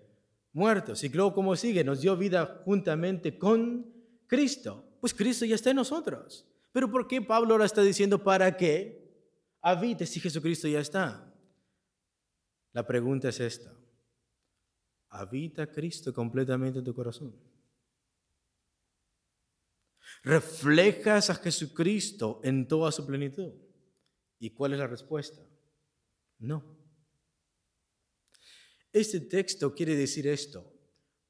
muertos. 0.53 1.03
Y 1.03 1.09
luego, 1.09 1.33
¿cómo 1.33 1.55
sigue? 1.55 1.83
Nos 1.83 2.01
dio 2.01 2.17
vida 2.17 2.61
juntamente 2.65 3.37
con 3.37 3.85
Cristo. 4.25 4.83
Pues 4.99 5.13
Cristo 5.13 5.45
ya 5.45 5.55
está 5.55 5.69
en 5.69 5.75
nosotros. 5.75 6.47
Pero 6.71 6.89
¿por 6.89 7.07
qué 7.07 7.21
Pablo 7.21 7.53
ahora 7.53 7.65
está 7.65 7.83
diciendo 7.83 8.23
para 8.23 8.57
qué 8.57 9.07
habite 9.61 10.05
si 10.05 10.19
Jesucristo 10.19 10.67
ya 10.67 10.79
está? 10.79 11.31
La 12.73 12.87
pregunta 12.87 13.29
es 13.29 13.39
esta 13.39 13.71
habita 15.09 15.71
Cristo 15.71 16.13
completamente 16.13 16.79
en 16.79 16.85
tu 16.85 16.93
corazón. 16.93 17.35
¿Reflejas 20.23 21.29
a 21.29 21.35
Jesucristo 21.35 22.41
en 22.43 22.67
toda 22.67 22.91
su 22.91 23.05
plenitud? 23.05 23.53
¿Y 24.39 24.51
cuál 24.51 24.73
es 24.73 24.79
la 24.79 24.87
respuesta? 24.87 25.41
No. 26.39 26.77
Este 28.91 29.19
texto 29.19 29.73
quiere 29.73 29.95
decir 29.95 30.27
esto, 30.27 30.73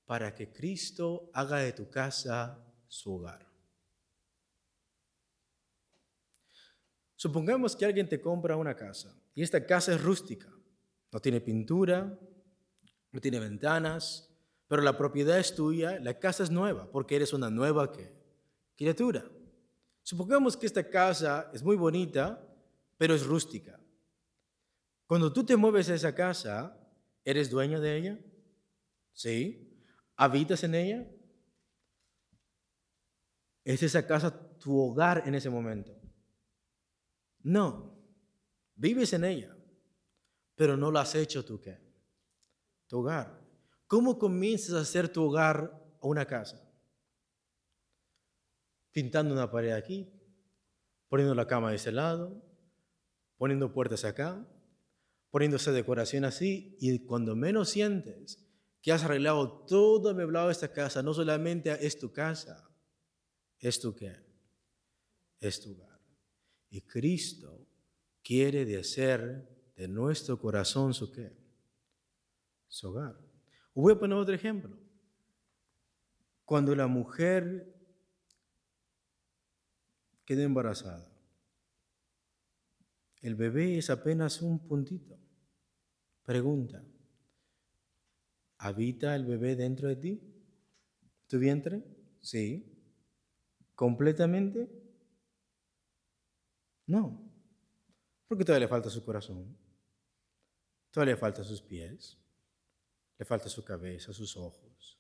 para 0.06 0.34
que 0.34 0.52
Cristo 0.52 1.30
haga 1.34 1.58
de 1.58 1.74
tu 1.74 1.90
casa 1.90 2.66
su 2.88 3.14
hogar. 3.16 3.46
Supongamos 7.16 7.76
que 7.76 7.86
alguien 7.86 8.08
te 8.08 8.22
compra 8.22 8.56
una 8.56 8.76
casa 8.76 9.20
y 9.34 9.42
esta 9.42 9.66
casa 9.66 9.94
es 9.94 10.02
rústica, 10.02 10.48
no 11.12 11.20
tiene 11.20 11.42
pintura, 11.42 12.18
no 13.12 13.22
tiene 13.22 13.40
ventanas, 13.40 14.30
pero 14.68 14.82
la 14.82 14.98
propiedad 14.98 15.40
es 15.40 15.56
tuya, 15.56 16.00
la 16.00 16.20
casa 16.20 16.44
es 16.44 16.52
nueva, 16.52 16.92
porque 16.92 17.16
eres 17.16 17.34
una 17.34 17.50
nueva 17.50 17.92
criatura. 18.76 19.26
Supongamos 20.04 20.58
que 20.58 20.66
esta 20.66 20.90
casa 20.90 21.50
es 21.54 21.64
muy 21.64 21.76
bonita, 21.76 22.46
pero 22.98 23.14
es 23.14 23.26
rústica. 23.26 23.80
Cuando 25.06 25.32
tú 25.32 25.46
te 25.46 25.56
mueves 25.56 25.90
a 25.90 25.96
esa 25.96 26.14
casa, 26.14 26.78
¿eres 27.24 27.50
dueño 27.50 27.80
de 27.80 27.98
ella? 27.98 28.20
¿Sí? 29.14 29.82
¿Habitas 30.18 30.64
en 30.64 30.76
ella? 30.76 31.08
¿Es 33.64 33.84
esa 33.84 34.06
casa 34.06 34.58
tu 34.58 34.78
hogar 34.78 35.24
en 35.26 35.36
ese 35.36 35.50
momento? 35.50 35.94
No, 37.44 37.98
vives 38.76 39.14
en 39.14 39.24
ella, 39.24 39.56
pero 40.56 40.76
no 40.76 40.92
la 40.92 41.02
has 41.02 41.16
hecho 41.16 41.46
tú 41.46 41.62
qué? 41.62 41.87
Tu 42.88 43.00
hogar. 43.00 43.42
¿Cómo 43.88 44.18
comienzas 44.18 44.76
a 44.76 44.82
hacer 44.82 45.10
tu 45.10 45.24
hogar 45.24 45.72
una 46.02 46.26
casa? 46.26 46.62
Pintando 48.92 49.34
una 49.34 49.52
pared 49.52 49.72
aquí, 49.72 50.12
poniendo 51.08 51.36
la 51.36 51.48
cama 51.48 51.70
de 51.70 51.76
ese 51.76 51.92
lado, 51.92 52.42
poniendo 53.38 53.72
puertas 53.72 54.04
acá, 54.04 54.46
poniendo 55.30 55.58
esa 55.58 55.72
decoración 55.72 56.26
así, 56.26 56.76
y 56.80 57.06
cuando 57.06 57.36
menos 57.36 57.70
sientes 57.70 58.44
que 58.82 58.92
has 58.92 59.04
arreglado 59.04 59.66
todo 59.66 60.10
ameblado 60.10 60.50
esta 60.50 60.72
casa, 60.72 61.04
no 61.04 61.14
solamente 61.14 61.86
es 61.86 62.00
tu 62.00 62.12
casa, 62.12 62.70
es 63.60 63.80
tu 63.80 63.94
qué, 63.96 64.16
es 65.40 65.62
tu 65.62 65.74
hogar. 65.74 66.00
Y 66.70 66.82
Cristo 66.82 67.68
quiere 68.24 68.66
de 68.66 68.80
hacer 68.80 69.72
de 69.76 69.88
nuestro 69.88 70.40
corazón 70.40 70.94
su 70.94 71.12
qué, 71.12 71.47
hogar. 72.84 73.18
Voy 73.74 73.94
a 73.94 74.00
poner 74.00 74.18
otro 74.18 74.34
ejemplo. 74.34 74.76
Cuando 76.46 76.76
la 76.76 76.88
mujer 76.88 77.74
queda 80.26 80.44
embarazada, 80.44 81.12
el 83.22 83.36
bebé 83.36 83.78
es 83.78 83.90
apenas 83.90 84.42
un 84.42 84.60
puntito. 84.68 85.18
Pregunta, 86.24 86.84
¿habita 88.58 89.16
el 89.16 89.26
bebé 89.26 89.56
dentro 89.56 89.88
de 89.88 89.96
ti? 89.96 90.22
¿Tu 91.28 91.40
vientre? 91.40 91.84
Sí. 92.22 92.74
¿Completamente? 93.76 94.70
No. 96.86 97.22
Porque 98.28 98.44
todavía 98.44 98.66
le 98.66 98.70
falta 98.70 98.90
su 98.90 99.04
corazón. 99.04 99.58
Todavía 100.92 101.14
le 101.14 101.20
falta 101.20 101.44
sus 101.44 101.62
pies. 101.62 102.18
Le 103.18 103.26
falta 103.26 103.50
su 103.50 103.64
cabeza, 103.64 104.14
sus 104.14 104.38
ojos, 104.38 105.00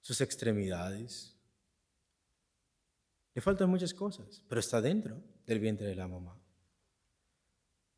sus 0.00 0.20
extremidades. 0.20 1.36
Le 3.34 3.40
faltan 3.40 3.70
muchas 3.70 3.94
cosas, 3.94 4.44
pero 4.48 4.60
está 4.60 4.80
dentro 4.80 5.22
del 5.46 5.60
vientre 5.60 5.86
de 5.86 5.94
la 5.94 6.08
mamá. 6.08 6.38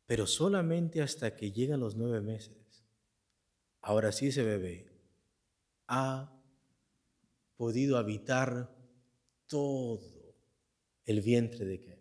Pero 0.05 0.27
solamente 0.27 1.01
hasta 1.01 1.35
que 1.35 1.51
llegan 1.51 1.79
los 1.79 1.95
nueve 1.95 2.21
meses 2.21 2.61
Ahora 3.81 4.11
sí 4.11 4.27
ese 4.27 4.43
bebé 4.43 4.87
ha 5.87 6.31
podido 7.57 7.97
habitar 7.97 8.73
todo 9.47 9.99
el 11.05 11.21
vientre 11.21 11.65
de 11.65 11.79
qué? 11.79 11.99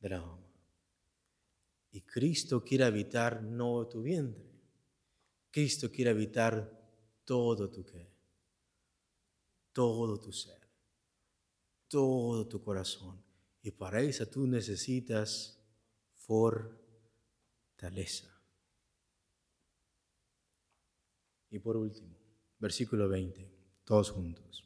De 0.00 0.08
la 0.08 0.20
mamá. 0.20 0.40
Y 1.92 2.00
Cristo 2.02 2.64
quiere 2.64 2.84
habitar 2.84 3.42
no 3.42 3.86
tu 3.86 4.02
vientre. 4.02 4.53
Cristo 5.54 5.88
quiere 5.88 6.10
habitar 6.10 6.68
todo 7.24 7.70
tu 7.70 7.84
qué? 7.84 8.12
Todo 9.72 10.18
tu 10.18 10.32
ser. 10.32 10.58
Todo 11.86 12.48
tu 12.48 12.60
corazón. 12.60 13.22
Y 13.62 13.70
para 13.70 14.00
eso 14.00 14.26
tú 14.26 14.48
necesitas 14.48 15.64
fortaleza. 16.16 16.76
Y 21.50 21.60
por 21.60 21.76
último, 21.76 22.18
versículo 22.58 23.08
20, 23.08 23.48
todos 23.84 24.10
juntos. 24.10 24.64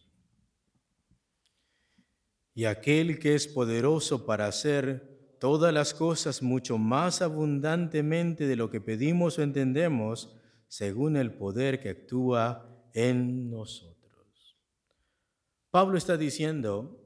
Y 2.55 2.65
aquel 2.65 3.19
que 3.19 3.35
es 3.35 3.47
poderoso 3.47 4.25
para 4.25 4.47
hacer 4.47 5.37
todas 5.39 5.75
las 5.75 5.93
cosas 5.93 6.41
mucho 6.43 6.79
más 6.79 7.21
abundantemente 7.21 8.47
de 8.47 8.57
lo 8.57 8.71
que 8.71 8.81
pedimos 8.81 9.39
o 9.39 9.43
entendemos, 9.43 10.35
según 10.69 11.17
el 11.17 11.35
poder 11.35 11.81
que 11.81 11.91
actúa 11.91 12.89
en 12.93 13.51
nosotros. 13.51 13.99
Pablo 15.71 15.99
está 15.99 16.17
diciendo, 16.17 17.01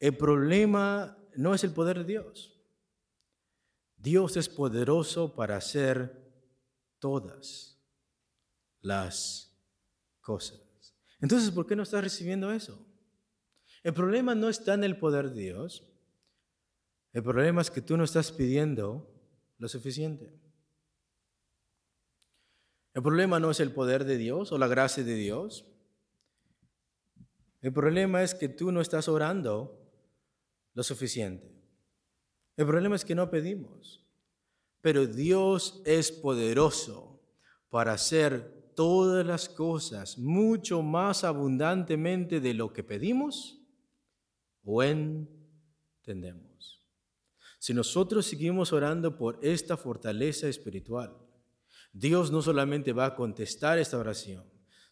el 0.00 0.16
problema 0.16 1.16
no 1.36 1.54
es 1.54 1.64
el 1.64 1.72
poder 1.72 1.98
de 1.98 2.04
Dios. 2.04 2.52
Dios 3.96 4.36
es 4.36 4.48
poderoso 4.48 5.34
para 5.34 5.56
hacer 5.56 6.26
todas 6.98 7.82
las 8.80 9.58
cosas. 10.20 10.60
Entonces, 11.20 11.50
¿por 11.50 11.66
qué 11.66 11.76
no 11.76 11.82
estás 11.82 12.04
recibiendo 12.04 12.52
eso? 12.52 12.86
El 13.82 13.94
problema 13.94 14.34
no 14.34 14.48
está 14.48 14.74
en 14.74 14.84
el 14.84 14.98
poder 14.98 15.30
de 15.30 15.42
Dios. 15.42 15.84
El 17.12 17.22
problema 17.22 17.62
es 17.62 17.70
que 17.70 17.80
tú 17.80 17.96
no 17.96 18.04
estás 18.04 18.30
pidiendo 18.32 19.10
lo 19.58 19.68
suficiente. 19.68 20.38
El 22.96 23.02
problema 23.02 23.38
no 23.38 23.50
es 23.50 23.60
el 23.60 23.72
poder 23.72 24.06
de 24.06 24.16
Dios 24.16 24.52
o 24.52 24.56
la 24.56 24.68
gracia 24.68 25.04
de 25.04 25.16
Dios. 25.16 25.66
El 27.60 27.70
problema 27.70 28.22
es 28.22 28.34
que 28.34 28.48
tú 28.48 28.72
no 28.72 28.80
estás 28.80 29.06
orando 29.06 29.78
lo 30.72 30.82
suficiente. 30.82 31.46
El 32.56 32.64
problema 32.64 32.96
es 32.96 33.04
que 33.04 33.14
no 33.14 33.28
pedimos. 33.28 34.02
Pero 34.80 35.06
Dios 35.06 35.82
es 35.84 36.10
poderoso 36.10 37.20
para 37.68 37.92
hacer 37.92 38.72
todas 38.74 39.26
las 39.26 39.50
cosas 39.50 40.16
mucho 40.16 40.80
más 40.80 41.22
abundantemente 41.22 42.40
de 42.40 42.54
lo 42.54 42.72
que 42.72 42.82
pedimos 42.82 43.60
o 44.64 44.82
entendemos. 44.82 46.82
Si 47.58 47.74
nosotros 47.74 48.24
seguimos 48.24 48.72
orando 48.72 49.18
por 49.18 49.38
esta 49.42 49.76
fortaleza 49.76 50.48
espiritual, 50.48 51.25
Dios 51.98 52.30
no 52.30 52.42
solamente 52.42 52.92
va 52.92 53.06
a 53.06 53.14
contestar 53.14 53.78
esta 53.78 53.96
oración, 53.96 54.44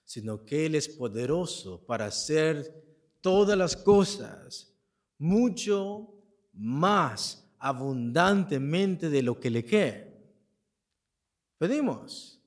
sino 0.04 0.42
que 0.42 0.64
Él 0.64 0.74
es 0.74 0.88
poderoso 0.88 1.84
para 1.84 2.06
hacer 2.06 2.82
todas 3.20 3.58
las 3.58 3.76
cosas 3.76 4.74
mucho 5.18 6.14
más 6.54 7.54
abundantemente 7.58 9.10
de 9.10 9.22
lo 9.22 9.38
que 9.38 9.50
le 9.50 9.66
quede. 9.66 10.14
Pedimos. 11.58 12.40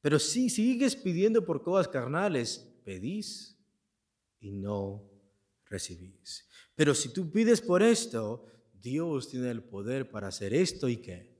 Pero 0.00 0.20
si 0.20 0.48
sigues 0.48 0.94
pidiendo 0.94 1.44
por 1.44 1.62
cosas 1.62 1.88
carnales, 1.88 2.72
pedís 2.84 3.58
y 4.38 4.52
no 4.52 5.02
recibís. 5.64 6.48
Pero 6.76 6.94
si 6.94 7.12
tú 7.12 7.32
pides 7.32 7.60
por 7.60 7.82
esto, 7.82 8.46
Dios 8.80 9.28
tiene 9.28 9.50
el 9.50 9.64
poder 9.64 10.08
para 10.08 10.28
hacer 10.28 10.54
esto 10.54 10.88
y 10.88 10.98
qué. 10.98 11.34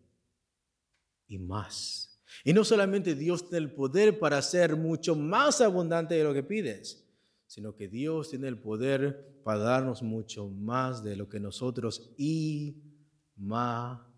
Y 1.29 1.39
más. 1.39 2.14
Y 2.43 2.53
no 2.53 2.65
solamente 2.65 3.15
Dios 3.15 3.49
tiene 3.49 3.67
el 3.67 3.73
poder 3.73 4.19
para 4.19 4.39
hacer 4.39 4.75
mucho 4.77 5.15
más 5.15 5.61
abundante 5.61 6.15
de 6.15 6.25
lo 6.25 6.35
que 6.35 6.43
pides, 6.43 7.07
sino 7.47 7.77
que 7.77 7.87
Dios 7.89 8.31
tiene 8.31 8.49
el 8.49 8.59
poder 8.59 9.41
para 9.45 9.61
darnos 9.61 10.03
mucho 10.03 10.49
más 10.49 11.05
de 11.05 11.17
lo 11.17 11.29
que 11.29 11.39
nosotros 11.39 12.11
imaginamos. 12.17 14.11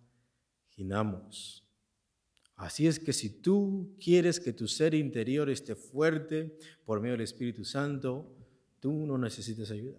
Así 2.55 2.87
es 2.87 2.99
que 2.99 3.13
si 3.13 3.43
tú 3.43 3.95
quieres 4.03 4.41
que 4.41 4.55
tu 4.55 4.67
ser 4.67 4.95
interior 4.95 5.51
esté 5.51 5.75
fuerte 5.75 6.57
por 6.87 7.01
medio 7.01 7.13
del 7.13 7.21
Espíritu 7.23 7.65
Santo, 7.65 8.35
tú 8.81 9.05
no 9.05 9.19
necesitas 9.19 9.71
ayuda. 9.71 9.99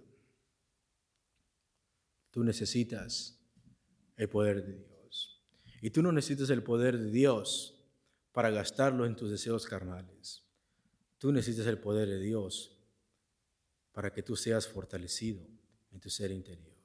Tú 2.31 2.43
necesitas 2.43 3.39
el 4.15 4.29
poder 4.29 4.65
de 4.65 4.73
Dios. 4.73 5.43
Y 5.81 5.91
tú 5.91 6.01
no 6.01 6.11
necesitas 6.11 6.49
el 6.49 6.63
poder 6.63 6.97
de 6.97 7.11
Dios 7.11 7.76
para 8.37 8.51
gastarlo 8.51 9.07
en 9.07 9.15
tus 9.15 9.31
deseos 9.31 9.65
carnales. 9.65 10.45
Tú 11.17 11.31
necesitas 11.31 11.65
el 11.65 11.79
poder 11.79 12.07
de 12.07 12.19
Dios 12.19 12.77
para 13.91 14.13
que 14.13 14.21
tú 14.21 14.35
seas 14.35 14.67
fortalecido 14.67 15.43
en 15.89 15.99
tu 15.99 16.11
ser 16.11 16.29
interior. 16.29 16.77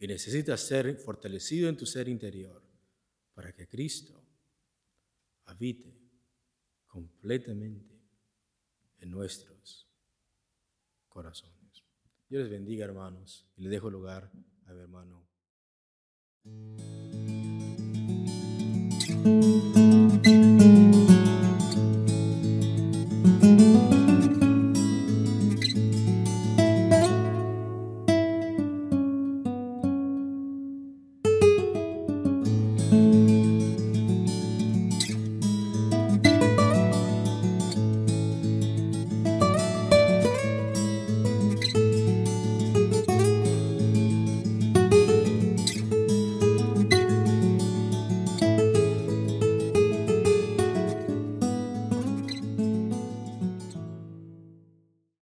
Y 0.00 0.08
necesitas 0.08 0.62
ser 0.62 0.96
fortalecido 0.96 1.68
en 1.68 1.76
tu 1.76 1.86
ser 1.86 2.08
interior 2.08 2.60
para 3.34 3.52
que 3.52 3.68
Cristo 3.68 4.20
habite 5.44 5.96
completamente 6.88 7.94
en 8.98 9.12
nuestros 9.12 9.88
corazones. 11.08 11.84
Dios 12.28 12.42
les 12.42 12.50
bendiga, 12.50 12.84
hermanos, 12.84 13.46
y 13.54 13.62
le 13.62 13.68
dejo 13.68 13.90
lugar 13.90 14.28
a 14.66 14.72
mi 14.72 14.80
hermano. 14.80 15.24